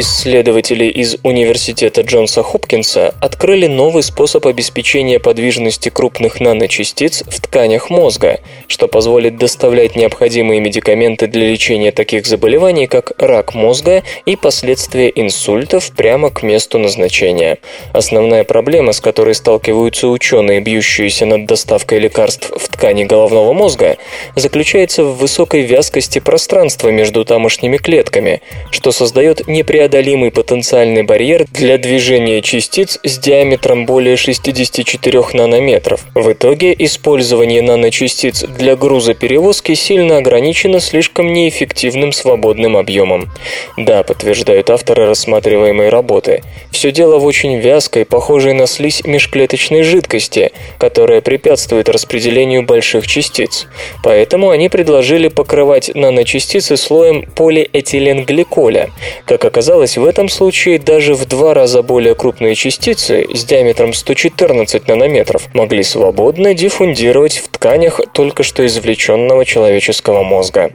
Исследователи 0.00 0.84
из 0.84 1.16
Университета 1.24 2.02
Джонса 2.02 2.44
Хопкинса 2.44 3.16
открыли 3.20 3.66
новый 3.66 4.04
способ 4.04 4.46
обеспечения 4.46 5.18
подвижности 5.18 5.88
крупных 5.88 6.38
наночастиц 6.38 7.24
в 7.26 7.40
тканях 7.40 7.90
мозга, 7.90 8.38
что 8.68 8.86
позволит 8.86 9.38
доставлять 9.38 9.96
необходимые 9.96 10.60
медикаменты 10.60 11.26
для 11.26 11.50
лечения 11.50 11.90
таких 11.90 12.26
заболеваний, 12.26 12.86
как 12.86 13.10
рак 13.18 13.56
мозга 13.56 14.04
и 14.24 14.36
последствия 14.36 15.10
инсультов 15.12 15.90
прямо 15.90 16.30
к 16.30 16.44
месту 16.44 16.78
назначения. 16.78 17.58
Основная 17.92 18.44
проблема, 18.44 18.92
с 18.92 19.00
которой 19.00 19.34
сталкиваются 19.34 20.06
ученые, 20.06 20.60
бьющиеся 20.60 21.26
над 21.26 21.46
доставкой 21.46 21.98
лекарств 21.98 22.52
в 22.54 22.68
ткани 22.68 23.02
головного 23.02 23.52
мозга, 23.52 23.96
заключается 24.36 25.02
в 25.02 25.16
высокой 25.16 25.62
вязкости 25.62 26.20
пространства 26.20 26.90
между 26.90 27.24
тамошними 27.24 27.78
клетками, 27.78 28.42
что 28.70 28.92
создает 28.92 29.48
непреодолимые 29.48 29.87
непреодолимый 29.88 30.30
потенциальный 30.30 31.02
барьер 31.02 31.46
для 31.50 31.78
движения 31.78 32.42
частиц 32.42 32.98
с 33.02 33.18
диаметром 33.18 33.86
более 33.86 34.16
64 34.16 35.22
нанометров. 35.32 36.04
В 36.14 36.32
итоге 36.32 36.74
использование 36.78 37.62
наночастиц 37.62 38.42
для 38.42 38.76
грузоперевозки 38.76 39.74
сильно 39.74 40.18
ограничено 40.18 40.80
слишком 40.80 41.32
неэффективным 41.32 42.12
свободным 42.12 42.76
объемом. 42.76 43.30
Да, 43.78 44.02
подтверждают 44.02 44.68
авторы 44.68 45.06
рассматриваемой 45.06 45.88
работы. 45.88 46.42
Все 46.70 46.92
дело 46.92 47.18
в 47.18 47.24
очень 47.24 47.58
вязкой, 47.58 48.04
похожей 48.04 48.52
на 48.52 48.66
слизь 48.66 49.04
межклеточной 49.04 49.84
жидкости, 49.84 50.52
которая 50.78 51.22
препятствует 51.22 51.88
распределению 51.88 52.62
больших 52.62 53.06
частиц. 53.06 53.66
Поэтому 54.02 54.50
они 54.50 54.68
предложили 54.68 55.28
покрывать 55.28 55.90
наночастицы 55.94 56.76
слоем 56.76 57.22
полиэтиленгликоля. 57.34 58.90
Как 59.24 59.44
оказалось, 59.44 59.77
Оказалось, 59.78 59.96
в 59.96 60.06
этом 60.06 60.28
случае 60.28 60.80
даже 60.80 61.14
в 61.14 61.24
два 61.24 61.54
раза 61.54 61.82
более 61.82 62.16
крупные 62.16 62.56
частицы 62.56 63.28
с 63.32 63.44
диаметром 63.44 63.92
114 63.92 64.88
нанометров 64.88 65.46
могли 65.54 65.84
свободно 65.84 66.52
диффундировать 66.52 67.38
в 67.38 67.46
тканях 67.46 68.00
только 68.12 68.42
что 68.42 68.66
извлеченного 68.66 69.44
человеческого 69.44 70.24
мозга. 70.24 70.72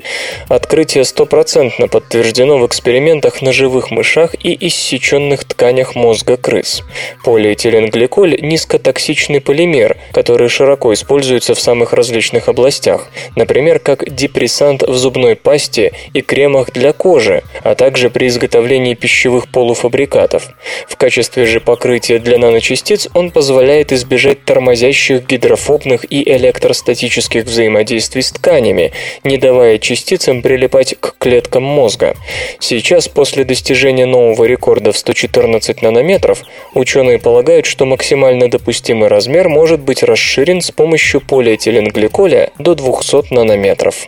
Открытие 0.48 1.04
стопроцентно 1.04 1.90
подтверждено 1.90 2.58
в 2.58 2.66
экспериментах 2.66 3.42
на 3.42 3.52
живых 3.52 3.92
мышах 3.92 4.36
и 4.42 4.56
иссеченных 4.68 5.44
тканях 5.44 5.96
мозга 5.96 6.38
крыс. 6.38 6.84
Полиэтиленгликоль– 7.26 8.40
низкотоксичный 8.42 9.42
полимер, 9.42 9.98
который 10.14 10.48
широко 10.48 10.94
используется 10.94 11.56
в 11.56 11.60
самых 11.60 11.92
различных 11.92 12.48
областях, 12.48 13.10
например, 13.36 13.80
как 13.80 14.10
депрессант 14.16 14.82
в 14.82 14.96
зубной 14.96 15.36
пасте 15.36 15.92
и 16.14 16.22
кремах 16.22 16.72
для 16.72 16.94
кожи, 16.94 17.44
а 17.64 17.76
также 17.76 18.10
при 18.10 18.28
изготовлении 18.28 18.93
изготовлении 18.94 18.96
пищевых 18.96 19.48
полуфабрикатов. 19.48 20.50
В 20.88 20.96
качестве 20.96 21.46
же 21.46 21.60
покрытия 21.60 22.20
для 22.20 22.38
наночастиц 22.38 23.08
он 23.14 23.32
позволяет 23.32 23.92
избежать 23.92 24.46
тормозящих 24.46 25.26
гидрофобных 25.26 26.06
и 26.10 26.24
электростатических 26.24 27.46
взаимодействий 27.46 28.22
с 28.22 28.32
тканями, 28.32 28.92
не 29.24 29.38
давая 29.38 29.78
частицам 29.78 30.42
прилипать 30.42 30.96
к 31.00 31.16
клеткам 31.18 31.64
мозга. 31.64 32.16
Сейчас, 32.60 33.08
после 33.08 33.44
достижения 33.44 34.06
нового 34.06 34.46
рекорда 34.46 34.92
в 34.92 34.98
114 34.98 35.82
нанометров, 35.82 36.42
ученые 36.74 37.20
полагают, 37.20 37.66
что 37.66 37.86
максимально 37.86 38.50
допустимый 38.50 39.10
размер 39.10 39.50
может 39.50 39.80
быть 39.80 40.04
расширен 40.04 40.62
с 40.62 40.72
помощью 40.72 41.22
полиэтиленгликоля 41.22 42.52
до 42.60 42.76
200 42.76 43.34
нанометров. 43.34 44.08